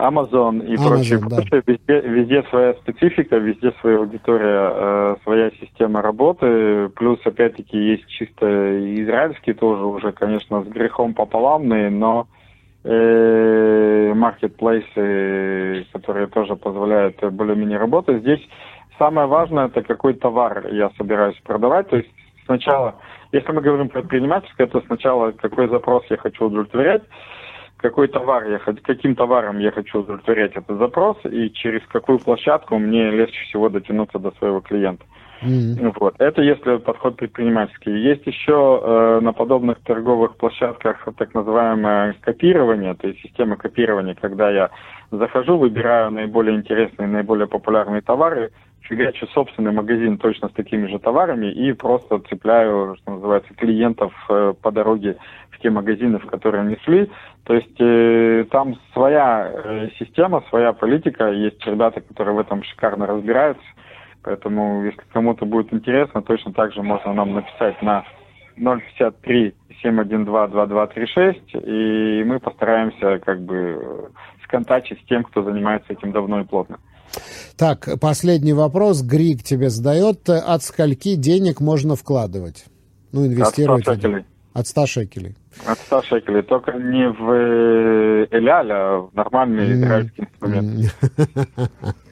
Amazon 0.00 0.64
и 0.66 0.74
Amazon, 0.74 0.88
прочее, 0.88 1.18
да. 1.18 1.36
прочее. 1.36 1.62
Везде, 1.66 2.00
везде 2.00 2.42
своя 2.50 2.74
специфика, 2.74 3.36
везде 3.36 3.72
своя 3.80 3.98
аудитория, 3.98 4.72
э, 4.72 5.16
своя 5.24 5.50
система 5.60 6.02
работы. 6.02 6.88
Плюс, 6.96 7.18
опять-таки, 7.24 7.76
есть 7.76 8.06
чисто 8.08 8.46
израильские 9.02 9.54
тоже 9.54 9.84
уже, 9.84 10.12
конечно, 10.12 10.62
с 10.62 10.68
грехом 10.68 11.14
пополамные, 11.14 11.90
но 11.90 12.26
э, 12.84 14.12
маркетплейсы, 14.14 15.86
которые 15.92 16.26
тоже 16.28 16.56
позволяют 16.56 17.22
более-менее 17.22 17.78
работать. 17.78 18.20
Здесь 18.22 18.40
самое 18.98 19.26
важное, 19.26 19.66
это 19.66 19.82
какой 19.82 20.14
товар 20.14 20.68
я 20.72 20.90
собираюсь 20.98 21.38
продавать. 21.44 21.88
То 21.88 21.96
есть 21.96 22.10
сначала, 22.44 22.96
если 23.32 23.50
мы 23.52 23.62
говорим 23.62 23.88
про 23.88 24.00
предпринимательское, 24.00 24.66
то 24.66 24.80
сначала 24.82 25.32
какой 25.32 25.68
запрос 25.68 26.04
я 26.10 26.16
хочу 26.16 26.46
удовлетворять, 26.46 27.02
какой 27.80 28.08
товар 28.08 28.46
я 28.48 28.58
каким 28.58 29.14
товаром 29.14 29.58
я 29.58 29.70
хочу 29.70 30.00
удовлетворять 30.00 30.52
этот 30.54 30.78
запрос 30.78 31.16
и 31.24 31.50
через 31.50 31.82
какую 31.88 32.18
площадку 32.18 32.78
мне 32.78 33.10
легче 33.10 33.44
всего 33.44 33.68
дотянуться 33.68 34.18
до 34.18 34.30
своего 34.32 34.60
клиента. 34.60 35.04
Mm-hmm. 35.42 35.94
Вот. 35.98 36.14
Это 36.18 36.42
если 36.42 36.76
подход 36.76 37.16
предпринимательский. 37.16 37.98
Есть 37.98 38.26
еще 38.26 38.80
э, 38.82 39.20
на 39.22 39.32
подобных 39.32 39.80
торговых 39.80 40.36
площадках 40.36 41.08
так 41.16 41.34
называемое 41.34 42.14
копирование, 42.20 42.94
то 42.94 43.08
есть 43.08 43.20
система 43.20 43.56
копирования, 43.56 44.14
когда 44.20 44.50
я 44.50 44.70
захожу, 45.10 45.56
выбираю 45.56 46.10
наиболее 46.10 46.56
интересные, 46.56 47.08
наиболее 47.08 47.46
популярные 47.46 48.02
товары, 48.02 48.50
фигачу 48.82 49.26
собственный 49.28 49.72
магазин 49.72 50.18
точно 50.18 50.48
с 50.48 50.52
такими 50.52 50.86
же 50.86 50.98
товарами 50.98 51.46
и 51.46 51.72
просто 51.72 52.18
цепляю, 52.28 52.96
что 52.96 53.12
называется, 53.12 53.54
клиентов 53.54 54.12
э, 54.28 54.52
по 54.60 54.70
дороге 54.70 55.16
в 55.50 55.58
те 55.60 55.70
магазины, 55.70 56.18
в 56.18 56.26
которые 56.26 56.62
они 56.62 56.76
шли. 56.84 57.10
То 57.44 57.54
есть 57.54 57.80
э, 57.80 58.44
там 58.50 58.76
своя 58.92 59.50
э, 59.52 59.88
система, 59.98 60.42
своя 60.48 60.72
политика, 60.72 61.30
есть 61.30 61.64
ребята, 61.66 62.00
которые 62.00 62.34
в 62.34 62.40
этом 62.40 62.62
шикарно 62.62 63.06
разбираются. 63.06 63.62
Поэтому, 64.22 64.84
если 64.84 65.00
кому-то 65.12 65.46
будет 65.46 65.72
интересно, 65.72 66.22
точно 66.22 66.52
так 66.52 66.72
же 66.72 66.82
можно 66.82 67.12
нам 67.12 67.34
написать 67.34 67.80
на 67.82 68.04
053 68.56 69.54
712 69.82 70.52
2236, 70.52 71.54
и 71.66 72.24
мы 72.24 72.38
постараемся 72.38 73.18
как 73.24 73.40
бы 73.40 74.10
сконтачить 74.44 75.00
с 75.00 75.06
тем, 75.06 75.24
кто 75.24 75.42
занимается 75.42 75.92
этим 75.92 76.12
давно 76.12 76.40
и 76.40 76.44
плотно. 76.44 76.78
Так, 77.56 77.88
последний 78.00 78.52
вопрос. 78.52 79.02
Грик 79.02 79.42
тебе 79.42 79.70
задает. 79.70 80.28
От 80.28 80.62
скольки 80.62 81.16
денег 81.16 81.60
можно 81.60 81.96
вкладывать? 81.96 82.66
Ну, 83.12 83.26
инвестировать. 83.26 83.86
От 83.88 83.96
100 83.96 84.06
шекелей. 84.06 84.24
От 84.52 84.66
100 84.66 84.86
шекелей. 84.86 85.36
От 85.66 85.78
100 85.78 86.02
шекелей. 86.02 86.42
Только 86.42 86.72
не 86.72 87.08
в 87.08 87.30
э, 87.30 88.26
Эляль, 88.30 88.72
а 88.72 88.98
в 89.00 89.14
нормальный 89.14 89.72
израильский 89.72 90.22
инструмент. 90.22 90.94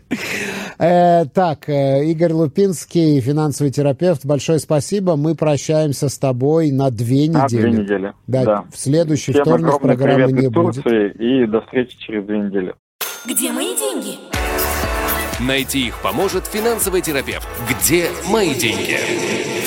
Э, 0.79 1.25
так, 1.27 1.69
э, 1.69 2.05
Игорь 2.07 2.33
Лупинский, 2.33 3.21
финансовый 3.21 3.71
терапевт, 3.71 4.25
большое 4.25 4.59
спасибо. 4.59 5.17
Мы 5.17 5.35
прощаемся 5.35 6.09
с 6.09 6.19
тобой 6.19 6.71
на 6.71 6.91
две 6.91 7.27
недели. 7.27 7.37
На 7.37 7.49
две 7.49 7.71
недели. 7.71 8.13
Да, 8.27 8.45
да. 8.45 8.65
в 8.73 8.79
следующий 8.79 9.33
вторник 9.33 9.81
программы 9.81 10.33
не 10.33 10.49
будет. 10.49 10.87
И 10.87 11.47
до 11.47 11.61
встречи 11.63 11.99
через 11.99 12.25
две 12.25 12.39
недели. 12.39 12.75
Где 13.27 13.53
мои 13.53 13.77
деньги? 13.77 14.19
Найти 15.41 15.89
их 15.89 16.01
поможет 16.03 16.47
финансовый 16.47 17.01
терапевт. 17.01 17.47
Где 17.69 18.09
мои 18.29 18.55
деньги? 18.55 19.58